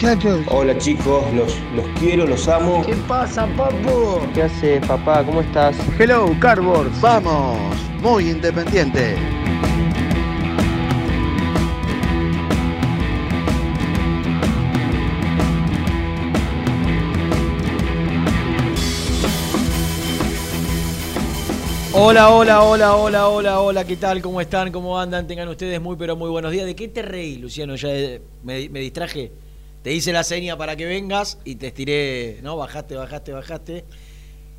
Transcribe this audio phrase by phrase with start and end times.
[0.00, 0.40] Muchachos.
[0.48, 2.82] Hola chicos, los, los quiero, los amo.
[2.86, 4.20] ¿Qué pasa, papu?
[4.34, 5.24] ¿Qué hace, papá?
[5.24, 5.76] ¿Cómo estás?
[5.98, 7.58] Hello, Cardboard, vamos,
[8.00, 9.16] muy independiente.
[21.92, 24.22] Hola, hola, hola, hola, hola, hola, ¿qué tal?
[24.22, 24.72] ¿Cómo están?
[24.72, 25.26] ¿Cómo andan?
[25.26, 26.64] Tengan ustedes muy, pero muy buenos días.
[26.64, 27.74] ¿De qué te reí, Luciano?
[27.76, 29.30] Ya eh, me, me distraje.
[29.82, 32.56] Te hice la seña para que vengas y te estiré, ¿no?
[32.56, 33.84] Bajaste, bajaste, bajaste.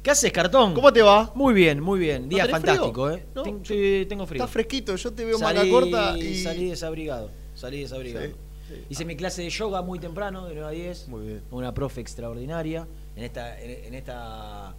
[0.01, 0.73] ¿Qué haces, cartón?
[0.73, 1.31] ¿Cómo te va?
[1.35, 2.27] Muy bien, muy bien.
[2.27, 3.17] Día tenés fantástico, frío?
[3.17, 3.25] ¿eh?
[3.35, 3.43] ¿No?
[3.43, 4.41] Ten- sí, tengo frío.
[4.43, 6.41] Está fresquito, yo te veo salí, manga corta y...
[6.41, 7.29] salí desabrigado.
[7.53, 8.25] Salí desabrigado.
[8.25, 8.33] Sí,
[8.69, 8.75] sí.
[8.89, 11.07] Hice mi clase de yoga muy temprano, de 9 a 10.
[11.09, 11.41] Muy bien.
[11.51, 12.87] Una profe extraordinaria.
[13.15, 13.61] En esta.
[13.61, 14.73] En, esta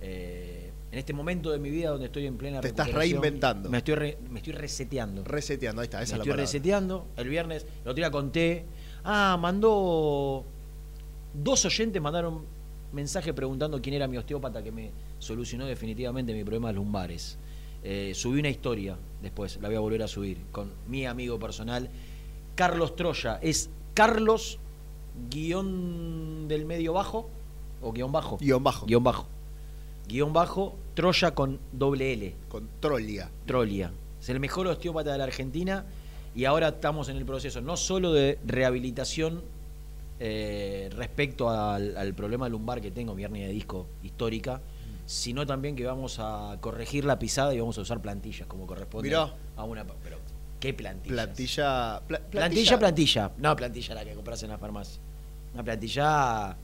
[0.00, 3.68] eh, en este momento de mi vida donde estoy en plena Te estás reinventando.
[3.68, 5.24] Me estoy, re- me estoy reseteando.
[5.24, 6.42] Reseteando, ahí está, me esa es la estoy palabra.
[6.44, 7.06] reseteando.
[7.16, 8.64] El viernes, el otro día conté.
[9.04, 10.44] Ah, mandó.
[11.34, 12.44] Dos oyentes mandaron
[12.92, 17.36] mensaje preguntando quién era mi osteópata que me solucionó definitivamente mi problema de lumbares.
[17.82, 21.90] Eh, subí una historia después, la voy a volver a subir, con mi amigo personal,
[22.54, 23.38] Carlos Troya.
[23.42, 24.58] Es Carlos
[25.30, 27.28] guion del medio bajo
[27.82, 28.38] o guion bajo.
[28.38, 28.86] Guión bajo.
[28.86, 29.26] Guión bajo.
[30.08, 32.34] Guión bajo, Troya con doble L.
[32.48, 33.30] Con Trolia.
[33.46, 33.92] Trolia.
[34.20, 35.84] Es el mejor osteópata de la Argentina
[36.34, 39.42] y ahora estamos en el proceso no solo de rehabilitación
[40.20, 44.60] eh, respecto al, al problema lumbar que tengo, mi hernia de disco histórica,
[45.06, 49.08] sino también que vamos a corregir la pisada y vamos a usar plantillas como corresponde
[49.08, 49.34] Mirá.
[49.56, 49.84] a una...
[49.84, 50.16] Pero,
[50.60, 51.14] ¿qué plantillas?
[51.26, 52.00] Plantilla...
[52.06, 53.32] pla- Plantilla, plantilla.
[53.38, 55.00] No, plantilla la que compras en la farmacia.
[55.52, 56.56] Una plantilla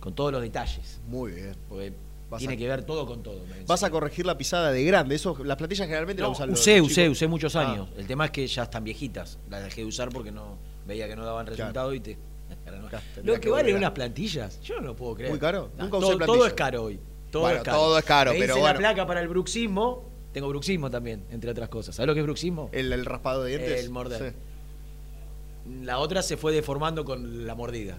[0.00, 1.00] con todos los detalles.
[1.08, 1.52] Muy bien.
[1.68, 1.92] Porque
[2.30, 3.40] Vas tiene a- que ver todo con todo.
[3.66, 5.14] Vas a corregir la pisada de grande.
[5.14, 6.90] Eso, las plantillas generalmente No, las usan los usé, chicos.
[6.90, 7.70] usé, usé muchos Ah.
[7.70, 7.88] años.
[7.96, 9.38] El tema es que ya están viejitas.
[9.48, 12.18] Las dejé de usar porque no veía que no daban resultado y te.
[12.64, 12.88] Claro, no.
[12.88, 15.30] Claro, Lo que, valen unas plantillas, yo no lo puedo creer.
[15.30, 15.70] ¿Muy caro?
[15.78, 17.00] Nunca usé todo, es caro hoy.
[17.30, 17.76] Todo Bueno, es caro.
[17.76, 18.74] todo es caro, Me pero hice bueno.
[18.74, 20.08] la placa para el bruxismo.
[20.32, 21.94] Tengo bruxismo también, entre otras cosas.
[21.96, 22.68] ¿Sabes lo que es bruxismo?
[22.72, 23.84] El, el raspado de dientes.
[23.84, 24.32] El morder.
[24.32, 25.72] Sí.
[25.84, 27.98] La otra se fue deformando con la mordida.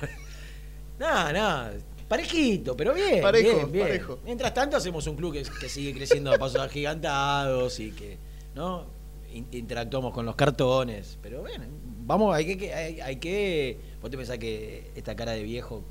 [0.98, 1.72] nada, nada.
[2.10, 3.22] Parejito, pero bien.
[3.22, 3.86] Parejo, bien, bien.
[3.86, 4.18] parejo.
[4.24, 8.18] Mientras tanto hacemos un club que, que sigue creciendo a pasos agigantados y que,
[8.52, 8.84] ¿no?
[9.32, 11.16] In- interactuamos con los cartones.
[11.22, 11.66] Pero bueno,
[12.04, 13.78] vamos, hay que- que, hay, hay que.
[14.02, 15.84] Vos te pensás que esta cara de viejo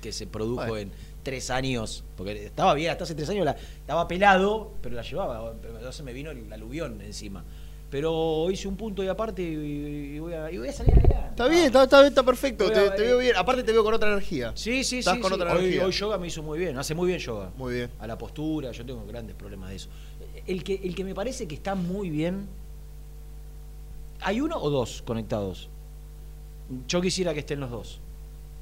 [0.00, 0.76] que se produjo Bueno.
[0.78, 5.02] en tres años, porque estaba bien, hasta hace tres años la, estaba pelado, pero la
[5.02, 7.44] llevaba, pero entonces me vino el aluvión encima.
[7.90, 11.26] Pero hice un punto de aparte y, y voy, a, y voy a salir adelante.
[11.30, 12.70] Está bien, está, está, está perfecto.
[12.70, 13.34] Te, a- te veo bien.
[13.36, 14.52] Aparte te veo con otra energía.
[14.54, 15.20] Sí, sí, Estás sí.
[15.20, 15.34] con sí.
[15.34, 15.86] otra Hoy, energía.
[15.86, 17.50] hoy yoga me hizo muy bien, hace muy bien yoga.
[17.56, 17.90] Muy bien.
[17.98, 19.88] A la postura, yo tengo grandes problemas de eso.
[20.46, 22.46] El que, el que me parece que está muy bien.
[24.20, 25.68] ¿Hay uno o dos conectados?
[26.86, 28.00] Yo quisiera que estén los dos.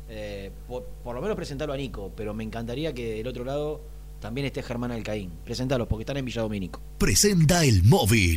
[0.09, 3.81] Eh, por, por lo menos presentarlo a Nico, pero me encantaría que del otro lado
[4.21, 5.31] también esté Germán Alcaín.
[5.45, 6.81] Presentalos porque están en Villa Domínico.
[6.97, 8.37] Presenta el móvil.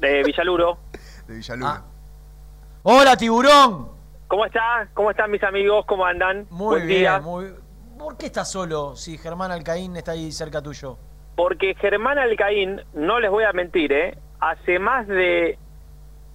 [0.00, 0.78] De Villaluro.
[1.26, 1.68] De Villaluro.
[1.68, 1.82] Ah.
[2.82, 3.88] ¡Hola, tiburón!
[4.28, 4.88] ¿Cómo está?
[4.94, 5.84] ¿Cómo están mis amigos?
[5.86, 6.46] ¿Cómo andan?
[6.50, 7.20] Muy Buen bien, día.
[7.20, 7.52] muy
[7.98, 10.96] ¿Por qué estás solo si Germán Alcaín está ahí cerca tuyo?
[11.34, 14.16] Porque Germán Alcaín, no les voy a mentir, ¿eh?
[14.40, 15.58] Hace más de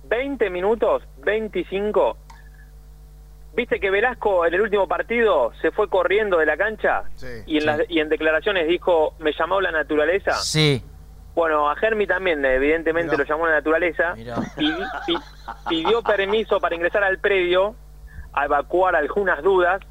[0.06, 2.18] 20 minutos, 25,
[3.56, 7.04] ¿viste que Velasco en el último partido se fue corriendo de la cancha?
[7.16, 7.28] Sí.
[7.46, 10.34] y, en las- y en declaraciones dijo, me llamó la naturaleza.
[10.34, 10.84] Sí.
[11.36, 13.24] Bueno, a Germi también, evidentemente, Mirá.
[13.24, 14.14] lo llamó la naturaleza.
[14.16, 15.18] Pidi- pi-
[15.68, 17.76] pidió permiso para ingresar al predio,
[18.34, 19.82] a evacuar algunas dudas.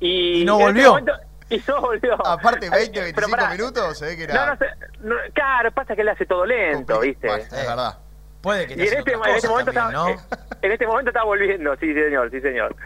[0.00, 0.88] Y, ¿Y no este volvió?
[0.90, 1.12] momento-
[1.50, 2.26] y no volvió.
[2.26, 4.58] Aparte, 20, Eh, 25 pero pará, minutos, se ve que No, era.
[5.00, 7.26] no claro, pasa que él hace todo lento, ¿viste?
[7.34, 7.98] Es verdad.
[8.46, 10.22] Puede que Y en esté este, en este momento cosas está, también, ¿no?
[10.22, 12.76] eh, en este momento está volviendo, sí señor, sí señor.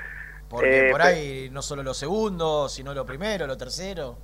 [0.49, 4.17] Porque eh, por ahí no solo lo segundo, sino lo primero, lo tercero.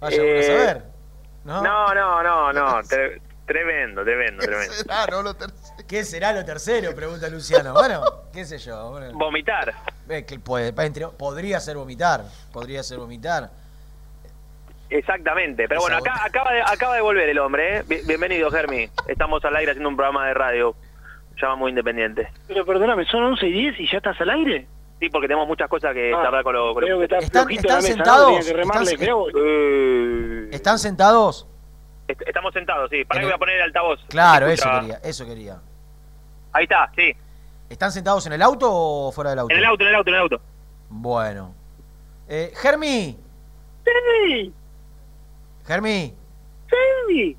[0.00, 0.84] Vaya Eh, a saber.
[1.44, 1.62] ¿no?
[1.62, 4.72] No, no, no, no, tre- tremendo, tremendo, tremendo.
[4.88, 5.36] Ah, no, lo.
[5.86, 6.94] ¿Qué será lo tercero?
[6.94, 7.74] Pregunta Luciano.
[7.74, 8.02] Bueno,
[8.32, 8.90] qué sé yo.
[8.90, 9.12] bueno.
[9.12, 9.74] Vomitar.
[10.08, 10.72] Eh, que puede,
[11.18, 12.24] podría ser vomitar.
[12.50, 13.50] Podría ser vomitar.
[14.90, 17.82] Exactamente, pero bueno, acá, acaba, de, acaba de volver el hombre, ¿eh?
[17.86, 18.88] Bien- Bienvenido, Germi.
[19.06, 20.74] Estamos al aire haciendo un programa de radio.
[21.40, 22.28] Llama muy independiente.
[22.48, 24.66] Pero perdóname, son 11 y 10 y ya estás al aire.
[24.98, 26.74] Sí, porque tenemos muchas cosas que Ah, charlar con los...
[26.74, 28.30] con Veo que está ¿Están- mesa, sentados?
[28.32, 28.38] ¿no?
[28.38, 29.26] Tenía que remarle, ¿Están- creo.
[29.36, 31.46] Eh, ¿Están sentados?
[32.08, 33.04] est- Estamos sentados, sí.
[33.04, 34.00] Para que voy a poner el altavoz.
[34.08, 35.58] Claro, ¿Se eso quería, eso quería.
[36.52, 37.14] Ahí está, sí.
[37.70, 39.52] ¿Están sentados en el auto o fuera del auto?
[39.52, 40.40] En el auto, en el auto, en el auto.
[40.88, 41.54] Bueno.
[42.26, 43.16] Eh, Germi,
[43.84, 44.52] Sí,
[45.68, 46.14] Germi,
[46.70, 47.36] sí.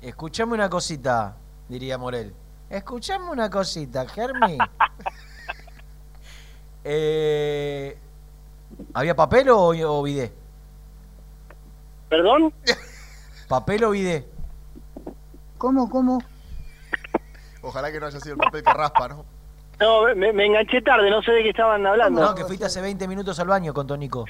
[0.00, 1.36] escuchame una cosita,
[1.68, 2.34] diría Morel.
[2.68, 4.58] Escuchame una cosita, Germi.
[6.84, 7.96] eh,
[8.92, 10.32] ¿Había papel o, o bidé?
[12.08, 12.52] ¿Perdón?
[13.48, 14.28] ¿Papel o bidé?
[15.56, 16.18] ¿Cómo, cómo?
[17.62, 19.24] Ojalá que no haya sido el papel que raspa, ¿no?
[19.78, 22.22] No, me, me enganché tarde, no sé de qué estaban hablando.
[22.22, 24.24] No, que fuiste hace 20 minutos al baño con Tonico.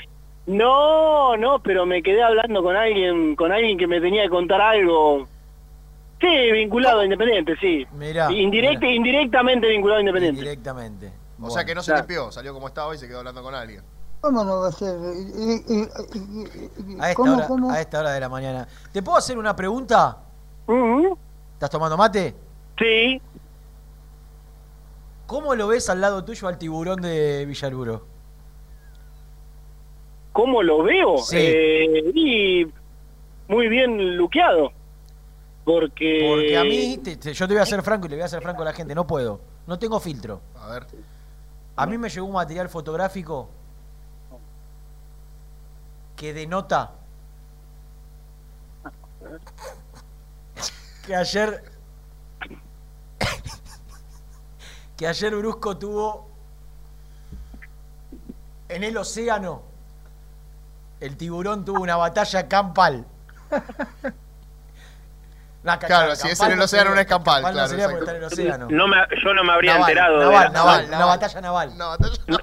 [0.47, 4.61] No, no, pero me quedé hablando con alguien, con alguien que me tenía que contar
[4.61, 5.27] algo.
[6.21, 7.85] Sí, vinculado a Independiente, sí.
[7.93, 8.31] Mirá.
[8.33, 8.93] Indirecta, mirá.
[8.95, 10.41] indirectamente vinculado a Independiente.
[10.41, 11.13] Directamente.
[11.43, 12.03] O sea que no se Claro.
[12.07, 13.83] limpió, salió como estaba y se quedó hablando con alguien.
[14.21, 14.97] ¿Cómo no va a ser?
[17.01, 17.71] A esta, ¿Cómo, hora, cómo?
[17.71, 18.67] a esta hora de la mañana.
[18.93, 20.17] ¿Te puedo hacer una pregunta?
[20.67, 21.19] Ujú.
[21.55, 22.35] ¿Estás tomando mate?
[22.79, 23.21] Sí.
[25.27, 28.07] ¿Cómo lo ves al lado tuyo al tiburón de Villaluro?
[30.37, 31.17] ¿Cómo lo veo?
[31.17, 31.39] Sí.
[31.39, 32.67] Eh, y
[33.49, 34.71] muy bien luqueado.
[35.65, 36.27] Porque...
[36.29, 38.29] Porque a mí, te- te- yo te voy a ser franco y le voy a
[38.29, 39.41] ser franco a la gente, no puedo.
[39.67, 40.43] No tengo filtro.
[40.61, 40.87] A ver.
[41.75, 43.49] A mí me llegó un material fotográfico
[46.17, 46.93] que denota
[51.07, 51.63] que ayer
[54.99, 56.29] que ayer Brusco tuvo
[58.69, 59.63] en el océano
[61.01, 63.05] el tiburón tuvo una batalla campal.
[65.63, 67.69] La ca- Claro, si es en el no océano no es campal, campal no claro,
[67.69, 68.69] sería está en el océano.
[68.71, 71.19] No me, yo no me habría Naval, enterado naval, de la, naval, naval, la naval.
[71.19, 71.77] batalla naval.
[71.79, 72.39] No, batalla- no,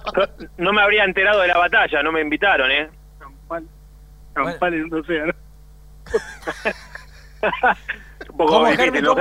[0.58, 2.90] no me habría enterado de la batalla, no me invitaron, ¿eh?
[3.20, 3.64] Campal,
[4.34, 5.34] campal en un océano.
[8.30, 9.16] Un poco ¿Cómo, difícil, Germi, ¿no?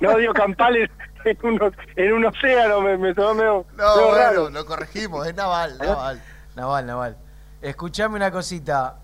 [0.00, 0.90] No, digo, campal en,
[1.24, 4.50] en un, o- en un océano, me, me sonó medio, No, medio bueno, raro.
[4.50, 6.22] lo corregimos, es naval, naval.
[6.54, 7.16] Naval, naval.
[7.62, 8.96] Escuchame una cosita.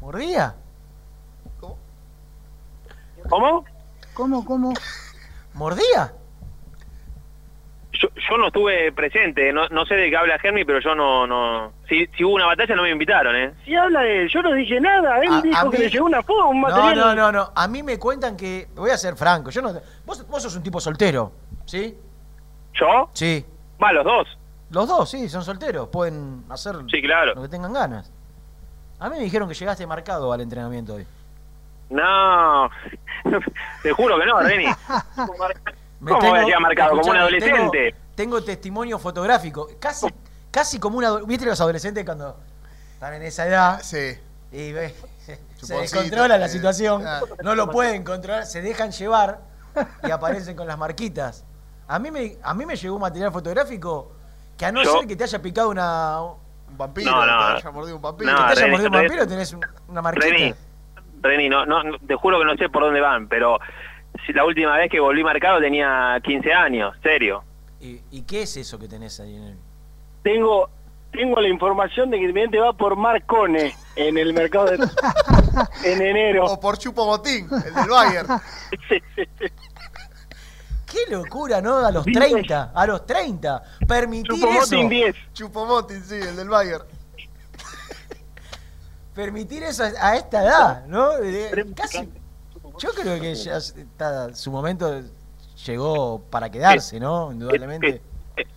[0.00, 0.54] ¿Mordía?
[3.28, 3.64] ¿Cómo?
[4.14, 4.72] ¿Cómo, cómo?
[5.54, 6.12] ¿Mordía?
[7.92, 11.26] Yo, yo no estuve presente, no, no sé de qué habla Germi, pero yo no...
[11.26, 13.54] no si, si hubo una batalla no me invitaron, ¿eh?
[13.64, 15.18] Si habla de él, yo no dije nada.
[15.22, 16.96] Él A- dijo a que mí- le llegó una foto, un No, material.
[16.98, 17.52] no, no, no.
[17.54, 18.68] A mí me cuentan que.
[18.76, 19.50] Voy a ser franco.
[19.50, 19.72] Yo no.
[20.04, 21.32] Vos, vos sos un tipo soltero,
[21.64, 21.98] ¿sí?
[22.74, 23.08] ¿Yo?
[23.14, 23.44] Sí.
[23.82, 24.38] Va, los dos.
[24.70, 25.88] Los dos, sí, son solteros.
[25.88, 27.34] Pueden hacer Sí, claro.
[27.34, 28.10] lo que tengan ganas.
[28.98, 31.06] A mí me dijeron que llegaste marcado al entrenamiento hoy.
[31.90, 32.68] No,
[33.82, 34.66] te juro que no, Reni.
[36.00, 36.90] Me ¿Cómo voy a llegar marcado?
[36.90, 37.92] Como un adolescente.
[37.92, 39.70] Tengo, tengo testimonio fotográfico.
[39.78, 40.06] Casi,
[40.50, 41.16] casi como una.
[41.20, 42.36] ¿Viste los adolescentes cuando
[42.94, 43.80] están en esa edad?
[43.82, 44.18] Sí.
[44.52, 44.94] Y ve,
[45.60, 47.02] se descontrola la eh, situación,
[47.42, 49.40] no lo pueden controlar, se dejan llevar
[50.06, 51.44] y aparecen con las marquitas.
[51.88, 54.12] A mí me, a mí me llegó un material fotográfico
[54.58, 56.20] que a no Yo- ser que te haya picado una.
[56.22, 57.38] Un vampiro, No, que no.
[57.38, 58.30] te haya mordido un vampiro.
[58.32, 59.06] No, que te haya Reni, mordido un Reni.
[59.08, 60.26] vampiro, tenés un- una marquita.
[60.26, 60.54] Reni,
[61.22, 63.58] Reni, no, no, no, te juro que no sé por dónde van, pero
[64.26, 67.42] si la última vez que volví marcado tenía 15 años, serio.
[67.80, 69.58] ¿Y, y qué es eso que tenés ahí en el.?
[70.22, 70.70] Tengo
[71.12, 74.76] tengo la información de que Independiente va por Marcone en el mercado de...
[75.84, 76.44] en enero.
[76.44, 78.26] O por Chupo Motín, el del Bayern.
[81.04, 81.76] ¡Qué locura, ¿no?
[81.78, 83.62] A los 30, a los 30.
[83.86, 84.46] Permitir eso.
[84.64, 85.16] Chupomotín 10.
[85.34, 86.84] Chupo Motín, sí, el del Bayern.
[89.14, 91.12] Permitir eso a esta edad, ¿no?
[91.22, 92.08] Eh, Casi.
[92.78, 95.00] Yo creo que ya está, su momento
[95.66, 97.32] llegó para quedarse, ¿no?
[97.32, 98.02] Indudablemente.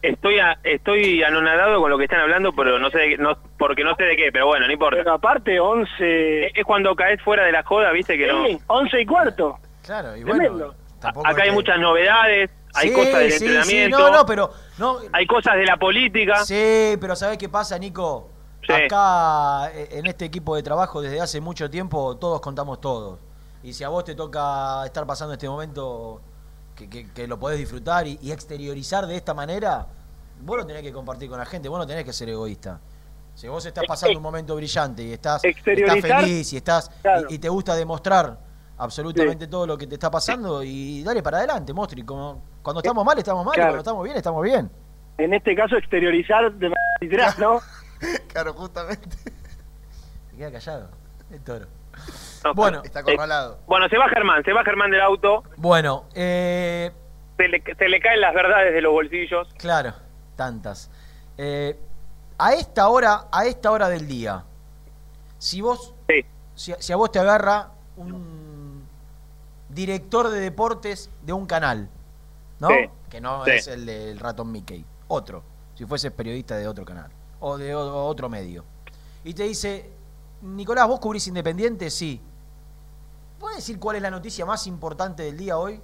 [0.01, 3.37] Estoy a- estoy anonadado con lo que están hablando, pero no sé, de qué- no,
[3.57, 4.97] porque no sé de qué, pero bueno, no importa.
[4.97, 6.47] Pero aparte 11...
[6.47, 8.45] Es, es cuando caes fuera de la joda, viste que no.
[8.45, 9.57] Sí, 11 y cuarto.
[9.83, 10.75] Claro, y Tremendo.
[10.99, 14.25] Tampoco Acá hay que- muchas novedades, hay Sí, cosas del sí, sí, entrenamiento, no, no,
[14.25, 14.51] pero.
[14.77, 16.43] No, hay cosas de la política.
[16.45, 18.29] Sí, pero ¿sabés qué pasa, Nico?
[18.67, 23.19] Acá, eh, en este equipo de trabajo, desde hace mucho tiempo, todos contamos todos.
[23.63, 26.21] Y si a vos te toca estar pasando este momento
[26.75, 29.87] que, que- que lo podés disfrutar y, y exteriorizar de esta manera,
[30.41, 32.79] vos lo tenés que compartir con la gente, vos no tenés que ser egoísta.
[33.35, 37.27] Si vos estás pasando un momento brillante y estás, feliz y, estás, claro.
[37.29, 38.37] y, y te gusta demostrar
[38.79, 42.03] absolutamente todo lo que te está pasando y dale para adelante, Mostri.
[42.03, 44.71] Como, cuando estamos mal, estamos mal, y cuando estamos bien, estamos bien.
[45.17, 47.59] En este caso exteriorizar de manera literal, ¿no?
[48.29, 49.09] Claro, justamente.
[50.31, 50.89] Se queda callado.
[51.29, 51.65] El toro.
[52.45, 53.59] No, Bueno, Está acorralado.
[53.67, 56.89] Bueno, se va Germán, se va Germán del auto, Bueno, eh,
[57.35, 59.49] se le, se le caen las verdades de los bolsillos.
[59.57, 59.93] claro,
[60.37, 60.89] tantas.
[61.37, 61.77] Eh,
[62.37, 64.45] a esta hora, a esta hora del día,
[65.37, 66.25] si vos, Sí.
[66.55, 68.38] si, si a vos te agarra un
[69.69, 71.89] director de deportes de un canal,
[72.59, 72.67] ¿no?
[72.69, 72.75] Sí,
[73.09, 73.51] Que no sí.
[73.51, 75.43] es el del ratón Mickey, otro,
[75.75, 77.09] si fuese periodista de otro canal
[77.39, 78.63] o de o- otro medio.
[79.23, 79.89] Y te dice,
[80.41, 81.89] Nicolás, ¿vos cubrís Independiente?
[81.89, 82.21] Sí.
[83.39, 85.79] ¿Puedes decir cuál es la noticia más importante del día hoy?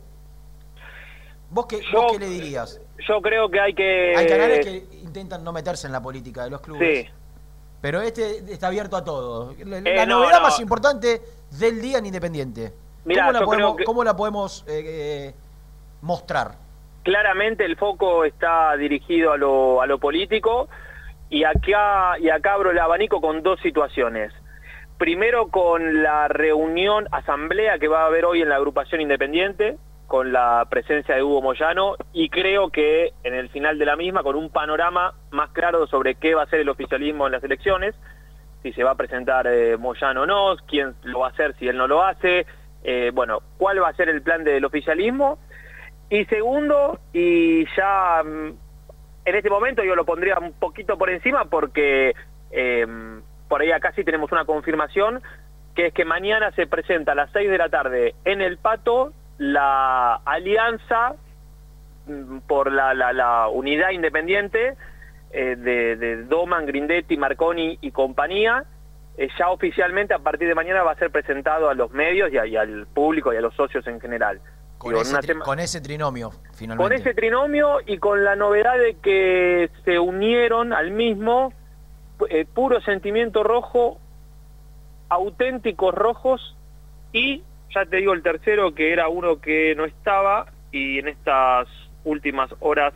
[1.49, 2.79] ¿Vos qué, Yo- vos qué le dirías?
[3.07, 4.13] Yo creo que hay que...
[4.15, 7.05] Hay canales que intentan no meterse en la política de los clubes.
[7.05, 7.11] Sí.
[7.81, 9.53] Pero este está abierto a todo.
[9.65, 10.43] La, la Eh, no, novedad no.
[10.47, 12.73] más importante del día en Independiente.
[13.05, 15.33] Mirá, ¿Cómo, la yo podemos, creo que- cómo la podemos eh, eh,
[16.01, 16.51] mostrar?
[17.03, 20.67] claramente el foco está dirigido a lo, a lo político
[21.29, 24.33] y acá, y acá abro el abanico con dos situaciones.
[24.97, 30.31] Primero con la reunión, asamblea que va a haber hoy en la agrupación independiente, con
[30.31, 34.35] la presencia de Hugo Moyano y creo que en el final de la misma con
[34.35, 37.93] un panorama más claro sobre qué va a ser el oficialismo en las elecciones,
[38.63, 41.67] si se va a presentar eh, Moyano o no, quién lo va a hacer si
[41.67, 42.45] él no lo hace,
[42.87, 45.39] eh, bueno, cuál va a ser el plan del oficialismo
[46.09, 48.53] y segundo, y ya mm,
[49.25, 52.13] en este momento yo lo pondría un poquito por encima porque
[52.51, 52.85] eh,
[53.47, 55.21] por ahí acá sí tenemos una confirmación,
[55.73, 59.13] que es que mañana se presenta a las 6 de la tarde en el Pato
[59.39, 61.15] la alianza
[62.05, 64.75] mm, por la, la, la unidad independiente
[65.31, 68.63] eh, de, de Doman, Grindetti, Marconi y compañía.
[69.17, 72.37] Eh, ya oficialmente a partir de mañana va a ser presentado a los medios y,
[72.37, 74.41] a- y al público y a los socios en general.
[74.77, 76.83] Con, Digo, ese, una tri- tema- con ese trinomio, finalmente.
[76.83, 81.53] con ese trinomio y con la novedad de que se unieron al mismo
[82.29, 83.99] eh, puro sentimiento rojo,
[85.09, 86.55] auténticos rojos
[87.13, 87.43] y
[87.73, 91.67] ya te digo el tercero que era uno que no estaba y en estas
[92.03, 92.93] últimas horas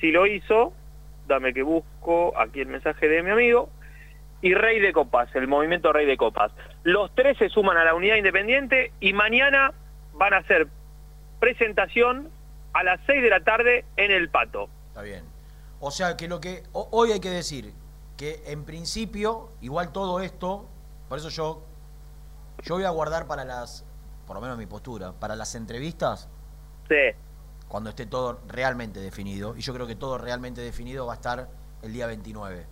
[0.00, 0.72] sí lo hizo,
[1.28, 3.68] dame que busco aquí el mensaje de mi amigo,
[4.42, 6.52] y Rey de Copas, el movimiento Rey de Copas.
[6.82, 9.72] Los tres se suman a la unidad independiente y mañana
[10.14, 10.66] van a hacer
[11.40, 12.28] presentación
[12.72, 14.68] a las 6 de la tarde en el Pato.
[14.88, 15.24] Está bien.
[15.80, 17.72] O sea que lo que ho- hoy hay que decir,
[18.16, 20.68] que en principio, igual todo esto,
[21.08, 21.62] por eso yo,
[22.62, 23.84] yo voy a guardar para las,
[24.26, 26.28] por lo menos mi postura, para las entrevistas,
[26.88, 27.16] Sí.
[27.68, 29.56] cuando esté todo realmente definido.
[29.56, 31.48] Y yo creo que todo realmente definido va a estar
[31.82, 32.66] el día 29.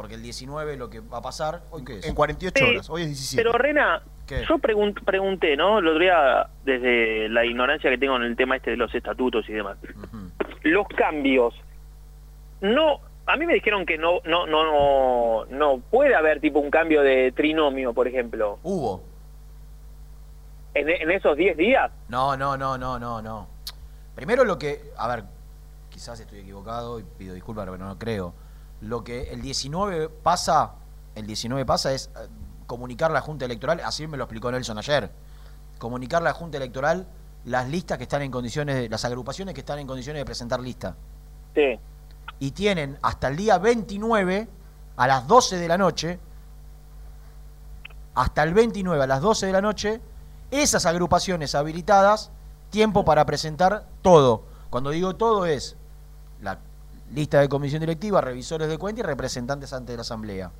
[0.00, 2.06] Porque el 19 lo que va a pasar, ¿hoy qué es?
[2.06, 3.42] En 48 Sí, horas, hoy es 17.
[3.42, 4.46] Pero Rena, ¿Qué?
[4.48, 5.78] yo pregun- pregunté, ¿no?
[5.80, 9.46] El otro día, desde la ignorancia que tengo en el tema este de los estatutos
[9.50, 9.76] y demás.
[10.62, 11.54] Los cambios,
[12.62, 16.70] no, a mí me dijeron que no, no, no, no, no puede haber tipo un
[16.70, 19.02] cambio de trinomio, por ejemplo, Hubo.
[20.72, 21.90] en, en esos 10 días.
[22.08, 23.48] No, no, no, no, no, no.
[24.14, 25.24] Primero lo que, a ver,
[25.90, 28.32] quizás estoy equivocado y pido disculpas, pero no creo.
[28.80, 30.72] Lo que el 19 pasa,
[31.14, 32.28] el 19 pasa es eh,
[32.66, 35.10] comunicar a la Junta Electoral, así me lo explicó Nelson ayer,
[35.78, 37.06] comunicar a la Junta Electoral
[37.44, 40.60] las listas que están en condiciones, de- las agrupaciones que están en condiciones de presentar
[40.60, 40.94] lista.
[41.54, 41.78] Sí.
[42.38, 44.48] Y tienen hasta el día 29,
[44.96, 46.18] a las 12 de la noche,
[48.14, 50.00] hasta el 29 a las 12 de la noche,
[50.50, 52.30] esas agrupaciones habilitadas,
[52.70, 54.42] tiempo para presentar todo.
[54.68, 55.76] Cuando digo todo es
[57.14, 60.50] lista de comisión directiva, revisores de cuenta y representantes ante la asamblea.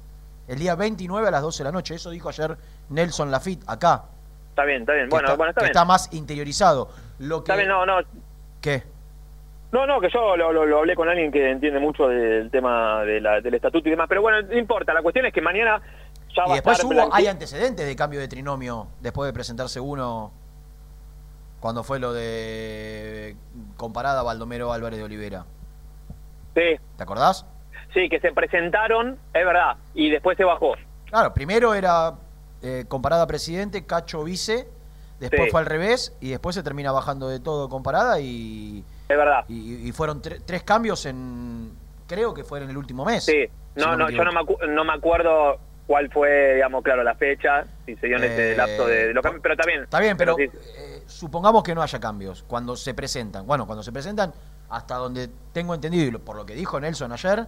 [0.49, 2.57] El día 29 a las 12 de la noche, eso dijo ayer
[2.89, 4.05] Nelson Lafitte acá.
[4.51, 5.09] Está bien, está bien.
[5.09, 5.71] Bueno, está, bueno, está bien.
[5.71, 6.91] está más interiorizado.
[7.21, 7.99] Lo que, Está bien, no, no.
[8.61, 8.83] ¿Qué?
[9.73, 13.03] No, no, que yo lo, lo- lo hablé con alguien que entiende mucho del tema
[13.05, 15.81] de la- del estatuto y demás, pero bueno, no importa, la cuestión es que mañana
[16.35, 19.33] ya Y va a después estar hubo, hay antecedentes de cambio de trinomio después de
[19.33, 20.33] presentarse uno
[21.61, 23.37] cuando fue lo de
[23.77, 25.45] comparada Baldomero Álvarez de Olivera.
[26.55, 27.47] Sí, ¿Te acordás?
[27.95, 30.75] sí, que se presentaron, es verdad, y después se bajó.
[31.07, 32.15] Claro, primero era
[32.63, 34.69] eh, comparada presidente, Cacho vice,
[35.19, 35.51] después Sí.
[35.51, 39.45] fue al revés y después se termina bajando de todo comparada y, Es verdad.
[39.49, 41.73] y, y fueron tre- tres cambios en,
[42.07, 43.25] creo que fue en el último mes.
[43.25, 47.03] Sí, si no, no, yo no me, acu- no me acuerdo cuál fue, digamos, claro,
[47.03, 49.67] la fecha, si se dio en ese Eh, lapso de, de los cambios, pero está
[49.67, 49.83] bien.
[49.83, 50.45] Está bien, pero sí.
[50.45, 53.45] eh, supongamos que no haya cambios cuando se presentan.
[53.47, 54.33] Bueno, cuando se presentan,
[54.71, 57.47] hasta donde tengo entendido, y por lo que dijo Nelson ayer,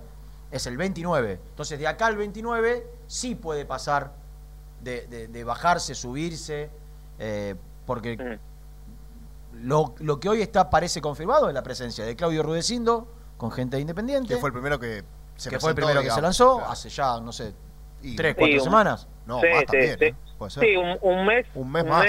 [0.51, 1.41] es el 29.
[1.51, 4.13] Entonces, de acá al 29 sí puede pasar
[4.83, 6.69] de, de- de bajarse, subirse,
[7.19, 7.55] eh,
[7.87, 8.39] porque
[9.55, 13.79] lo, lo que hoy está parece confirmado es la presencia de Claudio Rudecindo con gente
[13.79, 14.35] independiente.
[14.35, 15.05] Que fue el primero que
[15.37, 16.71] se que fue el primero que se lanzó Claro.
[16.73, 17.55] hace ya, no sé,
[18.03, 19.09] Y- tres, Sí, cuatro un- semanas.
[19.27, 20.05] No, Sí, más sí, también, sí.
[20.07, 20.15] ¿eh?
[20.39, 20.65] Puede ser.
[20.65, 22.05] Sí, un, un mes, Un mes más.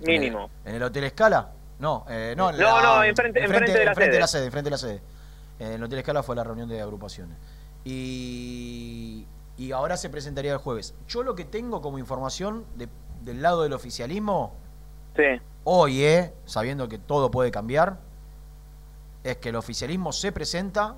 [0.00, 0.50] mínimo.
[0.64, 1.50] ¿En el Hotel Escala?
[1.80, 4.20] No, eh, no, en No, la- no, enfrente- enfrente de la enfrente sede.
[4.20, 4.44] la sede.
[4.46, 5.02] Enfrente de la sede.
[5.58, 7.36] En el Hotel Escala fue la reunión de agrupaciones.
[7.84, 10.94] Y, y ahora se presentaría el jueves.
[11.08, 12.88] Yo lo que tengo como información de-
[13.22, 14.52] del lado del oficialismo,
[15.16, 17.98] Sí, hoy, eh, sabiendo que todo puede cambiar,
[19.24, 20.94] es que el oficialismo se presenta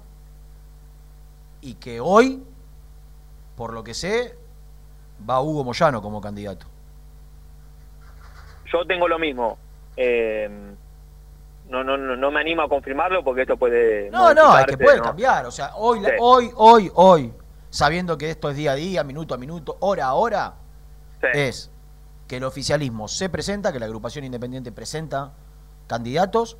[1.60, 2.42] y que hoy,
[3.56, 4.36] por lo que sé,
[5.28, 6.66] va Hugo Moyano como candidato.
[8.72, 9.58] yo tengo lo mismo.
[9.96, 10.48] Eh,
[11.68, 14.10] no, no, no, no me animo a confirmarlo porque esto puede.
[14.10, 15.04] No, no, es que puede ¿no?
[15.04, 15.46] cambiar.
[15.46, 16.10] O sea, hoy, Sí.
[16.18, 17.32] hoy, hoy, hoy,
[17.70, 20.54] sabiendo que esto es día a día, minuto a minuto, hora a hora,
[21.20, 21.28] Sí.
[21.34, 21.70] es
[22.28, 25.32] que el oficialismo se presenta, que la agrupación independiente presenta
[25.86, 26.56] candidatos.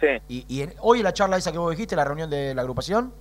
[0.00, 2.54] Sí, Y, y en- hoy en la charla esa que vos dijiste, la reunión de
[2.54, 3.12] la agrupación,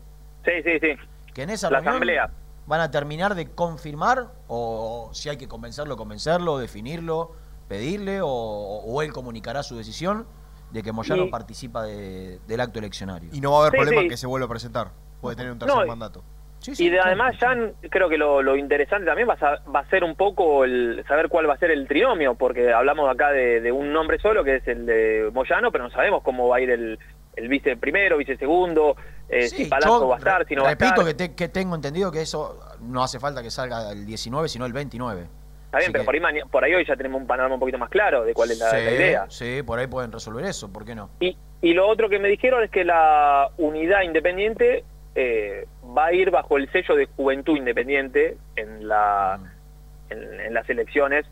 [0.46, 0.94] sí, sí, sí.
[1.34, 2.30] que en esa La reunión asamblea.
[2.68, 7.32] van a terminar de confirmar, o, si hay que convencerlo, convencerlo, definirlo,
[7.70, 10.28] pedirle, o, o él comunicará su decisión
[10.72, 13.30] de que Moyano Y- participa de- del acto eleccionario.
[13.32, 14.06] Y no va a haber Sí, problema sí.
[14.06, 14.88] en que se vuelva a presentar.
[15.22, 16.24] Puede tener un tercer No, mandato.
[16.60, 19.90] Sí, Y de, además, Jan, creo que lo, lo interesante también va a, va a
[19.90, 23.62] ser un poco el saber cuál va a ser el trinomio, porque hablamos acá de,
[23.62, 26.62] de un nombre solo, que es el de Moyano, pero no sabemos cómo va a
[26.62, 27.00] ir el,
[27.38, 28.98] el vice primero, vice segundo,
[29.30, 31.06] eh, Sí, si Palazzo va a estar, si no va a repito estar.
[31.06, 34.66] que, te- que tengo entendido que eso no hace falta que salga el 19, sino
[34.66, 35.28] el 29.
[35.70, 37.60] Está bien, Así pero que- por ahí, por ahí hoy ya tenemos un panorama un
[37.60, 39.26] poquito más claro de cuál es la, sí, la idea.
[39.30, 41.10] Sí, por ahí pueden resolver eso, ¿por qué no?
[41.20, 44.84] Y, y lo otro que me dijeron es que la unidad independiente
[45.16, 50.12] eh, va a ir bajo el sello de Juventud Independiente en, la, Mm.
[50.14, 51.26] en, en las elecciones.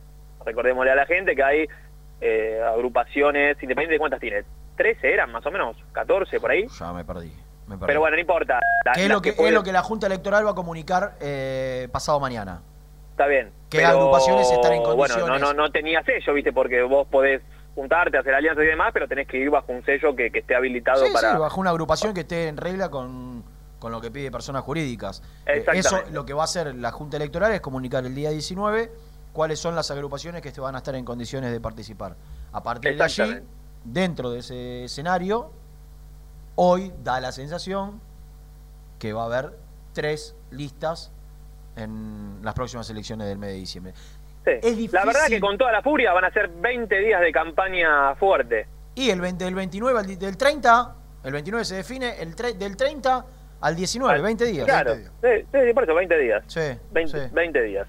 [0.45, 1.67] Recordémosle a la gente que hay
[2.21, 3.99] eh, agrupaciones independientes.
[3.99, 4.43] ¿Cuántas tiene?
[4.77, 5.75] ¿13 eran más o menos?
[5.93, 6.67] ¿14 por ahí?
[6.79, 7.31] Ya me perdí.
[7.67, 7.87] me perdí.
[7.87, 8.59] Pero bueno, no importa.
[8.85, 11.87] La- ¿Qué es lo que, es lo que la Junta Electoral va a comunicar eh,
[11.91, 12.61] pasado mañana?
[13.17, 13.51] Está bien.
[13.71, 15.41] ¿Qué pero, agrupaciones están en Bueno, condiciones?
[15.41, 16.53] no, no, no tenía sello, ¿viste?
[16.53, 17.41] Porque vos podés
[17.73, 20.55] juntarte, hacer alianzas y demás, pero tenés que ir bajo un sello que, que esté
[20.55, 21.31] habilitado Sí, para...
[21.31, 23.43] sí, bajo una agrupación que esté en regla con,
[23.79, 25.23] con lo que pide personas jurídicas.
[25.47, 25.79] Eh, Exactamente.
[25.79, 28.91] eso lo que va a hacer la Junta Electoral es comunicar el día 19
[29.33, 32.17] cuáles son las agrupaciones que van a estar en condiciones de participar.
[32.51, 33.39] A partir de allí,
[33.83, 35.49] dentro de ese escenario,
[36.53, 37.99] hoy da la sensación
[38.99, 39.57] que va a haber
[39.93, 41.11] tres listas
[41.77, 43.93] en las próximas elecciones del mes de diciembre.
[44.43, 44.51] Sí.
[44.61, 44.91] Es difícil.
[44.93, 48.67] La verdad que con toda la furia van a ser 20 días de campaña fuerte.
[48.95, 52.55] Y el 20 del 29 al di- del 30, el 29 se define el tre-
[52.57, 53.25] del 30
[53.61, 54.65] al 19, 20 días.
[54.65, 56.43] Claro, sí, sí, sí, por eso 20 días.
[56.47, 56.59] Sí,
[56.91, 57.33] 20, sí.
[57.33, 57.87] 20 días.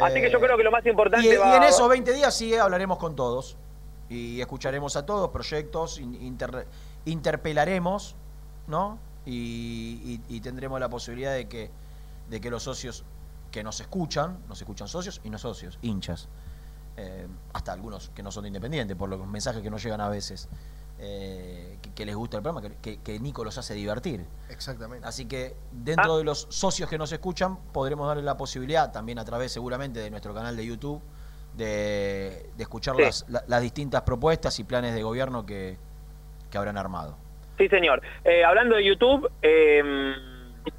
[0.00, 2.34] Así Eh, que yo creo que lo más importante Y, y en esos 20 días
[2.36, 3.56] sí hablaremos con todos
[4.08, 6.66] y escucharemos a todos, proyectos, in- inter-
[7.04, 8.16] interpelaremos,
[8.66, 8.98] ¿no?
[9.24, 11.70] Y, y- y tendremos la posibilidad de que,
[12.28, 13.04] de que los socios
[13.52, 16.28] que nos escuchan, nos escuchan socios y no socios, hinchas,
[16.96, 20.48] eh, hasta algunos que no son independientes, por los mensajes que nos llegan a veces,
[20.98, 24.24] eh, que, que les gusta el programa, que, Nico los hace divertir.
[24.48, 25.06] Exactamente.
[25.06, 26.18] Así que dentro Ah.
[26.18, 30.10] de los socios que nos escuchan, podremos darle la posibilidad, también a través seguramente de
[30.10, 31.00] nuestro canal de YouTube,
[31.56, 33.02] de, de escuchar Sí.
[33.02, 35.76] las, la- las distintas propuestas y planes de gobierno que,
[36.50, 37.16] que habrán armado.
[37.58, 38.00] Sí, señor.
[38.24, 39.82] Eh, hablando de YouTube, eh,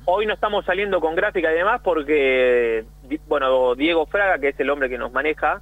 [0.05, 2.85] hoy no estamos saliendo con gráfica y demás porque,
[3.27, 5.61] bueno, Diego Fraga, que es el hombre que nos maneja,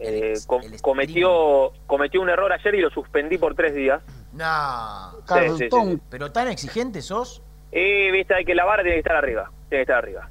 [0.00, 4.02] eh, com- cometió, cometió un error ayer y lo suspendí por tres días.
[4.32, 5.10] No.
[5.28, 6.00] Sí, sí, sí.
[6.10, 7.42] Pero tan exigente sos.
[7.70, 9.50] Y viste, hay que la vara tiene que estar arriba.
[9.68, 10.28] Tiene que estar arriba.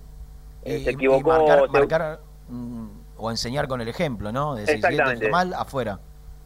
[0.63, 1.29] Eh, se equivocó.
[1.31, 4.53] marcar, se- marcar, mm, o enseñar con el ejemplo, ¿no?
[4.55, 5.29] De si Exactamente.
[5.29, 5.99] mal, afuera.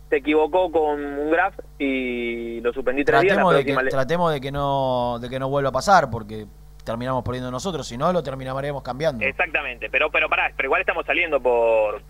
[0.10, 3.36] se equivocó con un graph y lo suspendí tres días.
[3.36, 6.10] La Tratemos de, que, le- tratemos de que no de que no vuelva a pasar,
[6.12, 6.46] porque
[6.86, 9.26] terminamos poniendo nosotros, si no lo terminaremos cambiando.
[9.26, 12.02] Exactamente, pero pero pará, pero igual estamos saliendo por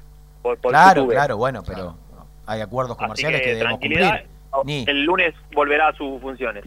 [0.43, 1.13] por, por claro, YouTube.
[1.13, 1.95] claro, bueno, pero
[2.45, 4.27] hay acuerdos Así comerciales que, que, debemos cumplir.
[4.63, 6.63] Ni, El lunes volverá a sus funciones.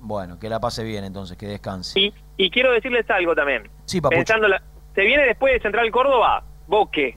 [0.00, 1.98] bueno, que la pase bien entonces, que descanse.
[1.98, 3.68] Y, y quiero decirles algo también.
[3.86, 4.00] Sí.
[4.00, 4.62] Pensando la-
[4.94, 7.16] se viene después de Central Córdoba, Boque.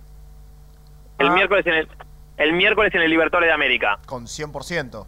[1.20, 1.34] El Ah.
[1.34, 1.88] miércoles en el
[2.38, 5.08] el miércoles en el Libertadores de América, Con 100%.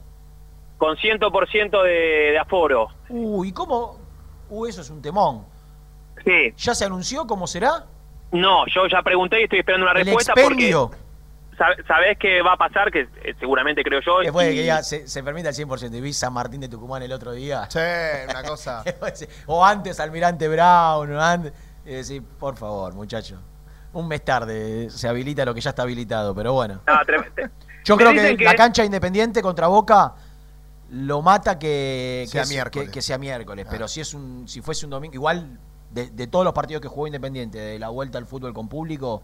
[0.80, 1.89] con 100% de,
[2.32, 2.88] de aforo.
[3.10, 3.98] Uy, ¿cómo?
[4.49, 5.45] Uy, eso es un temón.
[6.23, 6.53] Sí.
[6.57, 7.85] ¿Ya se anunció cómo será?
[8.31, 10.89] No, yo ya pregunté y estoy esperando una El respuesta expendio.
[10.89, 11.03] porque
[11.57, 14.19] sab- sabés qué va a pasar, que eh, seguramente creo yo.
[14.19, 15.95] Después de y- que ya se, se permita el 100%.
[15.97, 17.67] Y vi San Martín de Tucumán el otro día.
[17.69, 17.79] Sí,
[18.29, 18.83] una cosa.
[19.47, 21.53] o antes Almirante Brown, o antes.
[21.85, 23.39] Y decir, por favor, muchacho.
[23.93, 26.81] Un mes tarde se habilita lo que ya está habilitado, pero bueno.
[26.85, 26.93] No,
[27.83, 30.13] Yo creo que, que- la cancha independiente contra Boca
[30.91, 32.88] lo mata que, que Sea es- miércoles.
[32.89, 33.67] que- que sea miércoles.
[33.69, 35.60] Pero si es un, si fuese un domingo, igual
[35.91, 39.21] de, de todos los partidos que jugó Independiente, de la vuelta al fútbol con público,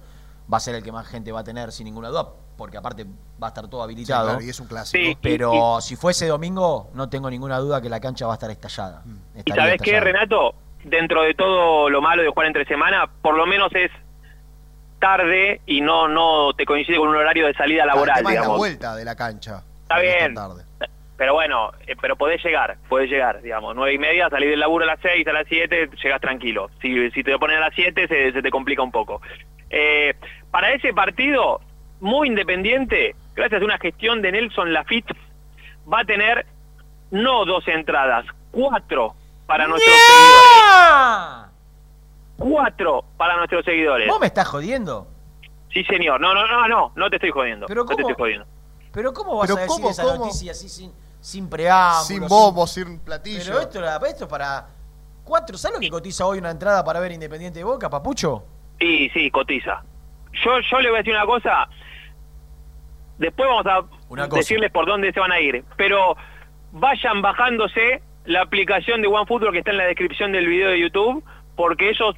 [0.52, 3.06] va a ser el que más gente va a tener sin ninguna duda, porque aparte
[3.42, 4.28] va a estar todo Sí, habilitado.
[4.30, 5.04] claro, y es un clásico.
[5.04, 5.18] Sí.
[5.22, 9.02] Pero si fuese domingo, no tengo ninguna duda que la cancha va a estar estallada.
[9.06, 9.40] Mm.
[9.46, 10.00] ¿Y sabés qué.
[10.00, 10.54] Renato?
[10.84, 13.90] Dentro de todo lo malo de jugar entre semana, por lo menos es
[15.00, 18.42] tarde y no no te coincide con un horario de salida Ah, el laboral, es
[18.42, 19.64] la vuelta de la cancha.
[19.84, 20.34] Está bien.
[20.34, 20.64] tarde.
[21.18, 24.84] Pero bueno, eh, pero podés llegar, podés llegar, digamos, nueve y media, salir del laburo
[24.84, 26.70] a las seis, a las siete, llegas tranquilo.
[26.82, 29.22] Si, si te lo ponen a las siete, se, se te complica un poco.
[29.70, 30.14] Eh,
[30.52, 31.62] para ese partido,
[32.02, 35.16] muy independiente, gracias a una gestión de Nelson Lafitte,
[35.92, 36.46] va a tener
[37.12, 41.46] no dos entradas, cuatro para nuestros seguidores.
[42.38, 44.10] Cuatro para nuestros seguidores.
[44.10, 45.08] ¿Vos me estás jodiendo?
[45.72, 46.20] Sí, señor.
[46.20, 47.66] No, no, no, no, no te estoy jodiendo.
[47.68, 48.10] Pero no te ¿cómo?
[48.10, 48.46] estoy jodiendo.
[48.92, 50.16] Pero ¿cómo vas Pero a decir ¿cómo, esa cómo?
[50.26, 50.92] noticia así sin,
[51.26, 52.06] sin preámbulo?
[52.06, 53.44] Sin bombos, sin platillo.
[53.46, 54.68] Pero esto, era- esto es para
[55.24, 55.58] cuatro.
[55.58, 58.44] ¿Sabes lo que cotiza hoy una entrada para ver Independiente de Boca, papucho?
[58.80, 59.84] Sí, sí, cotiza.
[60.44, 61.68] Yo, yo le voy a decir una cosa.
[63.18, 65.64] Después vamos a decirles por dónde se van a ir.
[65.78, 66.16] Pero
[66.74, 71.24] vayan bajándose la aplicación de OneFootball que está en la descripción del video de YouTube,
[71.56, 72.16] porque ellos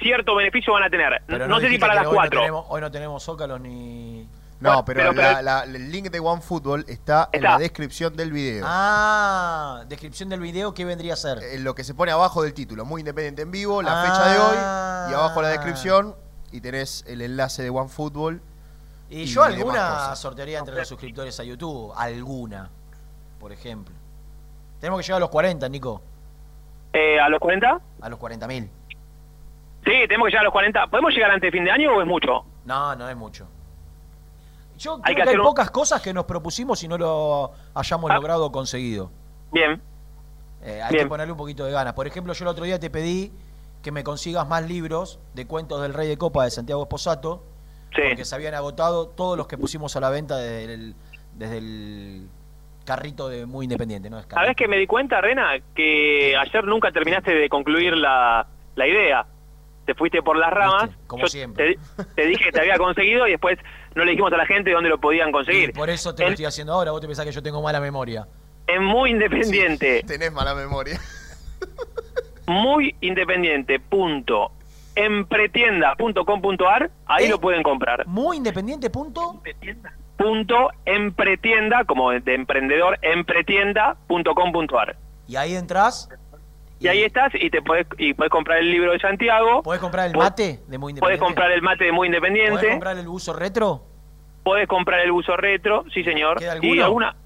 [0.00, 1.22] cierto beneficio van a tener.
[1.26, 2.40] Pero no sé si para las hoy cuatro.
[2.40, 4.26] No tenemos, hoy no tenemos zócalos ni.
[4.62, 7.50] No, Bueno, pero, pero- pero- la- la- el link de OneFootball está, en Está.
[7.54, 8.64] la descripción del video.
[8.68, 11.38] Ah, descripción del video, ¿qué vendría a ser?
[11.42, 14.04] En lo que se pone abajo del título, muy independiente en vivo, la Ah.
[14.04, 16.14] fecha de hoy, y abajo la descripción,
[16.52, 18.40] y tenés el enlace de OneFootball.
[19.10, 21.92] Y y yo alguna sortearía entre los suscriptores a YouTube.
[21.96, 22.70] Alguna,
[23.40, 23.94] por ejemplo.
[24.80, 26.00] Tenemos que llegar a los 40, Nico.
[26.92, 27.80] Eh, ¿A los 40?
[28.00, 28.70] A los 40 mil.
[29.84, 30.86] Sí, tenemos que llegar a los 40.
[30.86, 32.44] ¿Podemos llegar antes de fin de año o es mucho?
[32.64, 33.48] No, no es mucho.
[34.82, 37.52] Yo creo Hay que, que hay un- pocas cosas que nos propusimos y no lo
[37.74, 38.14] hayamos Ah.
[38.14, 39.10] logrado o conseguido.
[39.52, 39.80] Bien.
[40.64, 41.04] Eh, hay Bien.
[41.04, 41.92] que ponerle un poquito de ganas.
[41.94, 43.32] Por ejemplo, yo el otro día te pedí
[43.82, 47.42] que me consigas más libros de cuentos del Rey de Copa de Santiago Esposato,
[47.94, 48.00] Sí.
[48.08, 50.94] porque se habían agotado todos los que pusimos a la venta desde el,
[51.34, 52.28] desde el
[52.84, 54.08] carrito de Muy Independiente.
[54.08, 54.18] ¿no?
[54.18, 54.54] Es ¿Sabés carrito.
[54.56, 55.50] que me di cuenta, Rena?
[55.74, 59.26] Que ayer nunca terminaste de concluir la, la idea.
[59.84, 60.84] Te fuiste por las ramas.
[60.90, 61.76] Viste, como Yo siempre.
[61.96, 63.58] Te, te dije que te había conseguido y después
[63.94, 65.72] no le dijimos a la gente dónde lo podían Y conseguir.
[65.72, 66.90] por eso te lo estoy haciendo ahora.
[66.92, 68.26] Vos te pensás que yo tengo mala memoria.
[68.66, 71.00] En muy independiente, Tenés mala memoria.
[72.46, 74.52] muy independiente, punto,
[74.94, 77.28] empretienda.com.ar, ahí ¿Eh?
[77.30, 78.06] lo pueden comprar.
[78.06, 79.42] Muy Independiente, punto.
[80.16, 84.96] Punto empretienda, como de emprendedor, empretienda.com.ar.
[85.26, 86.08] Y ahí entras.
[86.82, 90.08] Y ahí estás y te podés, y podés comprar el libro de Santiago, ¿Podés comprar
[90.08, 91.24] el mate de Muy podés Independiente?
[91.24, 92.52] comprar el mate de muy independiente.
[92.52, 93.84] ¿Podés comprar el buzo retro?
[94.42, 96.38] Podés comprar el buzo retro, sí señor.
[96.38, 97.16] ¿Queda Y alguna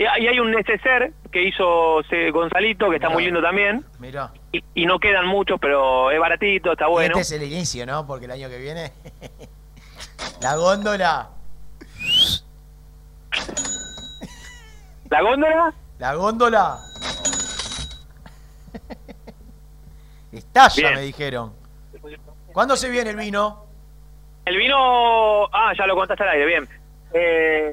[0.00, 2.00] y hay un neceser que hizo
[2.32, 3.14] Gonzalito, que está Mirá.
[3.14, 3.84] muy lindo también.
[3.98, 4.32] Mirá.
[4.50, 7.18] Y, y no quedan muchos, pero es baratito, está bueno.
[7.18, 8.06] Este es el inicio, ¿no?
[8.06, 8.92] Porque el año que viene.
[10.40, 11.28] la góndola.
[15.10, 15.74] ¿La góndola?
[15.98, 16.78] La góndola.
[20.32, 20.94] Estalla, Bien.
[20.94, 21.52] me dijeron.
[22.52, 23.64] ¿Cuándo se viene el vino?
[24.44, 25.44] El vino...
[25.52, 26.68] Ah, ya lo contaste al aire, bien.
[27.12, 27.72] Eh,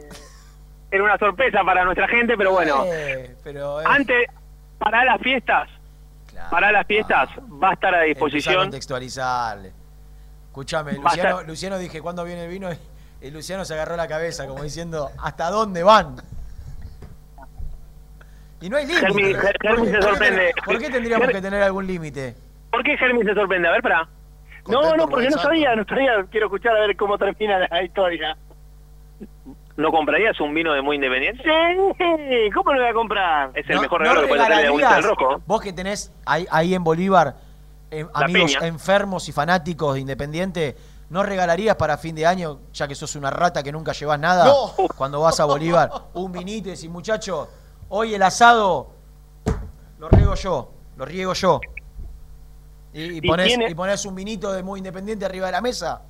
[0.91, 2.83] era una sorpresa para nuestra gente, pero bueno.
[2.85, 4.29] Eh, pero, eh, Antes,
[4.77, 5.69] para las fiestas,
[6.51, 7.29] para las fiestas,
[7.61, 8.55] va a estar a disposición.
[8.55, 9.71] contextualizarle.
[10.47, 12.69] Escúchame, Luciano, estar- Luciano dije, ¿cuándo viene el vino?
[13.21, 16.15] Y Luciano se agarró la cabeza, como diciendo, ¿hasta dónde van?
[18.61, 19.07] Y no hay límite.
[19.07, 20.51] Germi- ¿Por Ger- qué- Germi se sorprende.
[20.65, 22.35] ¿Por qué tendríamos que tener algún límite?
[22.77, 23.67] ¿Por qué Germi se sorprende?
[23.67, 24.07] A ver, para.
[24.67, 26.23] No, no, porque no sabía, no sabía.
[26.29, 28.37] Quiero escuchar a ver cómo termina la historia.
[29.77, 31.41] ¿No comprarías un vino de muy independiente?
[31.41, 33.49] Sí, ¿cómo lo voy a comprar?
[33.55, 35.41] Es el No- mejor no regalo que puede tener la Agüita del Rojo.
[35.47, 37.35] Vos que tenés ahí, ahí en Bolívar
[37.89, 38.67] eh, amigos Peña.
[38.67, 40.75] enfermos y fanáticos de Independiente,
[41.09, 44.45] ¿no regalarías para fin de año, ya que sos una rata que nunca llevas nada,
[44.45, 44.87] No.
[44.95, 47.47] cuando vas a Bolívar, un vinito y decís, muchacho,
[47.89, 48.89] hoy el asado
[49.97, 51.59] lo riego yo, lo riego yo?
[52.93, 55.61] Y, y ¿Y ponés, tiene- y ponés un vinito de muy independiente arriba de la
[55.61, 56.01] mesa.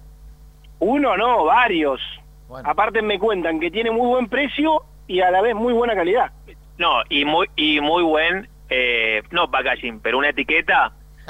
[0.79, 1.99] Uno, no, varios.
[2.47, 2.69] Bueno.
[2.69, 6.31] Aparte me cuentan que tiene muy buen precio y a la vez muy buena calidad.
[6.77, 10.93] No, y muy, y muy buen, eh, no packaging, pero una etiqueta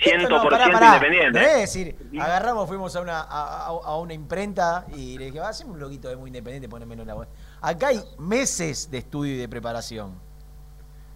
[0.00, 0.86] 100% Esto no, pará, pará.
[0.96, 1.40] independiente.
[1.44, 6.08] Es decir, agarramos, fuimos a una, a, una imprenta y le dije, "Va, un loguito
[6.08, 7.28] de muy independiente, ponémelo en la web.
[7.60, 10.18] Acá hay meses de estudio y de preparación.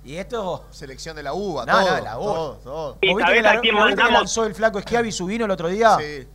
[0.07, 0.65] Y esto.
[0.71, 2.35] Selección de la uva, No, todo, no, la uva.
[2.35, 2.99] todo, todo.
[3.01, 5.51] ¿Y ¿Vos viste sabés que la- a quién lanzó el flaco Schiavi su vino el
[5.51, 5.97] otro día?
[5.99, 6.27] Sí.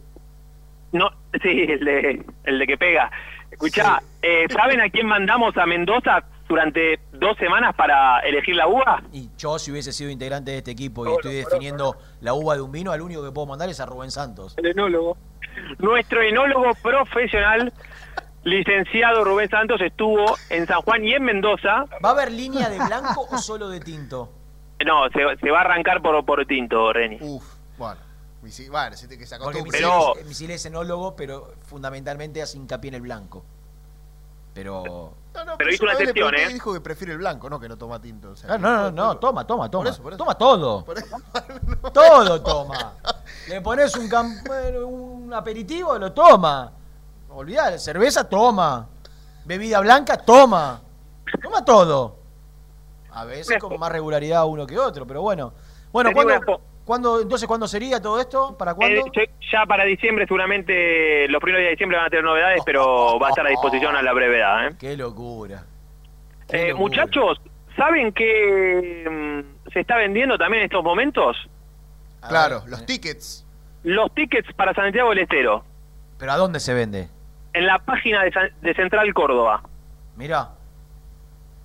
[0.91, 1.10] No,
[1.41, 3.10] sí, el de, el de que pega.
[3.49, 9.01] Escuchá, eh, ¿saben a quién mandamos a Mendoza durante dos semanas para elegir la uva?
[9.13, 12.62] Y yo, si hubiese sido integrante de este equipo y estoy definiendo la uva de
[12.62, 14.53] un vino, al único que puedo mandar es a Rubén Santos.
[14.57, 15.15] El enólogo.
[15.79, 17.71] Nuestro enólogo profesional,
[18.43, 21.86] licenciado Rubén Santos, estuvo en San Juan y en Mendoza.
[22.04, 24.30] ¿Va a haber línea de blanco o solo de tinto?
[24.84, 27.19] No, se, se va a arrancar por, por tinto, Reni.
[27.21, 27.43] Uf,
[27.77, 28.01] bueno.
[28.71, 29.80] Bueno, se te que se Porque acostumbre.
[29.80, 33.43] Misil, Pero- Misil es enólogo, pero fundamentalmente hace hincapié en el blanco.
[34.56, 35.13] Pero.
[35.36, 36.47] No, no, Pero hizo una excepción, ¿eh?
[36.47, 38.32] dijo que prefiere el blanco, no que no toma tinto.
[38.32, 39.88] o sea, Ah, no, no, no, toma, toma, toma.
[39.89, 40.17] eso, por eso.
[40.17, 40.84] Toma todo.
[40.86, 41.15] Por eso-
[41.93, 42.93] Todo toma.
[43.49, 44.10] Le pones un,
[44.84, 46.71] un aperitivo, lo toma.
[47.34, 48.88] Olvidá, cerveza, toma.
[49.46, 50.82] Bebida blanca, toma.
[51.41, 52.17] Toma todo.
[53.13, 55.54] A veces con más regularidad uno que otro, pero bueno.
[55.91, 56.12] Bueno,
[56.86, 58.58] ¿cuándo, entonces, ¿cuándo sería todo esto?
[58.58, 59.02] ¿Para cuándo?
[59.15, 63.20] Eh, ya- para diciembre, seguramente los primeros días de diciembre van a tener novedades, pero
[63.20, 64.67] va a estar a disposición a la brevedad.
[64.67, 64.76] ¿eh?
[64.80, 65.63] Qué locura.
[66.50, 66.80] Eh, locura.
[66.80, 67.41] muchachos,
[67.76, 71.38] ¿saben que mm, se está vendiendo también en estos momentos?
[72.28, 73.46] Claro, los eh, tickets.
[73.84, 75.63] Los tickets para Santiago del Estero,
[76.17, 77.10] ¿Pero a dónde se vende?
[77.54, 79.62] En la página de, de Central Córdoba.
[80.16, 80.50] Mirá.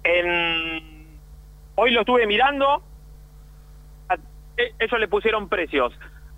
[0.05, 1.07] En...
[1.75, 2.83] Hoy lo estuve mirando,
[4.57, 5.92] eh, ellos le pusieron precios.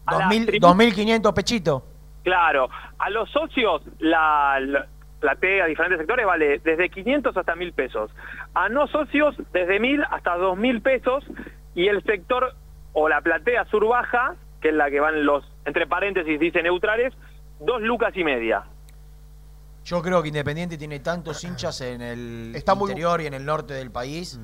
[0.06, 1.84] A la 2000, tribu- 2500 pechito.
[2.24, 4.86] Claro, a los socios la, la
[5.20, 8.10] platea a diferentes sectores vale desde 500 hasta 1000 pesos.
[8.54, 11.24] A no socios desde 1000 hasta 2000 pesos
[11.74, 12.54] y el sector
[12.94, 17.14] o la platea sur baja, que es la que van los, entre paréntesis dice neutrales,
[17.60, 18.64] dos lucas y media.
[19.88, 23.44] Yo creo que Independiente tiene tantos hinchas en el Está muy- interior y en el
[23.46, 24.38] norte del país.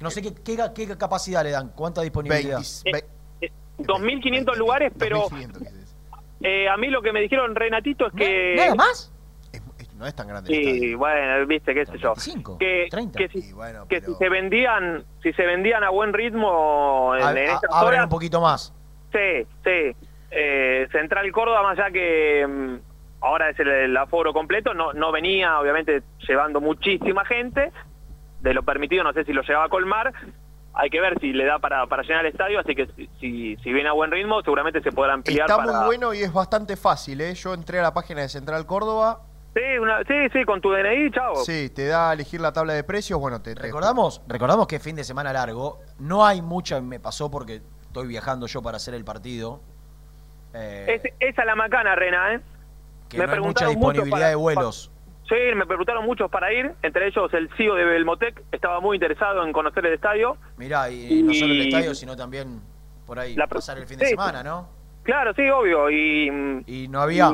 [0.00, 2.60] No sé qué, qué, qué capacidad le dan, cuánta disponibilidad.
[2.84, 3.04] 20, Eh,
[3.40, 5.96] eh, 2.500 lugares, pero 2500, quise decir.
[6.42, 8.54] eh, a mí lo que me dijeron Renatito es que...
[8.56, 9.10] ¿Nada más?
[9.50, 10.98] Es- es- no es tan grande Sí, estadio.
[10.98, 12.08] bueno, viste, qué sé yo.
[12.10, 13.18] 25, Que, 30.
[13.18, 17.22] que si, bueno, que pero- si se vendían si se vendían a buen ritmo en,
[17.22, 18.74] A- en a- abren horas, un poquito más.
[19.12, 19.96] sí, sí.
[20.34, 22.91] Eh, Central Córdoba, más allá que mm,
[23.22, 27.72] ahora es el, el aforo completo, no, no venía, obviamente, llevando muchísima gente.
[28.40, 30.12] De lo permitido, no sé si lo llegaba a colmar.
[30.74, 33.56] Hay que ver si le da para, para llenar el estadio, así que si, si,
[33.56, 35.72] si viene a buen ritmo, seguramente se podrá ampliar Está para...
[35.78, 37.34] muy bueno y es bastante fácil, ¿eh?
[37.34, 39.20] Yo entré a la página de Central Córdoba.
[39.54, 41.36] Sí, una- sí, sí, con tu DNI, chao.
[41.44, 43.20] Sí, te da a elegir la tabla de precios.
[43.20, 45.78] Bueno, te, te- Recordamos, recordamos que es fin de semana largo.
[45.98, 49.60] No hay mucha, me pasó porque estoy viajando yo para hacer el partido.
[50.54, 52.40] Eh, Es- esa es la macana, Rena, ¿eh?
[53.12, 54.90] Que me no hay mucha disponibilidad para- de vuelos.
[55.28, 59.44] Sí, me preguntaron muchos para ir, entre ellos el CEO de Belmotec, estaba muy interesado
[59.44, 60.36] en conocer el estadio.
[60.56, 62.60] Mirá, y, no solo el estadio, sino también
[63.06, 64.10] por ahí La pasar el fin de sí.
[64.10, 64.68] semana, ¿no?
[65.04, 66.62] Claro, sí, obvio, y...
[66.66, 67.30] Y no había.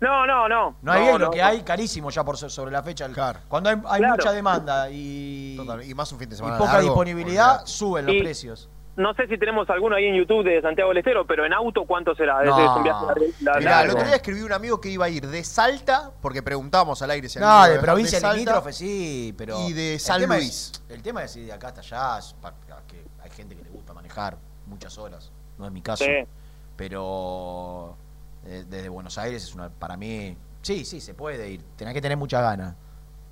[0.00, 0.76] No, no, no.
[0.82, 1.30] No había y lo no.
[1.30, 3.08] que hay carísimo ya por so- sobre la fecha.
[3.08, 3.38] Claro.
[3.48, 4.16] Cuando hay, hay Claro.
[4.16, 8.06] mucha demanda y, Total, y más un fin de y semana poca largo, disponibilidad, suben
[8.06, 8.68] los Y- precios.
[8.96, 11.84] No sé si tenemos alguno ahí en YouTube de Santiago del Estero, pero en auto,
[11.86, 12.42] ¿cuánto será?
[12.44, 12.58] No.
[12.58, 15.08] Es un viaje lar- lar- Mirá, el otro día escribió un amigo que iba a
[15.08, 19.60] ir de Salta, porque preguntábamos al aire si No, de provincia Salta, limítrofe sí, pero.
[19.68, 20.48] Y de el San tema Luis.
[20.74, 22.54] es- el tema es ir de acá hasta allá, es pa-
[22.86, 26.04] que hay gente que le gusta manejar muchas horas, no es mi caso.
[26.04, 26.10] Sí.
[26.76, 27.96] Pero
[28.46, 29.70] eh, desde Buenos Aires es una.
[29.70, 31.62] Para mí, sí, sí, se puede ir.
[31.76, 32.74] Tenés que tener muchas ganas.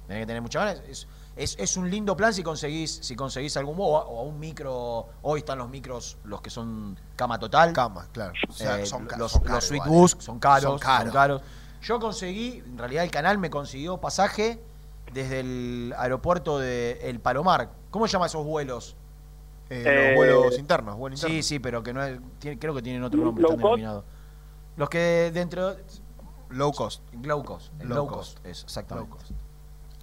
[0.07, 0.83] Tenés que tener muchas ganas.
[0.89, 4.23] Es, es, es un lindo plan si conseguís, si conseguís algún o, a- o a
[4.23, 5.07] un micro.
[5.23, 7.73] Hoy están los micros, los que son cama total.
[7.73, 8.33] Cama, claro.
[8.49, 10.17] O sea, Eh, son los, son los igual, Bus eh.
[10.21, 11.05] son caros, Son caros.
[11.05, 11.43] son caros.
[11.83, 14.63] Yo conseguí, en realidad el canal me consiguió pasaje
[15.13, 17.71] desde el aeropuerto de El Palomar.
[17.91, 18.97] ¿Cómo se llama esos vuelos?
[19.71, 21.47] Eh, Eh, los vuelos internos, vuelos Sí, internos.
[21.47, 24.05] sí, pero que no es, tiene- creo que tienen otro nombre, están denominados.
[24.77, 25.77] Los que dentro
[26.51, 27.03] Low cost.
[27.23, 28.35] low cost, Low low, cost.
[28.37, 29.11] cost, es exactamente.
[29.11, 29.31] Low cost.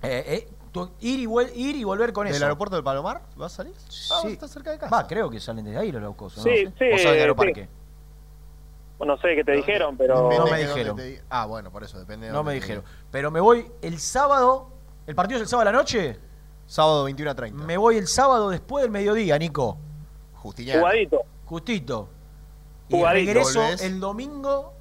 [0.01, 2.45] Eh, eh, tú- ir, y vuel- ir y volver con ¿Del eso.
[2.45, 3.21] aeropuerto del Palomar?
[3.35, 3.73] ¿Vas a salir?
[4.11, 4.27] Ah, Sí.
[4.29, 4.95] está cerca de casa.
[4.95, 6.03] Va, creo que salen desde ahí los.
[6.17, 6.43] ¿o Sí, ¿no?
[6.43, 7.63] sí, ¿O salen de Aeroparque?
[7.65, 9.05] sí.
[9.05, 10.15] No sé qué te dijeron, pero...
[10.15, 10.95] Depende No de me dónde dijeron.
[10.97, 12.83] te di- Ah, bueno, por eso, depende de No dónde me te dijeron.
[13.11, 14.67] Pero me voy el sábado.
[15.07, 16.19] ¿El partido es el sábado a la noche?
[16.67, 17.63] Sábado 21 a 30.
[17.65, 19.77] Me voy el sábado después del mediodía, Nico.
[20.35, 20.81] Justiniano.
[20.81, 21.21] Jugadito.
[21.45, 22.09] Justito.
[22.89, 23.81] Y Jugadito, regreso volvés.
[23.83, 24.73] el domingo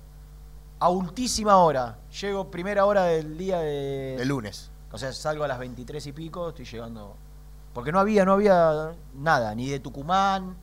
[0.80, 1.98] a ultísima hora.
[2.20, 4.16] Llego primera hora del día de.
[4.16, 4.70] El lunes.
[4.92, 7.14] O sea, salgo a las 23 y pico, estoy llegando.
[7.74, 10.56] Porque no había, no había nada, ni de Tucumán,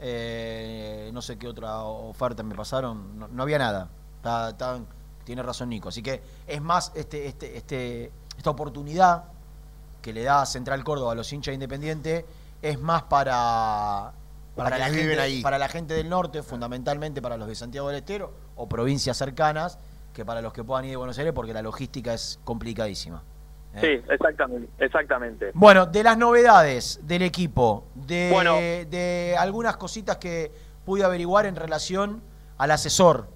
[0.00, 3.88] eh, no sé qué otra oferta me pasaron, no, no había nada.
[4.16, 4.86] Está- estaban-
[5.24, 5.88] tiene razón Nico.
[5.88, 9.24] Así que es más este, este, este, esta oportunidad
[10.00, 12.24] que le da Central Córdoba a los hinchas independientes
[12.60, 14.12] es más para,
[14.56, 15.40] Para la quienes viven ahí.
[15.42, 19.78] para la gente del norte, fundamentalmente para los de Santiago del Estero o provincias cercanas,
[20.12, 23.22] que para los que puedan ir de Buenos Aires, porque la logística es complicadísima.
[23.74, 23.80] ¿Eh?
[23.80, 25.50] Sí, exactamente, exactamente.
[25.54, 28.54] Bueno, de las novedades del equipo, de, Bueno.
[28.56, 30.52] de algunas cositas que
[30.84, 32.22] pude averiguar en relación
[32.58, 33.28] al asesor,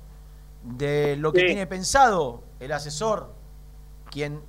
[0.63, 1.47] de lo que Sí.
[1.47, 3.33] tiene pensado el asesor,
[4.11, 4.41] quien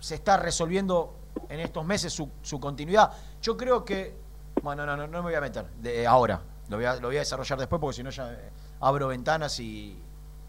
[0.00, 1.14] se está resolviendo
[1.48, 3.10] en estos meses su, su continuidad.
[3.42, 4.14] Yo creo que,
[4.62, 7.16] bueno, no, no, no me voy a meter de ahora, lo voy a, lo voy
[7.16, 8.50] a desarrollar después porque si no ya eh,
[8.80, 9.98] abro ventanas y,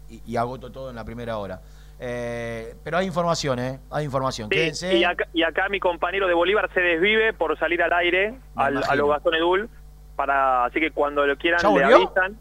[0.08, 1.60] y- y agoto todo en la primera hora.
[1.98, 3.80] Eh, pero hay información, ¿eh?
[3.90, 4.48] Hay información.
[4.50, 4.96] Sí, Quédense.
[4.96, 8.38] y, acá, y acá mi compañero de Bolívar se desvive por salir al aire Me
[8.56, 8.92] al, imagino.
[8.92, 9.70] a lo Gastón Edul,
[10.14, 12.38] para, así que cuando lo quieran ¿Ya le avisan.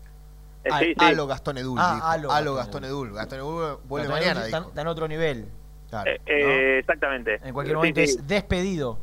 [0.66, 1.06] Eh, A- sí, sí.
[1.06, 1.78] Alo Gastón Edul.
[1.80, 2.08] Ah, dijo.
[2.08, 3.14] Alo Alo Gastón Gastón Edul.
[3.14, 4.46] Gastón Edul vuelve mañana.
[4.46, 5.46] está, en otro nivel.
[5.90, 6.10] Claro.
[6.12, 7.40] Eh, eh, Exactamente.
[7.44, 8.06] En cualquier momento sí.
[8.08, 9.00] es despedido.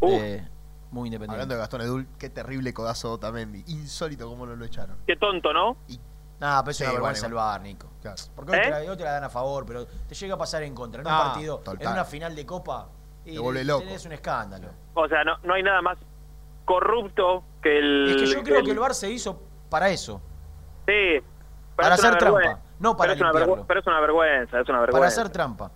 [0.00, 0.10] Uh.
[0.18, 0.42] de-
[0.90, 1.34] muy independiente.
[1.34, 3.64] Hablando de Gastón Edul, qué terrible codazo Otamendi.
[3.66, 4.96] Insólito cómo no lo echaron.
[5.06, 5.76] Qué tonto, ¿no?
[6.40, 7.44] Nah, pero es Sí, una bueno, vergüenza el igual.
[7.46, 7.88] VAR, Nico.
[8.02, 8.16] Claro.
[8.34, 8.62] Porque hoy, ¿Eh?
[8.62, 11.00] te la, hoy te la dan a favor, pero te llega a pasar en contra.
[11.00, 11.78] En un Ah, partido, total.
[11.82, 12.88] en una final de Copa,
[13.24, 13.84] y Te vuelve loco.
[13.84, 14.68] tenés un escándalo.
[14.94, 15.96] O sea, no, no hay nada más
[16.64, 18.10] corrupto que el...
[18.10, 20.20] Es que yo creo que el VAR se hizo para eso.
[20.86, 21.20] Sí.
[21.20, 21.24] pero
[21.76, 23.56] Para es hacer trampa, no para pero es, una limpiarlo.
[23.62, 25.20] vergü- pero es una vergüenza, es una Para vergüenza.
[25.20, 25.70] hacer trampa.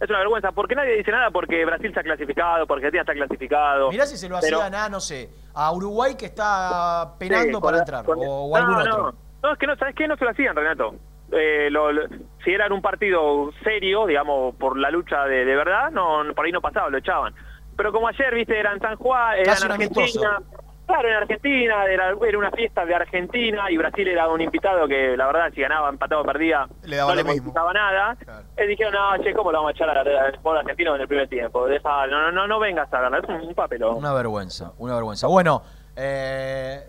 [0.00, 3.90] Es una vergüenza, porque nadie dice nada porque Brasil está clasificado, porque Argentina está clasificado.
[3.90, 7.62] Mirá si se lo Pero- hacían a, no sé, a Uruguay que está penando Sí,
[7.62, 9.02] para entrar, con- o, o no, algún otro.
[9.12, 10.06] No, es que no, ¿sabes qué?
[10.08, 10.94] No se lo hacían, Renato.
[11.32, 12.08] Eh, lo- lo-
[12.44, 16.34] si era en un partido serio, digamos, por la lucha de, de verdad, no, no-
[16.34, 17.34] por ahí no pasaba, lo echaban.
[17.76, 19.72] Pero como ayer, viste, era en San Juan, era Casi en.
[19.72, 20.42] Argentina.
[20.86, 25.18] Claro, en Argentina, era, era una fiesta de Argentina y Brasil era un invitado que,
[25.18, 28.16] la verdad, si ganaba, empatado, perdía, Le daba no le modificaba nada.
[28.24, 28.46] Claro.
[28.56, 31.28] Eh, dijeron, no, che, ¿cómo lo vamos a echar al pueblo argentino en el primer
[31.28, 31.66] tiempo?
[31.66, 33.96] Deja, no, no, no, no vengas a ganar, es un, un papelón.
[33.98, 35.26] Una vergüenza, una vergüenza.
[35.26, 35.60] Bueno,
[35.94, 36.80] eh,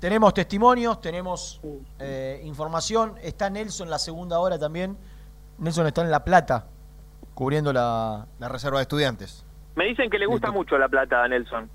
[0.00, 1.60] tenemos testimonios, tenemos
[1.98, 3.14] eh, información.
[3.22, 4.96] Está Nelson en la segunda hora también.
[5.58, 6.66] Nelson está en La Plata,
[7.34, 8.26] cubriendo la...
[8.38, 9.44] La reserva de estudiantes.
[9.76, 10.58] Me dicen que le gusta Listo.
[10.58, 11.68] mucho La Plata a Nelson.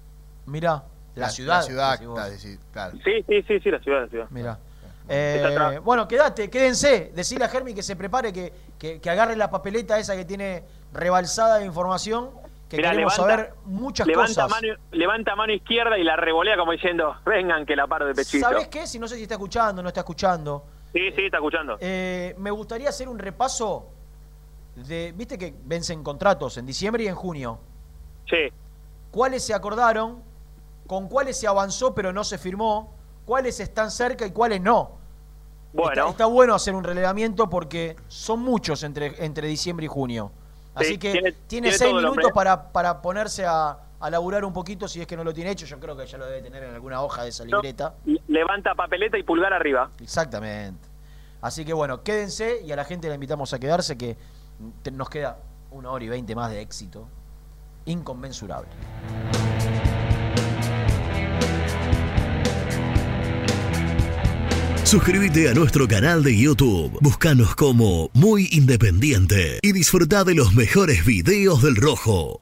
[0.48, 0.84] Mirá,
[1.16, 1.58] la, ciudad.
[1.58, 2.98] La ciudad, decís claro.
[3.04, 4.28] Sí, sí, sí, sí, la ciudad, la ciudad.
[4.32, 4.60] Mirá.
[5.08, 7.12] Está Eh, bueno, quédate, quédense.
[7.16, 10.64] Decirle a Germi que se prepare, que, que, que agarre la papeleta esa que tiene
[10.94, 12.32] rebalsada de información,
[12.69, 14.49] que Mirá, queremos levanta- saber muchas levanta cosas.
[14.49, 18.47] Mano, levanta mano izquierda y la revolea como diciendo, vengan que la paro de pechito.
[18.49, 18.88] ¿Sabés qué?
[18.88, 20.63] Si no sé si está escuchando, no está escuchando.
[20.93, 21.78] Sí, sí, está escuchando.
[21.80, 23.88] Eh, me gustaría hacer un repaso
[24.75, 25.13] de.
[25.15, 27.60] Viste que vencen contratos en diciembre y en junio.
[28.30, 28.51] Sí,
[29.12, 30.21] ¿Cuáles se acordaron?
[30.88, 32.93] ¿Con cuáles se avanzó pero no se firmó?
[33.25, 34.91] ¿Cuáles están cerca y cuáles no?
[35.73, 35.91] bueno.
[35.91, 40.32] Está, está bueno hacer un relevamiento porque son muchos entre, entre diciembre y junio.
[40.76, 45.01] Así Sí, que tiene- seis minutos para, para ponerse a, a laburar un poquito si
[45.01, 45.65] es que no lo tiene hecho.
[45.65, 47.93] Yo creo que ya lo debe tener en alguna hoja de esa libreta.
[48.28, 49.89] levanta papeleta y pulgar arriba.
[50.01, 50.88] Exactamente.
[51.41, 54.17] Así que bueno, quédense y a la gente la invitamos a quedarse que
[54.84, 55.38] te- nos queda
[55.71, 57.07] una hora y veinte más de éxito.
[57.86, 58.69] Inconmensurable.
[64.86, 67.00] Suscríbete a nuestro canal de YouTube.
[67.02, 72.40] Búscanos como Muy Independiente y disfruta de los mejores videos del Rojo.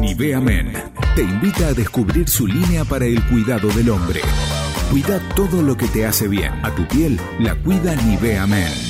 [0.00, 0.72] Nivea Men
[1.16, 4.20] te invita a descubrir su línea para el cuidado del hombre.
[4.92, 6.52] Cuida todo lo que te hace bien.
[6.64, 8.89] A tu piel la cuida Nivea Men.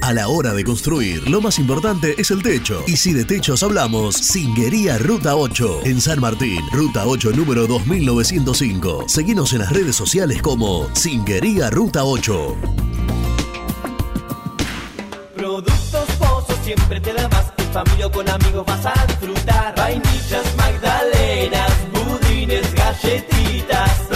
[0.00, 2.82] A la hora de construir, lo más importante es el techo.
[2.86, 9.08] Y si de techos hablamos, Singuería Ruta 8, en San Martín, Ruta 8 número 2905.
[9.08, 12.56] Seguinos en las redes sociales como Singuería Ruta 8.
[15.34, 17.52] Productos Pozos siempre te da más.
[17.72, 19.74] Familia o con amigos vas a disfrutar.
[19.76, 24.15] Vainillas, magdalenas, budines, galletitas.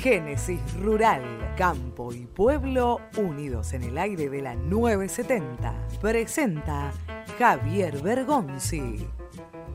[0.00, 1.22] Génesis Rural,
[1.58, 5.74] Campo y Pueblo unidos en el aire de la 970.
[6.00, 6.90] Presenta
[7.38, 9.06] Javier Bergonzi.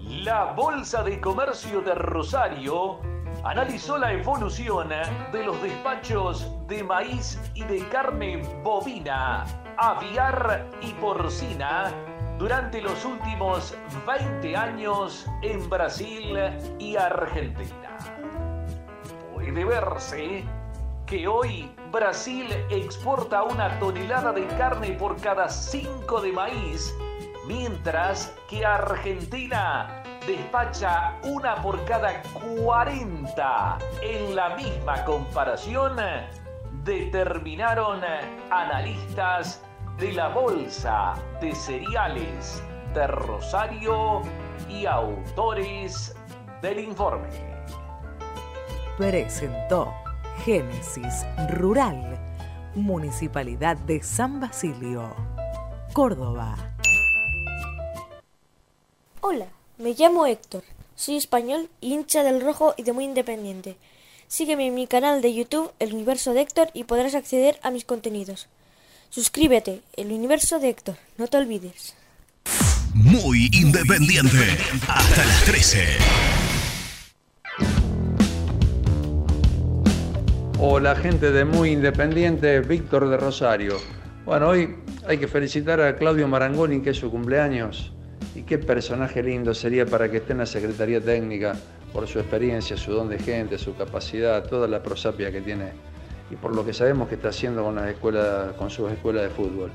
[0.02, 3.02] La Bolsa de Comercio de Rosario
[3.44, 4.90] analizó la evolución
[5.32, 9.46] de los despachos de maíz y de carne bovina,
[9.78, 11.94] aviar y porcina
[12.40, 16.36] durante los últimos 20 años en Brasil
[16.80, 17.85] y Argentina.
[19.46, 20.44] Puede verse
[21.06, 26.92] que hoy Brasil exporta una tonelada de carne por cada 5 de maíz
[27.46, 32.24] mientras que Argentina despacha una por cada
[32.64, 33.78] 40.
[34.02, 35.96] En la misma comparación,
[36.84, 38.02] determinaron
[38.50, 39.62] analistas
[40.00, 42.64] de la Bolsa de Cereales
[42.96, 44.24] de Rosario
[44.68, 46.16] y autores
[46.64, 47.55] del informe.
[48.98, 49.94] Presentó
[50.46, 52.18] Génesis Rural,
[52.76, 55.14] Municipalidad de San Basilio,
[55.92, 56.78] Córdoba.
[59.20, 59.48] Hola,
[59.80, 60.64] me llamo Héctor,
[60.96, 63.76] soy español, hincha del rojo y de muy independiente.
[64.30, 67.84] Sígueme en mi canal de YouTube, El Universo de Héctor, y podrás acceder a mis
[67.84, 68.48] contenidos.
[69.10, 71.96] Suscríbete, El Universo de Héctor, no te olvides.
[72.94, 74.58] Muy independiente.
[74.88, 75.98] Hasta las 13.
[80.58, 83.76] Hola gente de Muy Independiente, Víctor de Rosario.
[84.26, 84.78] Bueno, hoy
[85.08, 87.94] hay que felicitar a Claudio Marangoni, que es su cumpleaños.
[88.36, 91.56] Y qué personaje lindo sería para que esté en la Secretaría Técnica
[91.92, 95.74] por su experiencia, su don de gente, su capacidad, toda la prosapia que tiene
[96.32, 99.30] y por lo que sabemos que está haciendo con, las escuelas, con sus escuelas de
[99.30, 99.72] fútbol.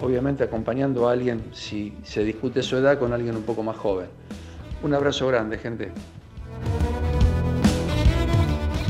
[0.00, 4.06] Obviamente acompañando a alguien, si se discute su edad, con alguien un poco más joven.
[4.82, 5.90] Un abrazo grande, gente.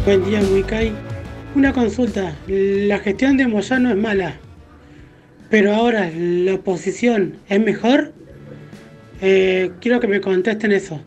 [0.09, 0.91] Buen día, Muicay.
[1.55, 2.35] Una consulta.
[2.47, 4.37] La gestión de Moyano es mala,
[5.51, 8.15] pero ahora la oposición es mejor.
[9.21, 10.99] Eh, quiero que me contesten eso,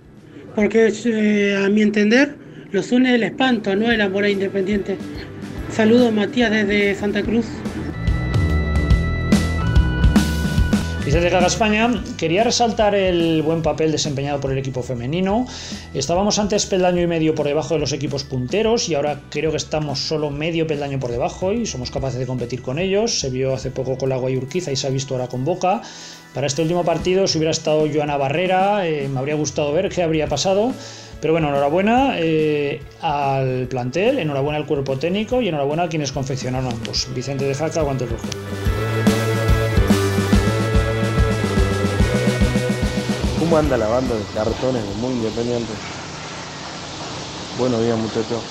[0.53, 2.35] porque eh, a mi entender
[2.71, 4.97] los une el espanto, no el amor a independiente.
[5.71, 7.47] Saludos, Matías, desde Santa Cruz.
[11.11, 15.45] Vicente Gaga España, quería resaltar el buen papel desempeñado por el equipo femenino.
[15.93, 19.57] Estábamos antes peldaño y medio por debajo de los equipos punteros y ahora creo que
[19.57, 23.19] estamos solo medio peldaño por debajo y somos capaces de competir con ellos.
[23.19, 25.81] Se vio hace poco con la Guayurquiza y se ha visto ahora con Boca.
[26.33, 30.03] Para este último partido, si hubiera estado Joana Barrera, eh, me habría gustado ver qué
[30.03, 30.71] habría pasado.
[31.19, 36.71] Pero bueno, enhorabuena eh, al plantel, enhorabuena al cuerpo técnico y enhorabuena a quienes confeccionaron
[36.71, 37.09] ambos.
[37.13, 38.27] Vicente de Jaca, guantes rojo.
[43.51, 45.73] ¿Cómo anda la banda de cartones de Muy Independiente?
[47.59, 48.41] Buenos días, muchachos.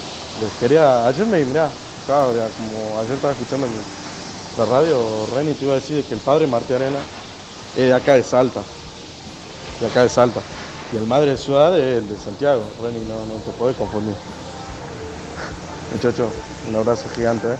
[0.42, 1.06] Les quería.
[1.06, 1.42] Ayer me.
[1.42, 1.70] Mirá,
[2.02, 3.72] estaba, como ayer estaba escuchando en
[4.58, 6.98] la radio, Reni te iba a decir que el padre Martí Arena
[7.78, 8.60] es de acá de Salta.
[9.80, 10.42] De acá de Salta.
[10.92, 12.64] Y el madre de ciudad es el de Santiago.
[12.82, 14.14] Reni, no, no te podés confundir.
[15.94, 16.28] Muchachos,
[16.68, 17.48] un abrazo gigante.
[17.48, 17.56] ¿eh?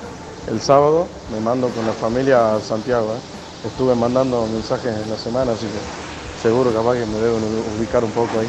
[0.51, 3.15] El sábado me mando con la familia a Santiago.
[3.15, 3.67] ¿eh?
[3.67, 6.10] Estuve mandando mensajes en la semana, así que
[6.43, 7.43] seguro capaz que me deben
[7.79, 8.49] ubicar un poco ahí.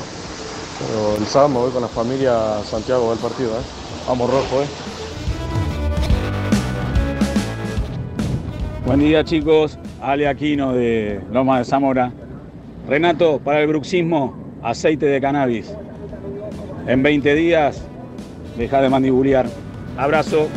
[0.79, 3.51] Pero el sábado me con la familia a Santiago al partido.
[3.51, 3.63] ¿eh?
[4.07, 4.67] Vamos rojo, ¿eh?
[8.85, 12.11] Buen día chicos, Ale Aquino de Loma de Zamora.
[12.87, 15.73] Renato, para el bruxismo, aceite de cannabis.
[16.87, 17.81] En 20 días,
[18.57, 19.45] deja de mandibulear.
[19.97, 20.47] Abrazo.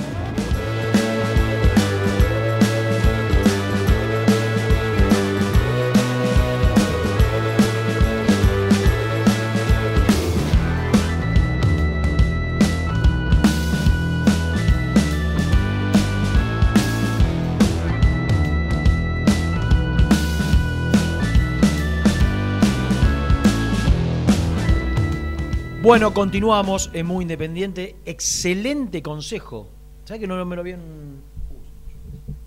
[25.85, 27.95] Bueno, continuamos en Muy Independiente.
[28.07, 29.68] Excelente consejo.
[30.07, 30.80] ¿Sabes que no me lo habían.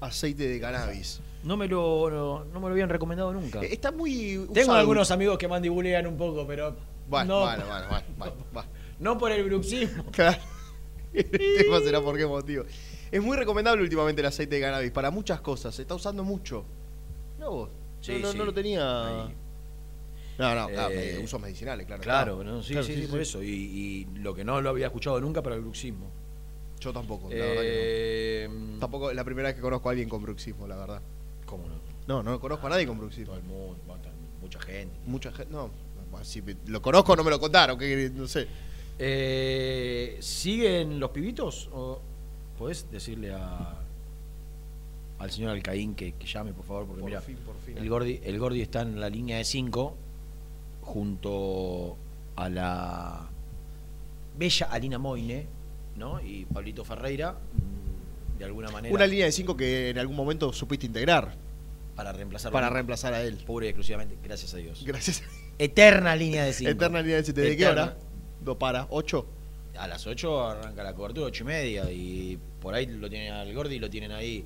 [0.01, 1.21] Aceite de cannabis.
[1.43, 3.61] No me lo, no, no me lo habían recomendado nunca.
[3.61, 4.43] Eh, Está muy.
[4.51, 4.79] Tengo usado.
[4.79, 6.75] algunos amigos que mandibulean un poco, pero.
[7.07, 8.69] Bueno, no, bueno, bueno, bueno, bueno, bueno.
[8.99, 10.03] no por el bruxismo.
[10.11, 10.41] Claro.
[11.13, 12.63] El tema será por qué motivo.
[13.11, 15.75] Es muy recomendable últimamente el aceite de cannabis para muchas cosas.
[15.75, 16.65] Se está usando mucho.
[17.38, 17.69] No vos.
[18.01, 18.38] Sí, no, no, sí.
[18.39, 19.29] no lo tenía.
[20.38, 22.03] No, no, claro, Eh, eh, usos medicinales, claro.
[22.03, 22.61] Claro, ¿no?
[22.61, 23.41] sí, Claro, sí, sí, por eso.
[23.43, 26.09] Y, y lo que no lo había escuchado nunca para el bruxismo.
[26.79, 28.79] Yo tampoco, la verdad Eh, que no.
[28.79, 31.01] Tampoco es la primera vez que conozco a alguien con bruxismo, la verdad.
[31.45, 31.75] ¿Cómo no?
[32.07, 33.33] No, no conozco a nadie con bruxismo.
[33.33, 33.77] Todo el mundo,
[34.41, 34.95] mucha gente.
[35.07, 35.71] Mucha gente, no.
[36.23, 38.47] Si me- lo conozco, no me lo contaron, que no sé.
[38.99, 41.69] Eh, ¿Siguen los pibitos?
[41.73, 41.99] ¿O
[42.57, 43.73] podés decirle a
[45.19, 46.85] al señor Alcaín que, que llame, por favor?
[46.85, 47.77] Porque Por mira, fin, por fin.
[47.77, 49.95] el Gordi, el Gordi está en la línea de 5
[50.88, 51.97] junto
[52.38, 53.27] a la
[54.38, 55.45] bella Alina Moine,
[55.97, 56.21] ¿no?
[56.21, 58.93] Y Pablito Ferreira, mm, de alguna manera.
[58.93, 61.35] Una línea de cinco que en algún momento supiste integrar.
[61.95, 63.38] Para reemplazar Para reemplazar a él.
[63.45, 64.83] Pura y exclusivamente, gracias a Dios.
[64.85, 65.23] Gracias.
[65.57, 66.71] Eterna línea de 5.
[66.71, 67.41] Eterna línea de cinco.
[67.41, 67.97] ¿Desde qué hora?
[68.43, 68.88] ¿Do para?
[68.91, 69.25] ¿Ocho?
[69.77, 73.53] A las 8 arranca la cobertura, 8 y media, y por ahí lo tienen al
[73.53, 74.45] Gordi y lo tienen ahí.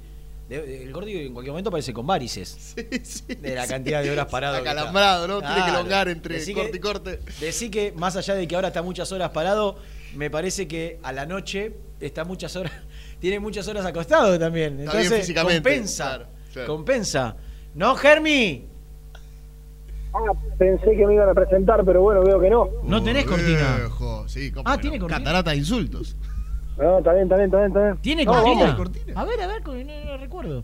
[0.52, 2.76] El Gordi en cualquier momento aparece con varices.
[2.76, 3.70] de la sí.
[3.70, 4.58] cantidad de horas parado.
[4.58, 5.40] Acalambrado, ¿no?
[5.40, 5.80] Tiene que Claro.
[5.80, 7.20] elongar entre Decí corte que- y corte.
[7.40, 9.78] Decí que más allá de que ahora está muchas horas parado,
[10.16, 12.74] me parece que a la noche está muchas horas,
[13.20, 14.80] tiene muchas horas acostado también.
[14.82, 16.68] Está bien Entonces físicamente, compensa, claro, claro.
[16.68, 17.36] compensa.
[17.74, 18.66] ¿No, Germi?
[20.14, 22.68] Ah, pensé que me iban a presentar, pero bueno, veo que no.
[22.84, 23.78] No tenés cortina.
[23.78, 25.04] Viejo, sí, ¿cómo Ah, ¿tiene no?
[25.06, 25.20] cortina?
[25.24, 26.18] Catarata de insultos.
[26.78, 27.68] No, está bien, está bien, está bien.
[27.68, 27.98] Está bien.
[28.02, 28.76] ¿Tiene No, cortina?
[28.78, 28.90] vamos.
[29.16, 29.74] A ver, a ver, no,
[30.06, 30.64] no recuerdo.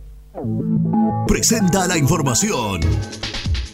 [1.28, 2.82] Presenta la información.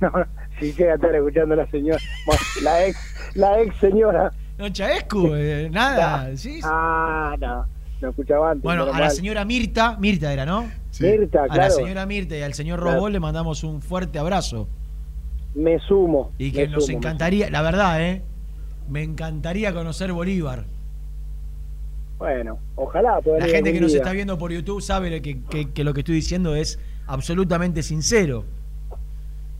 [0.00, 0.10] No,
[0.58, 2.98] sí llega a estar escuchando a la señora, bueno, la ex,
[3.34, 4.32] la ex señora.
[4.58, 6.36] No, Chaescu, eh, nada.
[6.36, 6.60] ¿sí?
[6.62, 7.66] Ah, no,
[8.00, 8.62] no escuchaba antes.
[8.62, 10.70] Bueno, a la señora Mirta, Mirta era, ¿no?
[11.00, 11.74] Mirta, A la claro.
[11.74, 12.96] señora Mirta y al señor Claro.
[12.96, 14.68] Robó le mandamos un fuerte abrazo.
[15.54, 16.30] Me sumo.
[16.38, 18.22] Y que nos sumo, encantaría, la verdad, ¿eh?
[18.88, 20.64] Me encantaría conocer Bolívar.
[22.18, 24.00] Bueno, ojalá La gente que nos día.
[24.00, 28.44] está viendo por YouTube sabe que, que- que lo que estoy diciendo es absolutamente sincero.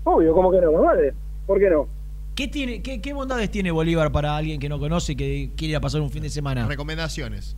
[0.05, 1.13] Obvio, ¿cómo que no, madre?
[1.47, 1.89] ¿Por qué no?
[2.35, 5.73] ¿Qué, tiene, qué, qué bondades tiene Bolívar para alguien que no conoce y que quiere
[5.73, 6.67] ir a pasar un fin de semana?
[6.67, 7.57] Recomendaciones.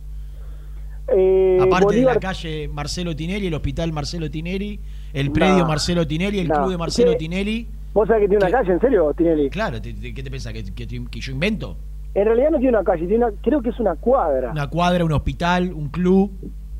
[1.15, 4.79] Eh, Aparte de la calle Marcelo Tinelli, el hospital Marcelo Tinelli,
[5.13, 5.67] el predio No.
[5.67, 6.55] Marcelo Tinelli, el No.
[6.55, 7.17] club de Marcelo ¿Qué?
[7.17, 7.67] Tinelli.
[7.93, 9.49] ¿Vos sabés que tiene una calle, en serio, Tinelli?
[9.49, 10.53] Claro, ¿te- te- ¿qué te pensás?
[10.53, 11.77] ¿Que, que- que yo invento?
[12.13, 14.51] En realidad no tiene una calle, tiene una, creo que es una cuadra.
[14.51, 16.31] Una cuadra, un hospital, un club.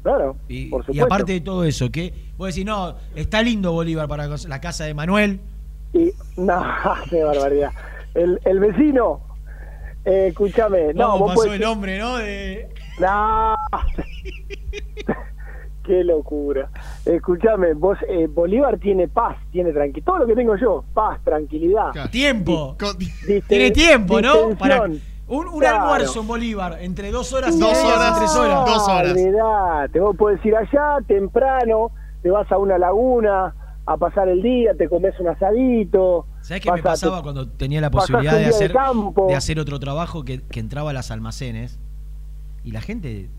[0.03, 1.05] Claro, Y, por y supuesto.
[1.05, 4.93] aparte de todo eso, que vos decís, no, está lindo Bolívar para la casa de
[4.93, 5.39] Manuel.
[5.93, 6.63] Y, no,
[7.09, 7.71] qué barbaridad.
[8.13, 9.21] El, el vecino,
[10.05, 10.93] eh, escúchame.
[10.93, 12.17] No, ¿Cómo vos pasó el hombre, no?
[12.17, 12.69] De...
[12.99, 13.55] No.
[15.83, 16.69] Qué locura.
[17.05, 20.05] Escúchame, vos, eh, Bolívar tiene paz, tiene tranquilidad.
[20.05, 21.91] Todo lo que tengo yo, paz, tranquilidad.
[22.11, 22.75] Tiempo.
[23.47, 24.49] Tiene tiempo, ¿no?
[24.59, 25.83] Para un, un Claro.
[25.83, 29.11] almuerzo en Bolívar, entre dos horas y No, media, tres horas.
[29.11, 29.99] olvidate.
[30.01, 33.53] Vos podés ir allá temprano, te vas a una laguna
[33.87, 36.27] a pasar el día, te comes un asadito.
[36.41, 38.71] ¿Sabés qué me pasaba cuando tenía la posibilidad de hacer,
[39.27, 41.79] de hacer otro trabajo que, que entraba a las almacenes
[42.65, 43.29] y la gente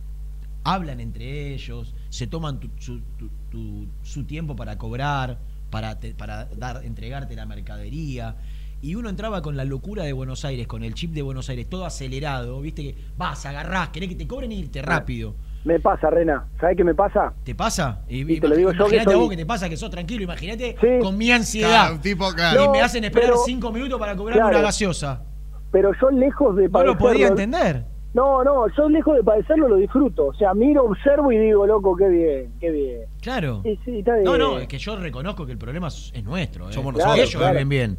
[0.65, 5.39] hablan entre ellos, se toman tu- su, tu- tu- su tiempo para cobrar,
[5.71, 8.37] para, te- para dar, entregarte la mercadería.
[8.81, 11.69] Y uno entraba con la locura de Buenos Aires, con el chip de Buenos Aires,
[11.69, 15.35] todo acelerado, viste que vas, agarrás, querés que te cobren irte rápido.
[15.65, 16.47] Me pasa, Rena.
[16.61, 17.33] ¿Sabés qué me pasa?
[17.45, 18.03] ¿Te pasa?
[18.09, 19.77] Y, Y te lo digo yo que imagínate a soy- vos que te pasa, que
[19.77, 20.87] sos tranquilo, imagínate Sí.
[21.03, 21.69] con mi ansiedad.
[21.69, 22.63] Claro, un tipo, claro.
[22.63, 24.57] Y No, me hacen esperar pero- cinco minutos para cobrarme Claro.
[24.59, 25.23] una gaseosa.
[25.71, 27.85] Pero yo lejos de No lo padecerlo- podía entender.
[28.15, 30.27] No, no, yo lejos de padecerlo lo disfruto.
[30.29, 33.01] O sea, miro, observo y digo, loco, qué bien, qué bien.
[33.21, 33.61] Claro.
[33.65, 34.25] Sí, sí, está bien.
[34.25, 36.71] No, no, es que yo reconozco que el problema es es nuestro.
[36.71, 36.73] ¿eh?
[36.73, 37.53] Somos nosotros, ellos claro.
[37.53, 37.99] viven bien.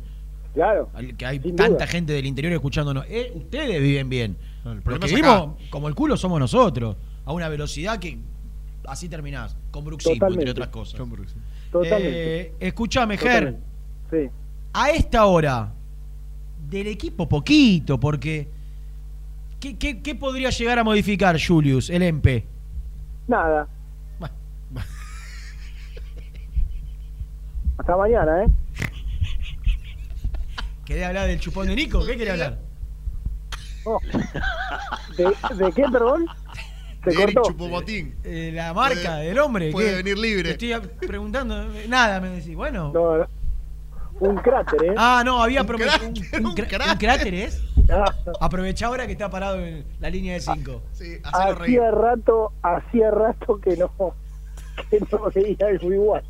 [0.55, 0.89] Claro.
[1.15, 1.87] Que hay tanta duda.
[1.87, 3.05] gente del interior escuchándonos.
[3.07, 4.35] Eh, ustedes viven bien.
[4.63, 6.95] Los problema que es vivimos como el culo somos nosotros.
[7.25, 8.17] A una velocidad que
[8.85, 9.55] así terminás.
[9.71, 10.99] Con bruxismo, entre otras cosas.
[11.71, 12.41] Totalmente.
[12.41, 13.57] Eh, escuchame, Ger.
[14.09, 14.29] Sí.
[14.73, 15.71] A esta hora,
[16.69, 18.47] del equipo poquito, porque.
[19.59, 22.47] ¿Qué, qué, qué podría llegar a modificar, Julius, el MP?
[23.27, 23.67] Nada.
[27.77, 28.47] Hasta mañana, ¿eh?
[30.85, 32.05] ¿Querés hablar del chupón de Nico?
[32.05, 32.59] ¿Qué querés hablar?
[33.85, 33.99] Oh.
[35.17, 35.23] ¿De,
[35.65, 36.25] de qué, perdón?
[37.03, 37.51] Se De Eric cortó.
[37.51, 38.15] Chupomotín.
[38.23, 39.71] Eh, la marca Puede- del hombre.
[39.71, 39.95] puede ¿qué?
[39.97, 40.53] venir libre.
[40.55, 41.61] Te estoy preguntando.
[41.73, 42.55] eh, Nada, me decís.
[42.55, 42.91] Bueno.
[42.93, 43.27] No, no.
[44.19, 44.93] Un cráter, ¿eh?
[44.97, 46.07] Ah, no, había Un prometido.
[46.07, 46.91] Un, cráter, un un cra- cráter.
[46.91, 47.63] un cráter es.
[47.89, 50.81] Ah, Aprovecha ahora que está parado en la línea de 5.
[50.91, 53.89] Sí, hacía rato, hacía rato que no,
[54.89, 56.23] que no veía algo igual.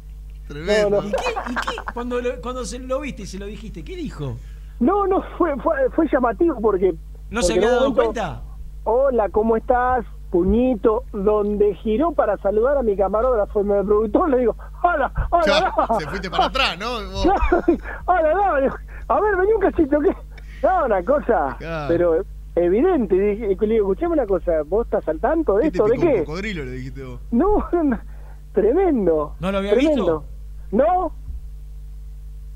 [0.48, 0.90] Tremendo.
[0.90, 1.08] No, no.
[1.08, 1.52] ¿Y qué?
[1.52, 1.94] ¿Y qué?
[1.94, 4.38] Cuando, lo, cuando se lo viste y se lo dijiste, ¿qué dijo?
[4.80, 6.94] No, no, fue, fue, fue llamativo porque...
[7.32, 8.42] ¿No se porque había en un dado momento, cuenta?
[8.84, 10.06] Hola, ¿cómo estás?
[10.32, 15.44] Puñito, donde giró para saludar a mi camarógrafo y mi productor, le digo, hola, hola,
[15.44, 16.00] Claro, no.
[16.00, 16.88] se fuiste para atrás, ¿no?
[18.06, 18.44] Hola, no,
[19.16, 20.16] a ver, vení un cachito, ¿qué?
[20.62, 21.88] No, una cosa, Claro.
[21.88, 22.26] pero
[22.56, 25.86] evidente, le digo, escuchame una cosa, ¿vos estás al tanto de ¿Qué te esto?
[25.88, 26.20] ¿De picó un qué?
[26.26, 27.20] cocodrilo, le dijiste vos.
[27.32, 28.00] No, no,
[28.54, 29.36] tremendo.
[29.40, 30.20] ¿No lo había tremendo.
[30.20, 30.26] visto?
[30.72, 31.12] No.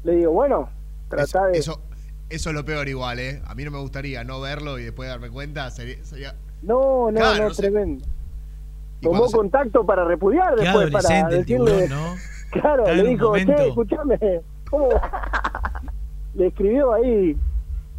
[0.04, 0.70] Le digo, bueno,
[1.10, 1.58] tratá de...
[1.58, 1.80] Eso,
[2.30, 3.42] eso es lo peor igual, ¿eh?
[3.48, 5.72] A mí no me gustaría no verlo y después darme cuenta.
[5.72, 7.62] Sería, sería- No, no, Claro, no, no sé.
[7.64, 8.06] tremendo.
[9.02, 11.72] Tomó se- contacto para repudiar Qué después, para adolescente el decirle...
[11.88, 12.16] tiburón, ¿no?
[12.54, 14.20] Claro, le dijo, che, escuchame,
[14.70, 14.90] ¿cómo?
[16.36, 17.36] le escribió ahí.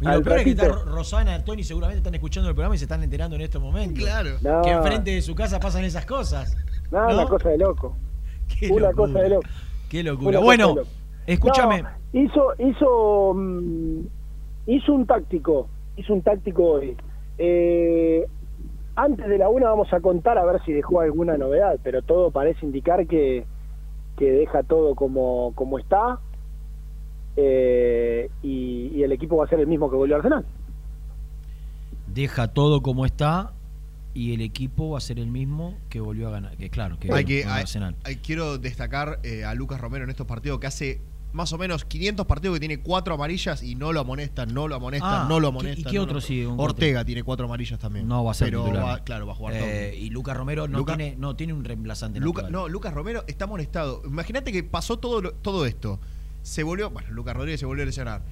[0.01, 2.85] Y lo peor es que está Rosana, Tony seguramente están escuchando el programa y se
[2.85, 4.01] están enterando en estos momentos.
[4.03, 4.31] Claro.
[4.41, 6.55] No, Que enfrente de su casa pasan esas cosas.
[6.91, 7.13] no, ¿no?
[7.15, 7.95] una cosa de loco.
[8.59, 9.07] Qué una locura.
[9.07, 9.47] cosa de loco.
[9.89, 10.39] Qué locura.
[10.39, 10.75] Bueno,
[11.27, 11.81] escúchame.
[11.83, 13.99] No, hizo, hizo, mm,
[14.67, 16.95] hizo un táctico, hizo un táctico hoy.
[17.37, 18.25] Eh,
[18.95, 22.31] antes de la una vamos a contar a ver si dejó alguna novedad, pero todo
[22.31, 23.45] parece indicar que,
[24.17, 26.19] que deja todo como, como está
[27.37, 30.45] eh, y, y el equipo va a ser el mismo que volvió a Arsenal.
[32.07, 33.51] Deja todo como está
[34.13, 36.55] y el equipo va a ser el mismo que volvió a ganar.
[36.55, 37.95] Que claro, que hay que, Arsenal.
[38.05, 41.01] hay- quiero destacar eh, a Lucas Romero en estos partidos que hace
[41.35, 44.75] más o menos 500 partidos que tiene cuatro amarillas y no lo amonestan, no lo
[44.75, 45.79] amonestan, Ah, no lo ¿y qué- amonestan.
[45.79, 48.07] y qué no otro sigue, un Ortega tiene cuatro amarillas también.
[48.07, 48.83] No va a ser pero titular.
[48.85, 49.65] va- claro, va a jugar todo.
[49.67, 53.23] Eh, y Lucas Romero no, Luca- tiene, no tiene un reemplazante Luca- no, Lucas Romero
[53.27, 54.01] está amonestado.
[54.05, 55.99] Imagínate que pasó todo, todo esto.
[56.41, 58.23] Se volvió, bueno, Lucas Rodríguez se volvió a lesionar.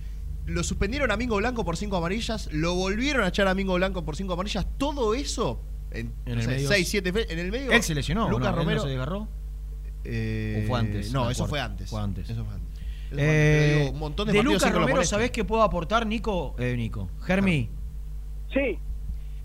[0.45, 4.03] Lo suspendieron a Mingo Blanco por cinco amarillas, lo volvieron a echar a Mingo Blanco
[4.05, 4.65] por cinco amarillas.
[4.77, 7.71] Todo eso en, En el medio- seis, siete en el medio.
[7.71, 8.29] ¿Él se lesionó?
[8.29, 8.57] Lucas ¿o no?
[8.57, 9.27] ¿Él Romero no se desgarró?
[10.05, 11.11] eh, ¿O fue antes?
[11.13, 11.89] No, eso fue antes.
[11.89, 12.29] Fue antes.
[12.29, 12.72] Eso fue antes.
[13.17, 15.03] Eh, Pero digo, un montón de, Lucas Romero.
[15.03, 16.55] ¿sabés qué puedo aportar, Nico?
[16.57, 17.09] Eh, Nico.
[17.21, 17.69] Germi.
[18.53, 18.79] Sí.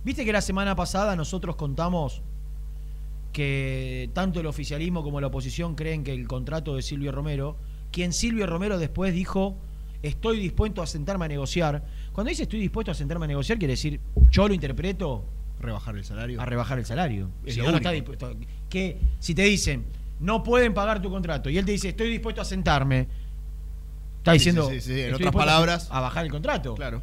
[0.04, 2.22] Viste que la semana pasada nosotros contamos
[3.32, 7.56] que tanto el oficialismo como la oposición creen que el contrato de Silvio Romero,
[7.92, 9.56] quien Silvio Romero después dijo,
[10.02, 11.84] estoy dispuesto a sentarme a negociar.
[12.12, 14.00] Cuando dice estoy dispuesto a sentarme a negociar, quiere decir,
[14.30, 15.24] yo lo interpreto
[15.60, 16.40] Rebajar el salario.
[16.40, 17.30] a rebajar el salario.
[17.44, 18.32] Es si está dispuesto.
[18.68, 19.84] Que si te dicen,
[20.20, 23.08] no pueden pagar tu contrato, y él te dice, estoy dispuesto a sentarme,
[24.18, 25.00] está diciendo, sí, sí, sí.
[25.00, 26.74] En "Estoy otras palabras- a bajar el contrato.
[26.74, 27.02] Claro.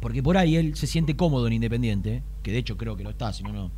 [0.00, 3.10] Porque por ahí él se siente cómodo en Independiente, que de hecho creo que lo
[3.10, 3.70] está, si no, no,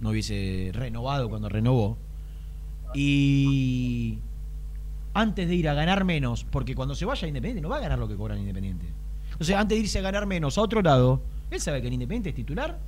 [0.00, 1.96] no hubiese renovado cuando renovó.
[2.94, 4.18] Y
[5.14, 7.80] antes de ir a ganar menos, porque cuando se vaya a Independiente no va a
[7.80, 8.86] ganar lo que cobra en Independiente.
[9.32, 12.28] Entonces, antes de irse a ganar menos a otro lado, él sabe que en Independiente
[12.30, 12.78] es titular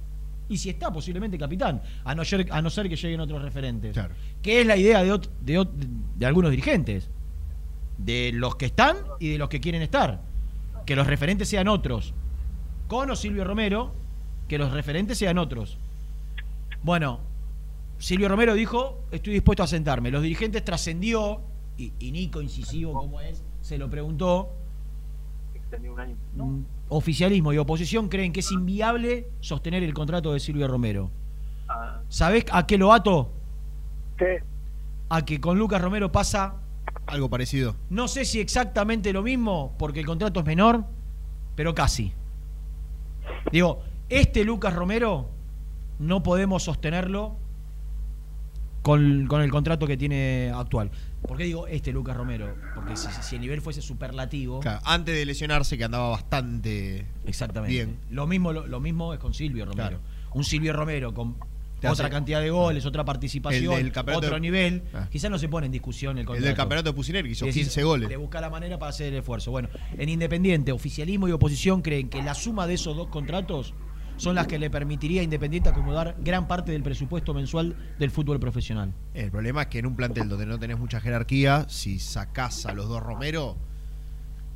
[0.48, 3.94] y si está, posiblemente capitán, a no ser, a no ser que lleguen otros referentes.
[4.42, 5.72] Que es la idea de, ot- de, ot-
[6.16, 7.08] de algunos dirigentes,
[7.98, 10.20] de los que están y de los que quieren estar.
[10.86, 12.14] Que los referentes sean otros.
[12.88, 13.92] Con o Silvio Romero,
[14.48, 15.78] que los referentes sean otros.
[16.82, 17.20] Bueno,
[17.98, 20.10] Silvio Romero dijo, estoy dispuesto a sentarme.
[20.10, 21.40] Los dirigentes trascendió,
[21.76, 24.50] y, y Nico, incisivo como es, se lo preguntó.
[26.34, 31.10] Mm, Oficialismo y oposición creen que es inviable sostener el contrato de Silvio Romero.
[32.08, 33.30] ¿Sabés a qué lo ato?
[34.18, 34.42] ¿Qué?
[35.08, 36.56] A que con Lucas Romero pasa,
[37.06, 37.76] Algo parecido.
[37.90, 40.84] no sé si exactamente lo mismo, porque el contrato es menor,
[41.56, 42.12] pero casi.
[43.50, 45.28] Digo, este Lucas Romero
[45.98, 47.36] no podemos sostenerlo
[48.82, 50.90] con, con el contrato que tiene actual.
[51.26, 52.54] ¿Por qué digo este Lucas Romero?
[52.74, 54.60] Porque si, si el nivel fuese superlativo.
[54.60, 57.72] Claro, antes de lesionarse, que andaba bastante Exactamente.
[57.72, 57.98] bien.
[58.10, 59.88] Lo mismo, lo, lo mismo es con Silvio Romero.
[59.88, 60.00] Claro.
[60.34, 61.36] Un Silvio Romero con
[61.82, 64.84] Te otra hace- cantidad de goles, otra participación, El campeonato otro nivel.
[64.94, 65.08] Ah.
[65.10, 66.46] Quizás no se pone en discusión el El contrato.
[66.46, 68.08] del campeonato de Pusineri, que hizo Y decís, 15 goles.
[68.08, 69.50] Le busca la manera para hacer el esfuerzo.
[69.50, 69.68] Bueno,
[69.98, 73.74] en Independiente, oficialismo y oposición creen que la suma de esos dos contratos
[74.16, 78.38] son las que le permitiría a Independiente acomodar gran parte del presupuesto mensual del fútbol
[78.38, 78.94] profesional.
[79.14, 82.72] El problema es que en un plantel donde no tenés mucha jerarquía, si sacás a
[82.74, 83.56] los dos Romero,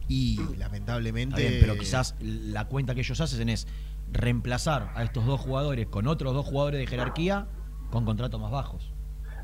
[0.09, 1.41] y lamentablemente.
[1.41, 3.67] Bien, pero quizás la cuenta que ellos hacen es
[4.13, 7.47] reemplazar a estos dos jugadores con otros dos jugadores de jerarquía
[7.91, 8.93] con contratos más bajos.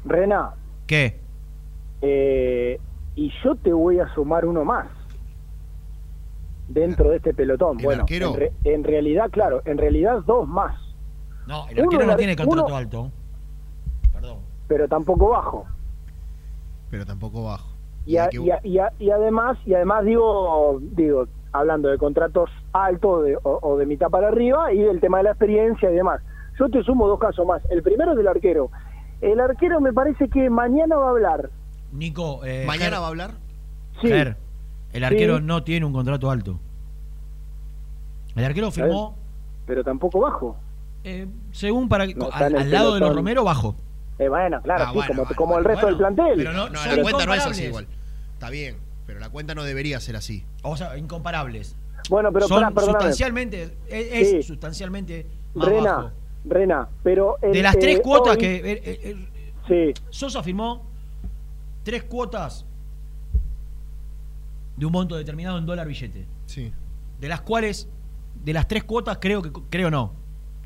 [0.04, 0.54] Rena,
[0.86, 1.20] ¿Qué?
[2.00, 2.80] eh,
[3.14, 4.86] y yo te voy a sumar uno más
[6.68, 7.78] dentro de este pelotón.
[7.78, 8.28] ¿El bueno, arquero?
[8.34, 10.74] En, re- en realidad, claro, en realidad dos más,
[11.46, 13.10] No, el arquero no tiene contrato uno- alto.
[14.12, 14.38] Perdón.
[14.68, 15.66] pero tampoco bajo.
[16.90, 17.68] Pero tampoco bajo.
[18.06, 22.50] Y, a- y, a- y a- y además, y además digo, digo, hablando de contratos
[22.72, 25.94] altos de- o, o de mitad para arriba y del tema de la experiencia y
[25.94, 26.20] demás.
[26.59, 27.62] Yo te sumo dos casos más.
[27.70, 28.70] El primero es del arquero.
[29.20, 31.50] El arquero me parece que mañana va a hablar.
[31.92, 33.30] Nico, eh, ¿Mañana Ger- va a hablar?
[34.00, 34.09] Sí.
[34.09, 34.36] Ger,
[34.92, 35.44] el arquero Sí.
[35.44, 36.59] no tiene un contrato alto.
[38.34, 39.14] El arquero firmó,
[39.66, 40.57] Pero tampoco bajo.
[41.05, 43.14] eh, según para No, al, lado de los.
[43.14, 43.74] Romero, bajo.
[44.18, 46.34] Eh, bueno, claro, Ah, sí, bueno, como, bueno, como el bueno, resto del plantel.
[46.36, 47.86] Pero no, No, la cuenta no es así igual.
[48.34, 48.76] Está bien,
[49.12, 50.42] pero la cuenta no debería ser así.
[50.62, 51.76] O sea, incomparables.
[52.08, 52.92] Bueno, pero son perdóname.
[52.92, 54.42] sustancialmente, es, es Sí.
[54.42, 56.10] sustancialmente más Rena, bajo.
[56.46, 57.36] Rena, pero...
[57.42, 59.28] el- De las tres eh, cuotas hoy- que eh, eh, eh,
[59.94, 60.82] Sí, Sosa firmó
[61.84, 62.64] tres cuotas
[64.76, 66.26] de un monto determinado en dólar billete.
[66.46, 66.72] Sí.
[67.20, 67.86] De las cuales,
[68.42, 70.14] de las tres cuotas, creo que creo no.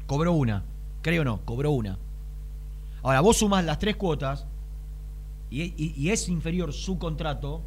[0.07, 0.63] Cobró una.
[1.03, 1.99] Creo no, cobró una.
[3.03, 4.47] Ahora, vos sumás las tres cuotas
[5.51, 7.63] y, y- y es inferior su contrato,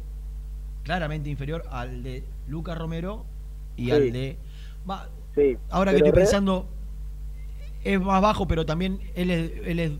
[0.90, 3.24] claramente inferior al de Lucas Romero
[3.76, 3.90] y Sí.
[3.92, 4.36] al de.
[4.90, 5.56] va, sí.
[5.70, 6.66] ahora que estoy pensando,
[7.84, 9.92] es más bajo, pero también él es, él es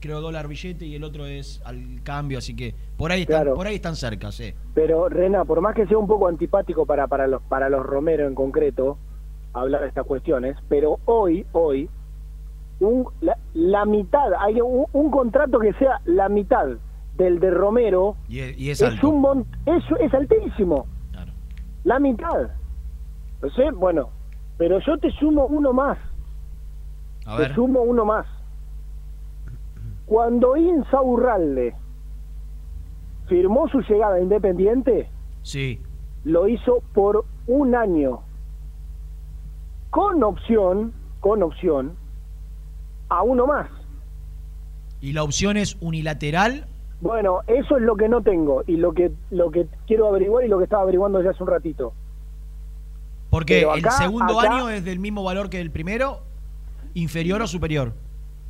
[0.00, 3.54] creo, dólar billete y el otro es al cambio, así que por ahí están, Claro.
[3.54, 4.54] por ahí están cerca, sí.
[4.72, 8.26] Pero Rena, por más que sea un poco antipático para, para los para los Romero
[8.26, 8.96] en concreto
[9.52, 11.90] hablar de estas cuestiones, pero hoy hoy
[12.80, 16.66] un, la, la mitad hay un, un contrato que sea la mitad
[17.20, 19.10] del de Romero Y es, y es es, alto.
[19.10, 20.86] un mon- es, es altísimo.
[21.12, 21.32] Claro.
[21.84, 22.48] La mitad.
[23.42, 24.08] No sé, bueno,
[24.56, 25.98] pero yo te sumo uno más.
[27.26, 27.54] A te ver.
[27.54, 28.26] sumo uno más.
[30.06, 31.74] Cuando Insaurralde
[33.28, 35.08] firmó su llegada a Independiente,
[35.42, 35.80] Sí.
[36.24, 38.20] Lo hizo por un año.
[39.90, 41.94] Con opción, con opción,
[43.08, 43.68] a uno más.
[45.00, 46.66] ¿Y la opción es unilateral?
[47.00, 50.48] Bueno, eso es lo que no tengo y lo que lo que quiero averiguar y
[50.48, 51.94] lo que estaba averiguando ya hace un ratito.
[53.30, 56.18] Porque Pero el acá- segundo acá- año es del mismo valor que el primero,
[56.94, 57.92] inferior o superior.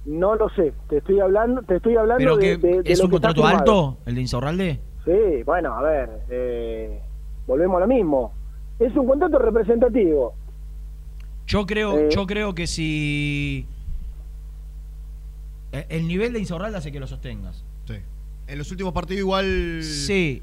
[0.07, 2.99] No lo sé, te estoy hablando, te estoy hablando Pero de, que de- de es
[2.99, 4.81] lo un que contrato alto, el de Insaurralde.
[5.05, 7.01] Sí, bueno, a ver, eh,
[7.47, 8.33] volvemos a lo mismo.
[8.79, 10.35] Es un contrato representativo.
[11.47, 12.09] Yo creo, Eh.
[12.11, 13.67] yo creo que si
[15.73, 17.65] eh, el nivel de Insaurralde hace que lo sostengas.
[18.51, 19.81] En los últimos partidos igual.
[19.83, 20.43] Sí,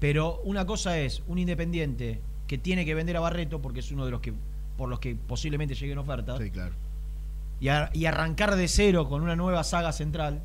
[0.00, 4.04] pero una cosa es un independiente que tiene que vender a Barreto porque es uno
[4.04, 4.32] de los que
[4.76, 6.38] por los que posiblemente lleguen ofertas.
[6.38, 6.74] Sí, claro.
[7.60, 10.42] Y, a- y arrancar de cero con una nueva saga central.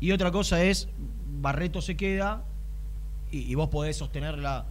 [0.00, 0.88] Y otra cosa es
[1.40, 2.44] Barreto se queda
[3.30, 4.64] y, y vos podés sostener la,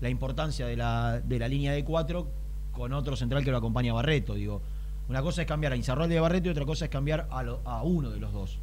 [0.00, 2.28] la importancia de la, de la línea de cuatro
[2.72, 4.34] con otro central que lo acompaña a Barreto.
[4.34, 4.60] Digo,
[5.08, 7.60] una cosa es cambiar a Inzarralde de Barreto y otra cosa es cambiar a, lo-
[7.64, 8.58] a uno de los dos.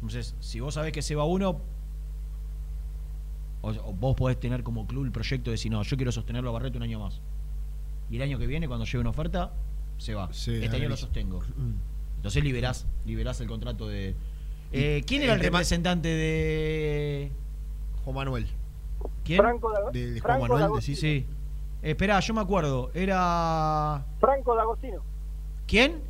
[0.00, 1.60] Entonces, si vos sabés que se va uno,
[3.62, 6.50] o, o vos podés tener como club el proyecto de decir, no, yo quiero sostenerlo
[6.50, 7.20] a Barreto un año más.
[8.10, 9.52] Y el año que viene, cuando llegue una oferta,
[9.98, 10.32] se va.
[10.32, 11.42] Sí, este año lo sostengo.
[12.16, 14.14] Entonces liberás, liberás el contrato de.
[14.72, 17.30] Eh, ¿Quién era El representante de.
[18.04, 18.46] Juan Manuel.
[19.24, 19.40] ¿Quién?
[19.40, 20.98] Franco De, de Juan Manuel, decís.
[20.98, 21.26] Sí.
[21.82, 22.90] Eh, esperá, yo me acuerdo.
[22.94, 24.04] Era.
[24.18, 25.02] Franco D'Agostino.
[25.66, 26.00] ¿Quién?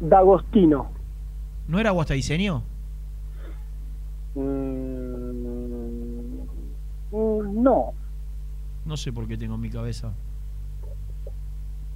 [0.00, 0.90] D'Agostino.
[1.68, 2.62] ¿No era Guastadiseño?
[4.34, 4.40] Mm,
[7.10, 7.92] mm, no,
[8.84, 10.12] No sé por qué tengo en mi cabeza.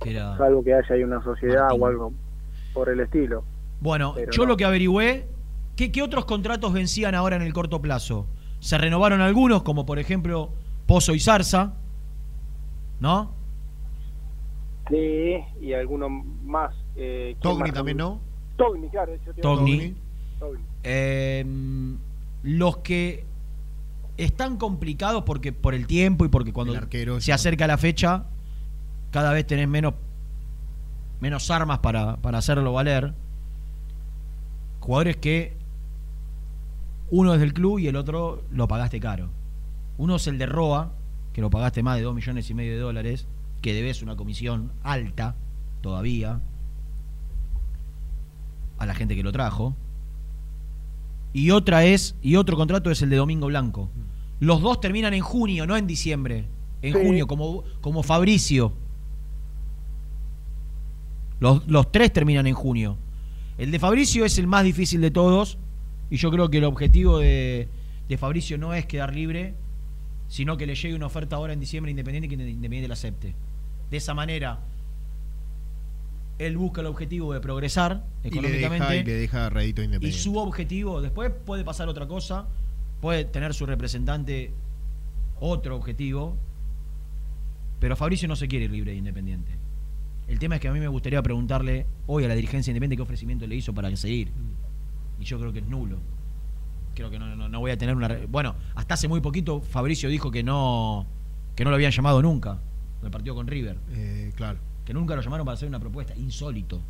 [0.01, 0.37] Que era.
[0.39, 1.83] salvo que haya ahí una sociedad Martín.
[1.83, 2.13] o algo
[2.73, 3.45] por el estilo.
[3.81, 4.49] Bueno, Pero yo no.
[4.51, 5.29] lo que averigüé,
[5.77, 8.27] ¿qué, qué otros contratos vencían ahora en el corto plazo?
[8.61, 10.51] Se renovaron algunos, como por ejemplo
[10.87, 11.75] Pozo y Zarza,
[13.01, 13.33] ¿no?
[14.89, 16.75] Sí, y alguno más.
[16.97, 18.21] Eh, ¿quién Togni también, ¿no?
[18.61, 19.13] Togni, claro.
[19.41, 19.95] Togni.
[20.83, 21.45] Eh,
[22.43, 23.25] los que
[24.17, 28.25] están complicados porque por el tiempo y porque cuando El arquero, se acerca la fecha,
[29.11, 29.95] cada vez tenés menos,
[31.21, 33.15] menos armas para, para hacerlo valer.
[34.81, 35.57] Jugadores que
[37.11, 39.31] uno es del club y el otro lo pagaste caro.
[39.97, 40.93] Uno es el de Roa,
[41.33, 43.27] que lo pagaste más de 2 millones y medio de dólares,
[43.63, 45.35] que debes una comisión alta
[45.83, 46.41] todavía
[48.81, 49.77] a la gente que lo trajo.
[51.33, 53.89] Y otra es, y otro contrato es el de Domingo Blanco.
[54.41, 56.47] Los dos terminan en junio, no en diciembre.
[56.83, 56.99] En Sí.
[57.07, 58.73] junio, como, como Fabricio.
[61.39, 62.97] Los, los tres terminan en junio.
[63.59, 65.59] El de Fabricio es el más difícil de todos.
[66.11, 67.69] Y yo creo que el objetivo de,
[68.09, 69.55] de Fabricio no es quedar libre,
[70.29, 73.35] sino que le llegue una oferta ahora en diciembre independiente y que Independiente la acepte.
[73.91, 74.59] De esa manera,
[76.47, 78.85] él busca el objetivo de progresar Y le económicamente.
[78.85, 80.13] deja, y le deja Y independiente.
[80.13, 82.47] su objetivo, después puede pasar otra cosa,
[83.01, 84.53] puede tener su representante
[85.39, 86.37] otro objetivo,
[87.79, 89.53] pero Fabricio no se quiere ir libre de Independiente.
[90.29, 93.03] El tema es que a mí me gustaría preguntarle hoy a la dirigencia independiente qué
[93.03, 94.31] ofrecimiento le hizo para seguir.
[95.19, 95.99] Y yo creo que es nulo.
[96.95, 98.09] Creo que no, no- no voy a tener una...
[98.29, 101.07] Bueno, hasta hace muy poquito Fabricio dijo que no,
[101.57, 102.59] que no lo habían llamado nunca,
[103.03, 103.79] el partido con River.
[103.93, 104.59] Eh, claro.
[104.91, 106.17] Que nunca lo llamaron para hacer una propuesta.
[106.17, 106.81] Insólito.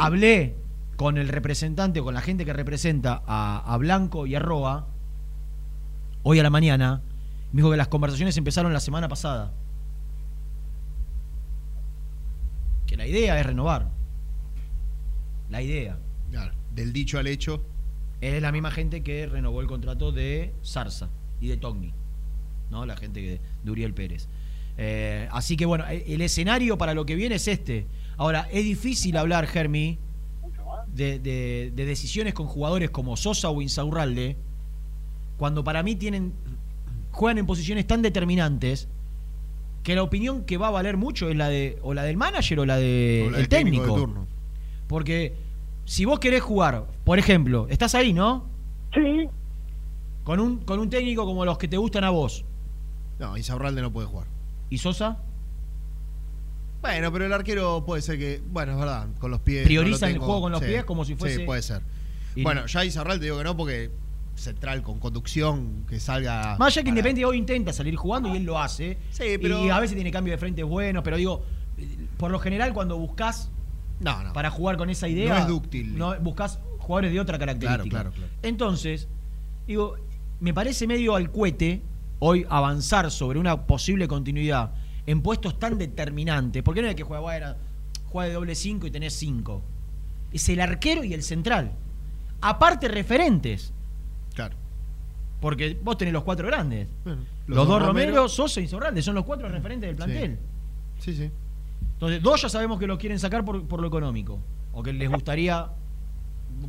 [0.00, 0.54] Hablé
[0.96, 4.86] con el representante, con la gente que representa a, a Blanco y a Roa,
[6.22, 7.02] hoy a la mañana.
[7.52, 9.52] Me dijo que las conversaciones empezaron la semana pasada.
[12.86, 13.90] Que la idea es renovar.
[15.50, 15.98] La idea.
[16.30, 17.62] Claro, Del dicho al hecho.
[18.22, 21.10] Es la misma gente que renovó el contrato de Zarza
[21.42, 21.92] y de Togni,
[22.70, 22.86] ¿no?
[22.86, 24.30] La gente que- de Uriel Pérez.
[24.78, 27.86] Eh, así que bueno, el el escenario para lo que viene es este.
[28.18, 29.98] Ahora, es difícil hablar, Germi,
[30.88, 34.36] de, de- de decisiones con jugadores como Sosa o Insaurralde,
[35.36, 36.32] cuando para mí tienen
[37.10, 38.88] juegan en posiciones tan determinantes
[39.82, 42.60] que la opinión que va a valer mucho es la de o la del manager
[42.60, 43.84] o la de del técnico técnico.
[43.94, 44.26] de turno.
[44.88, 45.34] Porque
[45.84, 48.46] si vos querés jugar, por ejemplo, estás ahí, ¿no?
[48.94, 49.28] Sí.
[50.24, 52.44] Con un, con un técnico como los que te gustan a vos.
[53.18, 54.26] No, Isaurralde no puede jugar.
[54.70, 55.18] ¿Y Sosa?
[56.82, 58.40] Bueno, pero el arquero puede ser que.
[58.50, 59.64] Bueno, es verdad, con los pies.
[59.64, 61.82] Prioriza no el juego con los pies como si fuese- Sí, puede ser.
[62.34, 63.90] Y- Bueno, ya Isaurralde digo que no porque
[64.34, 66.56] central con conducción que salga.
[66.58, 68.98] Más allá que para- Independiente hoy intenta salir jugando y él lo hace.
[69.10, 71.42] Sí, pero- Y a veces tiene cambio de frente buenos, pero digo,
[72.18, 73.50] por lo general cuando buscas
[74.00, 74.32] No, no.
[74.34, 75.34] para jugar con esa idea.
[75.34, 75.96] No es dúctil.
[75.96, 77.88] No, buscas jugadores de otra característica.
[77.88, 78.32] Claro, claro, claro.
[78.42, 79.08] Entonces,
[79.66, 79.96] digo,
[80.40, 81.80] me parece medio al cuete
[82.18, 84.72] hoy avanzar sobre una posible continuidad
[85.06, 86.62] en puestos tan determinantes.
[86.62, 87.56] Porque no es que juega,
[88.06, 89.62] juega de doble 5 y tenés 5.
[90.32, 91.72] Es el arquero y el central.
[92.40, 93.72] Aparte, referentes.
[94.34, 94.56] Claro.
[95.40, 96.88] Porque vos tenés los cuatro grandes.
[97.04, 100.38] Bueno, los, dos Romero, Sosa y Insaurralde son los cuatro referentes del plantel.
[100.98, 101.30] Sí, sí.
[101.92, 104.38] Entonces, dos ya sabemos que los quieren sacar por, por lo económico.
[104.72, 105.70] O que les gustaría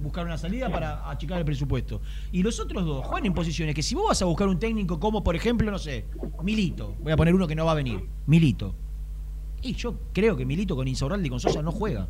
[0.02, 2.02] buscar una salida para achicar el presupuesto.
[2.32, 5.00] Y los otros dos juegan en posiciones que si vos vas a buscar un técnico
[5.00, 6.06] como, por ejemplo, no sé,
[6.44, 8.74] Milito, voy a poner uno que no va a venir, Milito.
[9.62, 12.08] Y yo creo que Milito con Insaurralde y con Sosa no juega.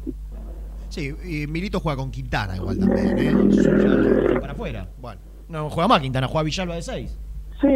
[0.90, 4.40] Sí, y Milito juega con Quintana igual también, ¿eh?
[4.40, 4.88] Para afuera.
[5.02, 5.22] Bueno.
[5.50, 7.20] No juega más Quintana, juega Villalba de 6.
[7.62, 7.68] Sí,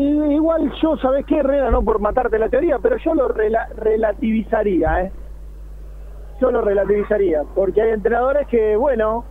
[0.00, 1.70] igual yo, ¿sabés qué, Herrera?
[1.70, 5.12] No por matarte la teoría, pero yo lo rela- relativizaría, ¿eh?
[6.40, 9.24] Yo lo relativizaría, porque hay entrenadores que, bueno,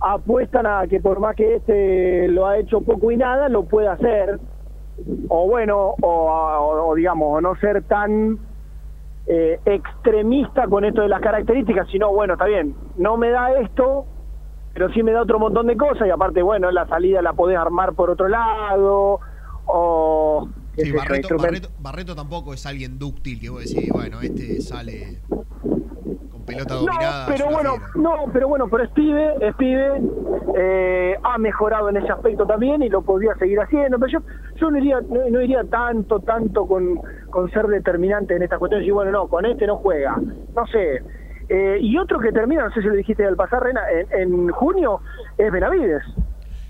[0.00, 3.88] apuestan a que por más que este lo ha hecho poco y nada, lo puede
[3.88, 4.38] hacer.
[5.28, 8.38] O bueno, o, o- o digamos, no ser tan
[9.26, 14.06] eh, extremista con esto de las características, sino, bueno, está bien, no me da esto,
[14.72, 17.58] pero sí me da otro montón de cosas y aparte, bueno, la salida la podés
[17.58, 19.20] armar por otro lado
[19.66, 20.48] o...
[20.76, 25.18] Sí, Barreto, Barreto, Barreto tampoco es alguien dúctil que vos decís, bueno, este sale
[26.48, 27.26] pelota No, dominada.
[27.28, 30.00] pero bueno, no, pero bueno, pero es pibe, es pibe,
[30.58, 34.18] eh, ha mejorado en ese aspecto también y lo podría seguir haciendo, pero yo,
[34.56, 38.82] yo no iría, no, no iría tanto, tanto con, con ser determinante en esta cuestión,
[38.82, 41.02] y bueno, no, con este no juega, no sé.
[41.50, 43.80] Eh, y otro que termina, no sé si lo dijiste al pasar, Rena,
[44.12, 45.00] en, en junio,
[45.38, 46.02] es Benavides.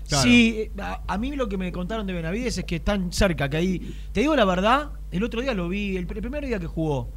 [0.03, 3.47] Sí, eh, a, a mí lo que me contaron de Benavides es que están cerca,
[3.49, 3.93] que ahí.
[4.11, 6.65] Te digo la verdad, el otro día lo vi, el, pr- el primer día que
[6.65, 7.09] jugó.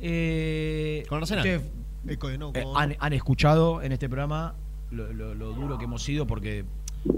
[0.00, 1.44] Eh, Con Arsenal.
[1.46, 1.72] ustedes,
[2.06, 4.54] Eh, no, eh, han, han escuchado en este programa
[4.90, 6.64] lo, lo- lo duro que hemos sido porque,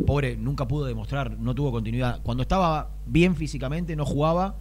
[0.06, 2.20] pobre, nunca pudo demostrar, no tuvo continuidad.
[2.22, 4.56] Cuando estaba bien físicamente, no jugaba.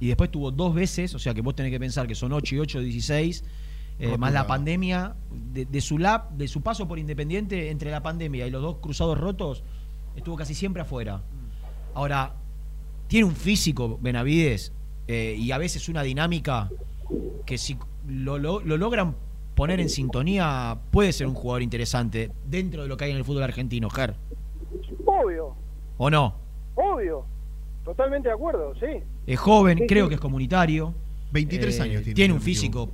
[0.00, 2.54] Y después tuvo dos veces, o sea que vos tenés que pensar que son 8
[2.54, 3.44] y 8, 16.
[4.00, 5.16] eh, más la pandemia,
[5.52, 8.76] de, de su lap, de su paso por Independiente, entre la pandemia y los dos
[8.80, 9.64] cruzados rotos,
[10.14, 11.20] estuvo casi siempre afuera.
[11.94, 12.34] Ahora,
[13.08, 14.72] tiene un físico Benavides
[15.08, 16.70] eh, y a veces una dinámica
[17.44, 19.16] que si lo, lo- lo logran
[19.58, 23.24] poner en sintonía, puede ser un jugador interesante dentro de lo que hay en el
[23.24, 24.14] fútbol argentino, Ger.
[25.04, 25.56] Obvio,
[25.96, 26.36] ¿O no?
[26.76, 27.24] obvio,
[27.84, 29.02] totalmente de acuerdo, sí.
[29.26, 30.10] Es joven, Sí, creo sí.
[30.10, 30.94] que es comunitario.
[31.32, 32.88] 23 Eh, años tiene, un físico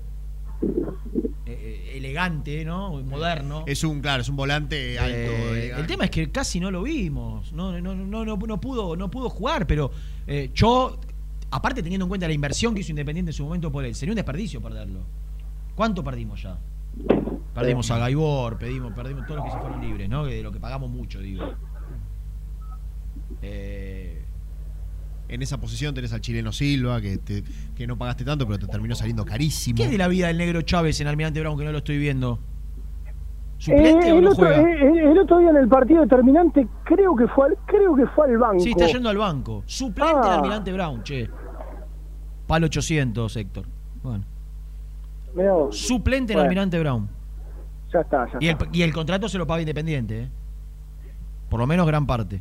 [1.47, 3.01] eh, eh, elegante, ¿no?
[3.03, 3.65] Moderno.
[3.67, 5.15] Es un, claro, es un volante alto.
[5.17, 5.81] Eh, elegante.
[5.83, 7.53] el tema es que casi no lo vimos.
[7.53, 9.91] No, no, no, no, no pudo, no pudo jugar, pero
[10.27, 10.99] eh, yo,
[11.51, 14.13] aparte teniendo en cuenta la inversión que hizo Independiente en su momento por él, sería
[14.13, 15.01] un desperdicio perderlo.
[15.75, 16.59] ¿Cuánto perdimos ya?
[17.55, 20.25] Perdimos a Gaibor, pedimos, perdimos todos los que se fueron libres, ¿no?
[20.25, 21.45] De lo que pagamos mucho, digo.
[23.43, 24.21] Eh,
[25.27, 27.43] En esa posición tenés al chileno Silva, que, te-
[27.75, 29.77] que no pagaste tanto, pero te terminó saliendo carísimo.
[29.79, 31.97] ¿Qué es de la vida del negro Chávez en Almirante Brown que no lo estoy
[31.97, 32.39] viendo?
[33.57, 34.61] ¿Suplente Eh, o no otro, juega?
[34.71, 38.27] eh, el otro día en el partido determinante creo que fue al, creo que fue
[38.29, 38.61] al banco.
[38.61, 39.63] Sí, está yendo al banco.
[39.65, 40.35] Suplente de Ah.
[40.35, 41.31] Almirante Brown, che.
[42.47, 43.67] Palo 800, Héctor.
[44.03, 44.25] Bueno.
[45.71, 47.09] Suplente en Bueno, Almirante Brown.
[47.93, 48.67] Ya está, ya Y el, está.
[48.73, 50.29] y el contrato se lo paga Independiente, ¿eh?
[51.49, 52.41] Por lo menos gran parte.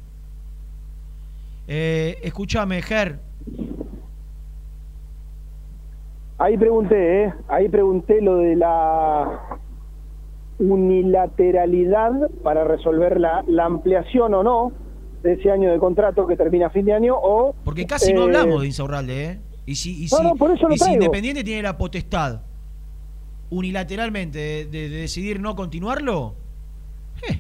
[1.67, 3.19] Eh, escúchame, Ger.
[6.39, 7.33] Ahí pregunté, ¿eh?
[7.47, 9.59] Ahí pregunté lo de la
[10.59, 12.11] unilateralidad
[12.43, 14.71] para resolver la, la ampliación o no
[15.23, 17.55] de ese año de contrato que termina a fin de año o...
[17.63, 19.39] Porque casi no eh, hablamos de Insaurralde, ¿eh?
[19.65, 20.91] Y si, y si- no, por eso lo y si.
[20.93, 22.41] Independiente tiene la potestad
[23.57, 26.33] unilateralmente de, de- de decidir no continuarlo,
[27.29, 27.39] eh,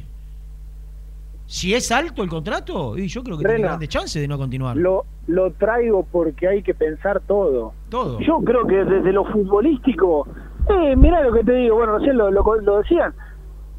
[1.45, 4.37] si es alto el contrato, y yo creo que tiene Rena, grandes chances de no
[4.37, 4.77] continuar.
[4.77, 7.73] Lo, lo traigo porque hay que pensar todo.
[7.89, 8.19] Todo.
[8.21, 10.27] Yo creo que desde lo futbolístico,
[10.69, 13.13] eh, mirá lo que te digo, bueno, recién lo, lo, lo decían,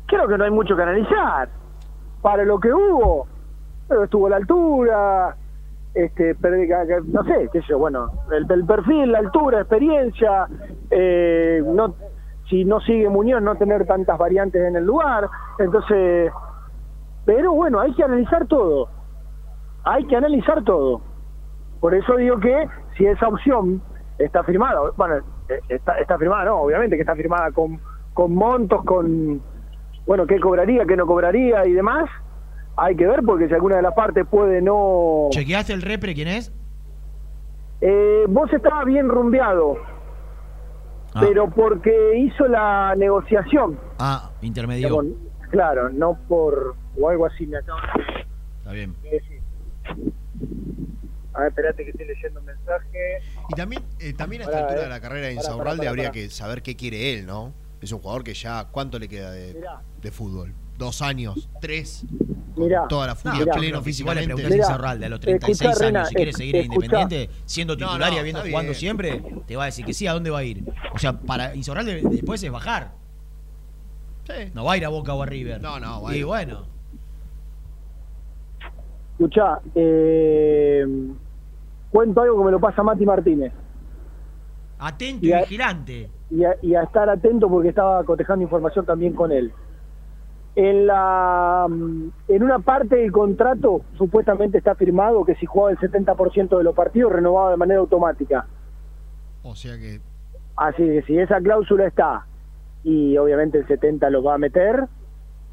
[0.07, 1.49] creo que no hay mucho que analizar.
[2.23, 3.27] Para lo que hubo,
[3.89, 5.37] que estuvo a la altura,
[5.95, 6.35] este,
[7.07, 10.47] no sé, qué sé yo, bueno, el, el perfil, la altura, experiencia,
[10.91, 11.95] eh, no,
[12.49, 16.31] si no sigue Muñoz, no tener tantas variantes en el lugar, entonces,
[17.25, 18.89] pero bueno, hay que analizar todo,
[19.85, 21.01] hay que analizar todo.
[21.81, 23.83] Por eso digo que si esa opción
[24.19, 25.17] está firmada, bueno,
[25.49, 27.81] eh, está, está firmada, no, obviamente que está firmada con,
[28.13, 29.41] con montos, con,
[30.07, 32.09] bueno, qué cobraría, qué no cobraría y demás,
[32.77, 35.29] hay que ver porque si alguna de las partes puede no...
[35.31, 36.53] ¿Chequeaste el repre quién es?
[37.81, 39.77] Eh, vos estabas bien rumbeado,
[41.15, 41.21] Ah.
[41.21, 44.89] pero porque hizo la negociación, Ah, intermedio.
[44.89, 45.07] digamos,
[45.51, 47.81] claro, no por, o algo así me acaba
[48.59, 48.95] Está bien.
[49.03, 49.41] de decir.
[51.35, 53.19] A ver, espérate que estoy leyendo un mensaje.
[53.49, 54.85] Y también, eh, también a esta altura eh.
[54.85, 57.53] de la carrera de Insaurralde pará, habría que saber qué quiere él, ¿no?
[57.81, 59.83] Es un jugador que ya, ¿cuánto le queda de, Mirá.
[60.01, 60.55] de fútbol?
[60.79, 61.49] ¿Dos años?
[61.61, 62.05] ¿Tres?
[62.57, 62.87] Mirá.
[62.89, 64.35] Toda la furia No, pleno igual le físicamente.
[64.35, 66.65] preguntás a Insaurralde a los 36 escuchá, Rena, años si quiere esc- seguir en.
[66.65, 68.75] Independiente, siendo No, titular y habiendo jugando bien.
[68.75, 70.65] siempre, te va a decir que sí, ¿a dónde va a ir?
[70.93, 72.93] O sea, para Insaurralde después es bajar.
[74.27, 74.51] Sí.
[74.55, 75.61] No va a ir a Boca o a River.
[75.61, 76.25] No, no, va a Y ir.
[76.27, 76.67] bueno,
[79.13, 80.85] Escuchá, eh,
[81.91, 83.53] cuento algo que me lo pasa Mati Martínez.
[84.79, 86.11] atento Y y, a- vigilante.
[86.31, 89.53] y a, y a estar atento porque estaba cotejando información también con él.
[90.57, 95.79] En la mm, en una parte del contrato supuestamente está firmado que si jugaba el
[95.79, 98.47] 70% de los partidos renovaba de manera automática.
[99.43, 100.01] O sea que
[100.57, 102.27] Así que si esa cláusula está
[102.85, 104.85] y obviamente el 70 lo va a meter,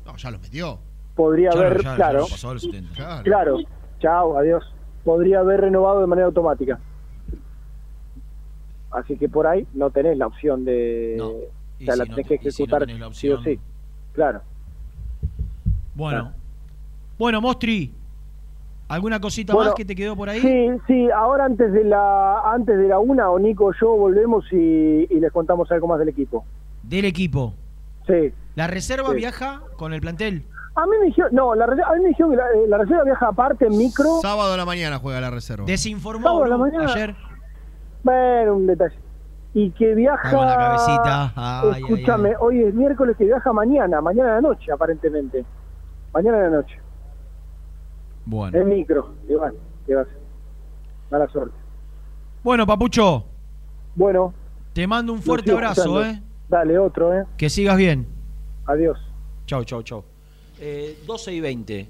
[0.06, 0.78] no, ya lo metió.
[1.16, 2.94] podría Ya haber, ya claro, lo pasó a los 70.
[2.94, 3.24] Claro.
[3.24, 3.58] claro,
[4.00, 4.64] chao, adiós,
[5.04, 6.80] podría haber renovado de manera automática.
[8.92, 11.30] Así que por ahí no tenés la opción de, No.
[11.30, 11.40] o
[11.80, 13.60] sea, la si tenés te- que y si no ejecutar tenés la sí o sí,
[14.14, 14.42] claro.
[16.02, 16.32] Bueno.
[17.20, 17.94] Bueno, Mostri,
[18.88, 20.40] ¿alguna cosita Bueno, más que te quedó por ahí?
[20.42, 24.44] Sí, sí, ahora antes de la antes de la una, o Nico o yo volvemos
[24.52, 26.44] y, y les contamos algo más del equipo.
[26.84, 27.54] Del equipo.
[28.08, 28.34] Sí.
[28.56, 29.16] ¿La reserva Sí.
[29.18, 30.44] viaja con el plantel?
[30.74, 32.78] A mí me dijeron, no, la, reserva- a mí me dijeron que la, eh, la
[32.80, 34.20] reserva viaja aparte en micro.
[34.22, 35.66] Sábado a la mañana juega la reserva.
[35.66, 36.92] Desinformó Sábado a la mañana.
[36.92, 37.16] ayer.
[38.04, 38.96] Bueno, un detalle.
[39.54, 40.32] Y que viaja.
[40.32, 41.34] Con la cabecita.
[41.36, 42.36] Ay, ay, escúchame, ay.
[42.40, 45.46] hoy es miércoles que viaja mañana, mañana de la noche, aparentemente.
[46.14, 46.76] Mañana de la noche.
[48.26, 48.58] Bueno.
[48.58, 49.14] En micro.
[49.28, 49.54] Bueno,
[49.86, 50.18] ¿qué va a hacer?
[51.10, 51.56] Mala suerte.
[52.44, 53.26] Bueno, Papucho,
[53.96, 54.34] Bueno.
[54.74, 56.06] te mando un fuerte abrazo, escuchando.
[56.06, 56.22] ¿eh?
[56.50, 57.26] Dale, otro, ¿eh?
[57.38, 58.08] Que sigas bien.
[58.66, 58.98] Adiós.
[59.46, 60.04] Chau, chau, chau.
[60.60, 61.88] Eh, 12 y 20.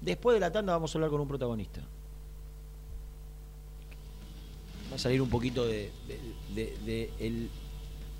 [0.00, 1.80] Después de la tanda vamos a hablar con un protagonista.
[4.90, 6.20] Va a salir un poquito de, de-
[6.54, 7.50] de- de el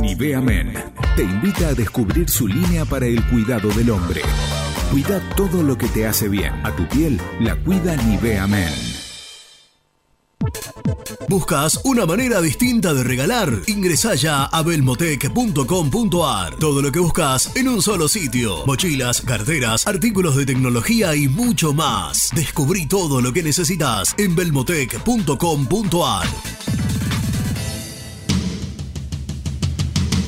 [0.02, 0.72] Nivea Men
[1.14, 4.20] te invita a descubrir su línea para el cuidado del hombre.
[4.90, 6.52] Cuida todo lo que te hace bien.
[6.64, 8.74] A tu piel la cuida Nivea Men.
[11.28, 13.48] ¿Buscas una manera distinta de regalar?
[13.68, 16.56] Ingresá ya a belmotec.com.ar.
[16.56, 18.66] Todo lo que buscas en un solo sitio.
[18.66, 22.30] Mochilas, carteras, artículos de tecnología y mucho más.
[22.34, 26.26] Descubrí todo lo que necesitas en belmotec.com.ar.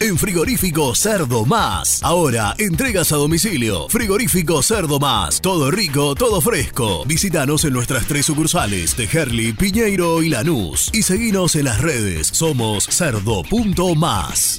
[0.00, 2.02] En Frigorífico Cerdo Más.
[2.02, 3.86] Ahora, entregas a domicilio.
[3.90, 5.42] Frigorífico Cerdo Más.
[5.42, 7.04] Todo rico, todo fresco.
[7.04, 10.88] Visítanos en nuestras tres sucursales de Herli, Piñeiro y Lanús.
[10.94, 12.28] Y seguinos en las redes.
[12.28, 14.58] Somos cerdo.más.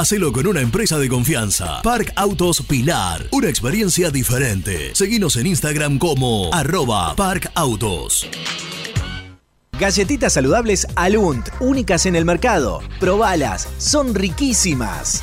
[0.00, 1.82] Hacelo con una empresa de confianza.
[1.82, 3.26] Park Autos Pilar.
[3.32, 4.94] Una experiencia diferente.
[4.94, 8.26] Seguinos en Instagram como arroba Park Autos.
[9.78, 12.80] Galletitas saludables Alunt, únicas en el mercado.
[12.98, 15.22] Probalas, son riquísimas.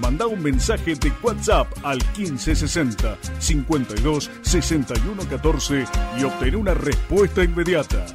[0.00, 5.84] Manda un mensaje de WhatsApp al 1560 52 61 14
[6.18, 8.06] y obtén una respuesta inmediata.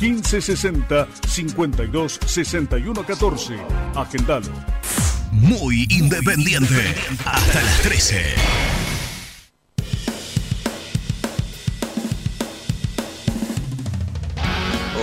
[0.00, 3.56] 1560 52 61 14.
[3.94, 4.52] Agendalo.
[5.32, 6.94] Muy independiente.
[7.24, 8.34] Hasta las 13.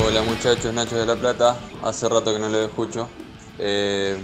[0.03, 1.57] Hola muchachos, Nacho de La Plata.
[1.84, 3.10] Hace rato que no lo escucho.
[3.57, 4.18] Eh,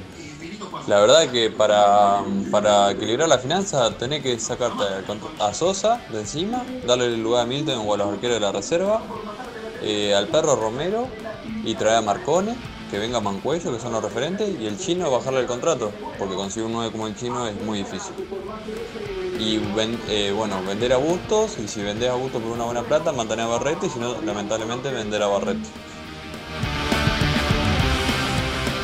[0.87, 4.83] la verdad que para, para equilibrar la finanza tenés que sacarte
[5.39, 8.51] a Sosa de encima, darle el lugar a Milton o a los arqueros de la
[8.51, 9.01] reserva,
[9.83, 11.07] eh, al perro Romero
[11.63, 12.55] y traer a Marcone,
[12.89, 16.35] que venga a Mancuello, que son los referentes, y el chino bajarle el contrato, porque
[16.35, 18.15] conseguir un 9 como el chino es muy difícil.
[19.39, 19.59] Y
[20.07, 23.45] eh, bueno, vender a Bustos, y si vendés a Bustos por una buena plata, mantener
[23.45, 25.69] a Barreto, y si no, lamentablemente vender a Barreto.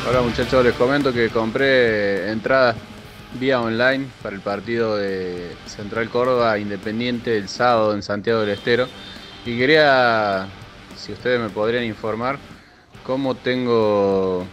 [0.08, 2.76] Hola muchachos, les comento que compré entradas
[3.38, 8.88] vía online para el partido de Central Córdoba Independiente el sábado en Santiago del Estero
[9.44, 10.46] y quería,
[10.96, 12.38] si ustedes me podrían informar,
[13.04, 14.46] cómo tengo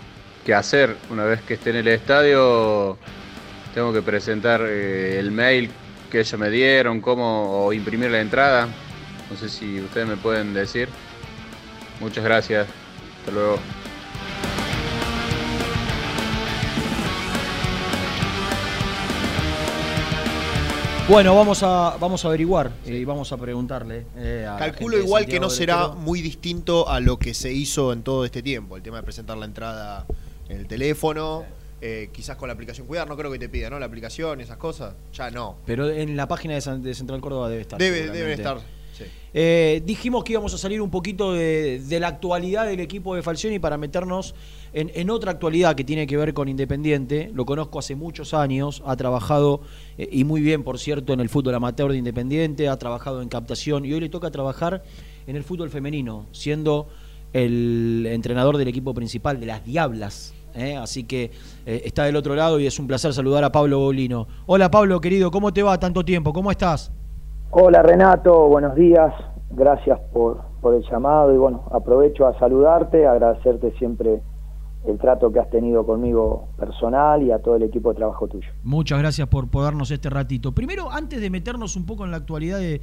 [0.45, 2.97] que hacer una vez que esté en el estadio.
[3.73, 5.71] Tengo que presentar eh, el mail
[6.11, 8.67] que ellos me dieron, cómo o imprimir la entrada.
[9.31, 10.89] No sé si ustedes me pueden decir.
[12.01, 12.67] Muchas gracias.
[13.19, 13.57] Hasta luego.
[21.07, 24.05] Bueno, vamos a, vamos a averiguar y vamos a preguntarle.
[24.17, 28.01] eh, a Calculo igual que no será muy distinto a lo que se hizo en
[28.01, 28.75] todo este tiempo.
[28.75, 30.07] El tema de presentar la entrada
[30.49, 31.43] en el teléfono,
[31.79, 33.77] eh, quizás con la aplicación Cuidar, no creo que te pida, ¿no?
[33.77, 35.57] La aplicación, esas cosas, ya no.
[35.67, 37.77] Pero en la página de, San- de Central Córdoba debe estar.
[37.77, 38.57] Debe, deben estar.
[38.97, 39.03] sí.
[39.37, 43.21] Eh, dijimos que íbamos a salir un poquito de, de la actualidad del equipo de
[43.21, 44.33] Falcioni para meternos
[44.75, 47.31] en, otra actualidad que tiene que ver con Independiente.
[47.33, 49.61] Lo conozco hace muchos años, ha trabajado
[49.97, 53.29] eh, y muy bien, por cierto, en el fútbol amateur de Independiente, ha trabajado en
[53.29, 54.83] captación y hoy le toca trabajar
[55.27, 56.87] en el fútbol femenino, siendo
[57.31, 60.33] el entrenador del equipo principal de las Diablas.
[60.53, 60.75] ¿eh?
[60.75, 61.31] Así que
[61.65, 64.27] eh, está del otro lado y es un placer saludar a Pablo Bolino.
[64.45, 66.33] Hola Pablo, querido, ¿cómo te va tanto tiempo?
[66.33, 66.91] ¿Cómo estás?
[67.51, 69.13] Hola Renato, buenos días,
[69.51, 74.21] gracias por el llamado y bueno, aprovecho a saludarte, agradecerte siempre
[74.87, 78.47] el trato que has tenido conmigo personal y a todo el equipo de trabajo tuyo.
[78.63, 80.53] Muchas gracias por, darnos este ratito.
[80.53, 82.81] Primero, antes de meternos un poco en la actualidad de,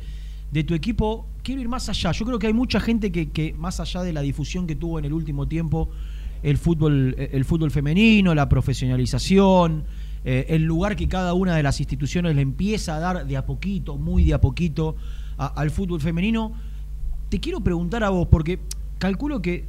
[0.64, 2.12] tu equipo, quiero ir más allá.
[2.12, 5.04] Yo creo que hay mucha gente que, más allá de la difusión que tuvo en
[5.04, 5.88] el último tiempo
[6.42, 9.84] el fútbol, el fútbol femenino, la profesionalización,
[10.24, 13.46] eh, el lugar que cada una de las instituciones le empieza a dar de a
[13.46, 14.96] poquito, muy de a poquito,
[15.36, 16.52] al fútbol femenino,
[17.28, 18.60] te quiero preguntar a vos, porque
[18.98, 19.66] calculo que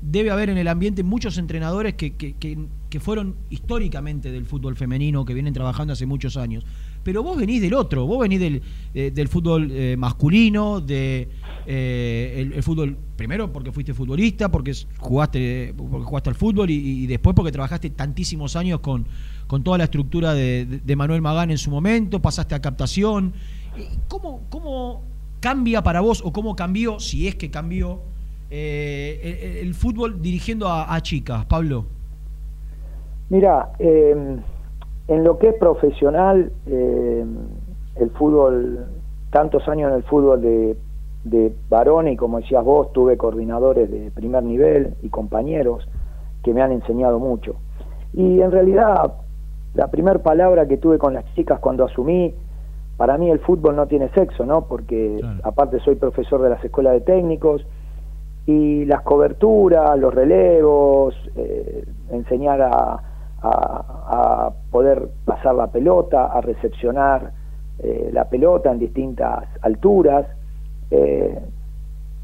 [0.00, 2.66] debe haber en el ambiente muchos entrenadores que, que- que-
[2.98, 6.64] fueron históricamente del fútbol femenino, que vienen trabajando hace muchos años.
[7.02, 8.62] Pero vos venís del otro, vos venís del,
[8.94, 11.28] eh, del fútbol eh, masculino, de,
[11.66, 17.52] eh, fútbol, primero porque fuiste futbolista, porque jugaste, porque jugaste al fútbol y, después porque
[17.52, 19.06] trabajaste tantísimos años con,
[19.46, 23.34] con toda la estructura de, Manuel Magán en su momento, pasaste a captación.
[24.08, 25.02] ¿Cómo, cómo
[25.40, 28.00] cambia para vos o cómo cambió, si es que cambió,
[28.50, 31.86] eh, el, el fútbol dirigiendo a, a chicas, Pablo?
[33.28, 34.38] Mira, eh,
[35.08, 37.24] en lo que es profesional, eh,
[37.96, 38.86] el fútbol,
[39.30, 40.76] tantos años en el fútbol de,
[41.24, 45.88] de varones, y como decías vos, tuve coordinadores de primer nivel y compañeros
[46.42, 47.56] que me han enseñado mucho.
[48.12, 49.14] Y en realidad,
[49.74, 52.34] la primera palabra que tuve con las chicas cuando asumí,
[52.96, 54.66] para mí el fútbol no tiene sexo, ¿no?
[54.66, 57.66] Porque aparte soy profesor de las escuelas de técnicos
[58.46, 63.00] y las coberturas, los relevos, eh, enseñar a,
[63.42, 67.32] a- poder pasar la pelota, a recepcionar
[67.78, 70.26] eh, la pelota en distintas alturas,
[70.90, 71.38] eh,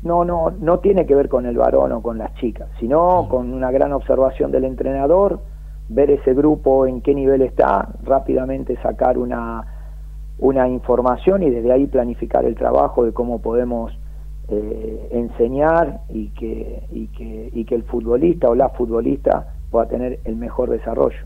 [0.02, 3.52] no, no, no tiene que ver con el varón o con las chicas, sino con
[3.52, 5.40] una gran observación del entrenador,
[5.88, 9.64] ver ese grupo en qué nivel está, rápidamente sacar una,
[10.38, 13.92] una información y desde ahí planificar el trabajo de cómo podemos
[14.54, 20.20] eh, enseñar y que, y, que, y que el futbolista o la futbolista pueda tener
[20.24, 21.16] el mejor desarrollo.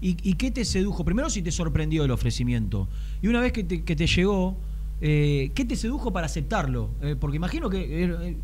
[0.00, 1.04] ¿Y, qué te sedujo?
[1.04, 2.88] Primero, si te sorprendió el ofrecimiento.
[3.22, 4.56] Y una vez que te, llegó,
[5.00, 6.90] eh, ¿qué te sedujo para aceptarlo?
[7.02, 8.36] Eh, porque imagino que,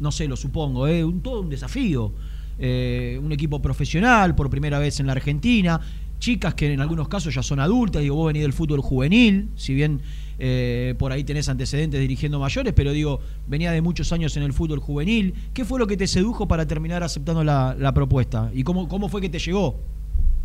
[0.00, 0.86] no sé, lo supongo,
[1.22, 2.12] todo un desafío.
[2.58, 5.78] Un equipo profesional por primera vez en la Argentina,
[6.18, 9.74] chicas que en algunos casos ya son adultas, digo, vos venís del fútbol juvenil, si
[9.74, 10.00] bien
[10.38, 14.52] eh, por ahí tenés antecedentes dirigiendo mayores, pero digo, venía de muchos años en el
[14.52, 15.34] fútbol juvenil.
[15.54, 18.50] ¿Qué fue lo que te sedujo para terminar aceptando la, propuesta?
[18.52, 19.74] ¿Y cómo, cómo fue que te llegó?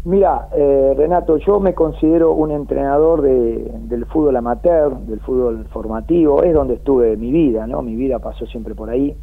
[0.03, 6.41] Mira, eh, Renato, yo me considero un entrenador de- del fútbol amateur, del fútbol formativo,
[6.43, 7.81] es donde estuve mi vida, ¿no?
[7.81, 9.15] Mi vida pasó siempre por ahí.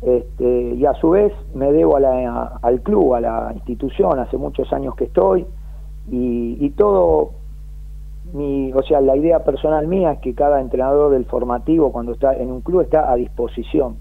[0.00, 4.94] Este, y a su vez me debo al club, a la institución, hace muchos años
[4.94, 5.44] que estoy,
[6.10, 7.32] y todo,
[8.32, 12.34] mi, o sea, la idea personal mía es que cada entrenador del formativo cuando está
[12.34, 13.96] en un club está a disposición.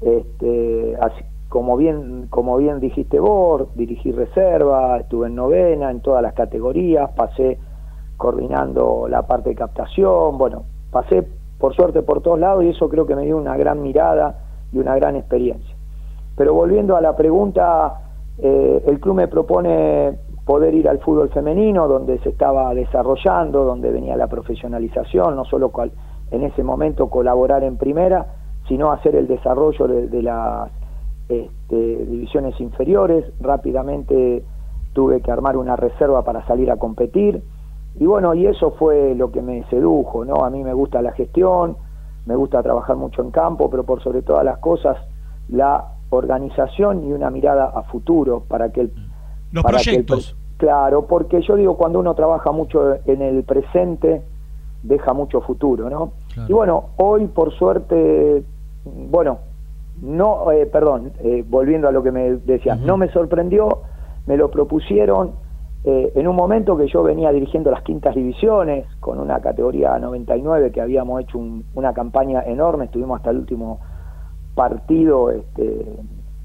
[0.00, 6.22] Este, así, como bien como bien dijiste vos, dirigí reserva, estuve en novena, en todas
[6.22, 7.58] las categorías, pasé
[8.16, 11.26] coordinando la parte de captación, bueno, pasé
[11.58, 14.40] por suerte por todos lados y eso creo que me dio una gran mirada
[14.72, 15.76] y una gran experiencia.
[16.36, 18.00] Pero volviendo a la pregunta,
[18.38, 23.90] eh, el club me propone poder ir al fútbol femenino, donde se estaba desarrollando, donde
[23.90, 25.70] venía la profesionalización, no solo
[26.30, 28.26] en ese momento colaborar en primera,
[28.68, 30.70] sino hacer el desarrollo de, de las
[31.28, 33.24] este, divisiones inferiores.
[33.40, 34.44] Rápidamente
[34.92, 37.42] tuve que armar una reserva para salir a competir.
[37.98, 40.44] Y bueno, y eso fue lo que me sedujo, ¿no?
[40.44, 41.76] A mí me gusta la gestión,
[42.26, 44.96] me gusta trabajar mucho en campo, pero por sobre todas las cosas,
[45.48, 48.92] la organización y una mirada a futuro para que el
[49.52, 50.36] Los el proyectos.
[50.56, 54.22] claro, porque yo digo, cuando uno trabaja mucho en el presente,
[54.82, 56.12] deja mucho futuro, ¿no?
[56.48, 58.42] Y bueno, hoy por suerte,
[58.84, 59.38] bueno,
[60.00, 63.68] no, eh, perdón, eh, volviendo a lo que me decías, no me sorprendió,
[64.26, 65.32] me lo propusieron
[65.84, 70.70] eh, en un momento que yo venía dirigiendo las quintas divisiones con una categoría 99
[70.70, 73.80] que habíamos hecho un- una campaña enorme, estuvimos hasta el último
[74.54, 75.86] partido este,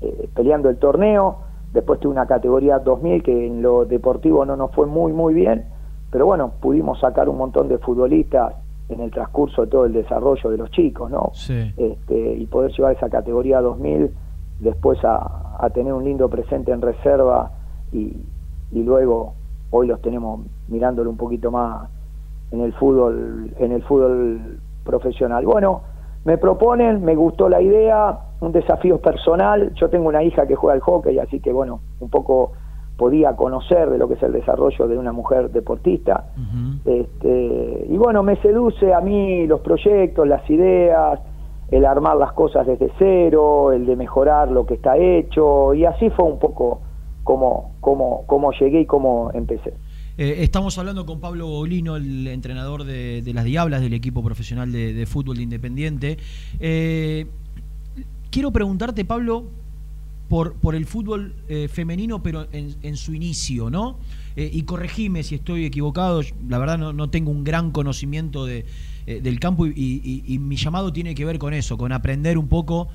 [0.02, 1.38] eh, peleando el torneo,
[1.74, 5.66] después tuve una categoría 2000 que en lo deportivo no nos fue muy muy bien,
[6.12, 8.54] pero bueno, pudimos sacar un montón de futbolistas
[8.90, 11.32] en el transcurso de todo el desarrollo de los chicos, ¿no?
[11.34, 11.74] Sí.
[11.76, 14.12] Este, y poder llevar esa categoría 2000
[14.60, 17.52] después a, a tener un lindo presente en reserva
[17.92, 18.16] y,
[18.72, 19.34] y luego
[19.72, 21.90] hoy los tenemos mirándolo un poquito más
[22.52, 25.46] en el fútbol en el fútbol profesional.
[25.46, 25.82] Bueno,
[26.28, 29.72] me proponen, me gustó la idea, un desafío personal.
[29.76, 32.52] Yo tengo una hija que juega al hockey, así que bueno, un poco
[32.98, 36.26] podía conocer de lo que es el desarrollo de una mujer deportista.
[36.84, 41.22] este, y bueno, me seduce a mí los proyectos, las ideas,
[41.72, 46.10] el armar las cosas desde cero, el de mejorar lo que está hecho, y así
[46.10, 46.82] fue un poco
[47.24, 49.76] como, como, como llegué y cómo empecé.
[50.18, 54.72] Eh, estamos hablando con Pablo Bolino, el entrenador de, de las Diablas, del equipo profesional
[54.72, 56.18] de, fútbol de Independiente.
[56.60, 57.28] Eh,
[58.32, 59.52] quiero preguntarte, Pablo,
[60.28, 64.00] por, por el fútbol eh, femenino, pero en, su inicio, ¿no?
[64.36, 68.66] Y corregime si estoy equivocado, la verdad no, no tengo un gran conocimiento de,
[69.08, 69.74] del campo y,
[70.28, 72.88] y- mi llamado tiene que ver con eso, con aprender un poco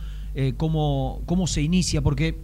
[0.57, 2.37] cómo, cómo se inicia, porque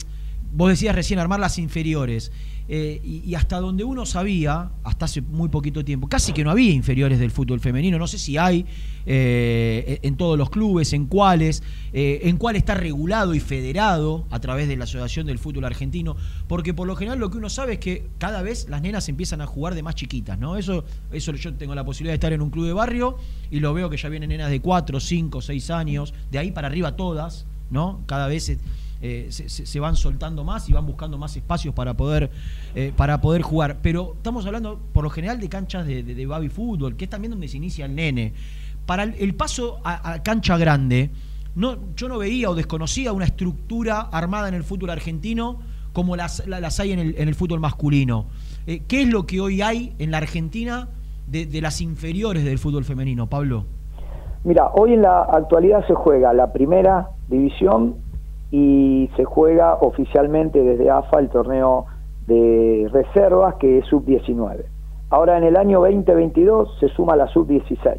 [0.52, 2.32] vos decías recién armar las inferiores.
[2.70, 6.70] Eh, y, hasta donde uno sabía, hasta hace muy poquito tiempo, casi que no había
[6.70, 7.98] inferiores del fútbol femenino.
[7.98, 8.66] No sé si hay
[9.06, 11.62] eh, en todos los clubes, en cuáles,
[11.94, 16.14] eh, en cuál está regulado y federado a través de la Asociación del Fútbol Argentino.
[16.46, 19.40] Porque por lo general lo que uno sabe es que cada vez las nenas empiezan
[19.40, 20.58] a jugar de más chiquitas, ¿no?
[20.58, 23.16] Eso, eso yo tengo la posibilidad de estar en un club de barrio
[23.50, 26.68] y lo veo que ya vienen nenas de 4, 5, 6 años, de ahí para
[26.68, 28.02] arriba todas, ¿no?
[28.04, 28.58] Cada vez
[29.00, 32.30] eh, se, van soltando más y van buscando más espacios para poder,
[32.74, 33.78] eh, para poder jugar.
[33.82, 37.30] Pero estamos hablando por lo general de canchas de, de, baby fútbol, que es también
[37.30, 38.32] donde se inicia el nene.
[38.86, 41.10] Para el, paso a, cancha grande,
[41.54, 45.58] no, yo no veía o desconocía una estructura armada en el fútbol argentino
[45.92, 48.26] como las, la- las hay en el, en el fútbol masculino.
[48.66, 50.88] Eh, ¿Qué es lo que hoy hay en la Argentina
[51.26, 53.66] de las inferiores del fútbol femenino, Pablo?
[54.44, 57.96] Mira, hoy en la actualidad se juega la primera división
[58.50, 61.86] y se juega oficialmente desde AFA el torneo
[62.26, 64.64] de reservas que es sub-19.
[65.10, 67.98] Ahora en el año 2022 se suma la sub-16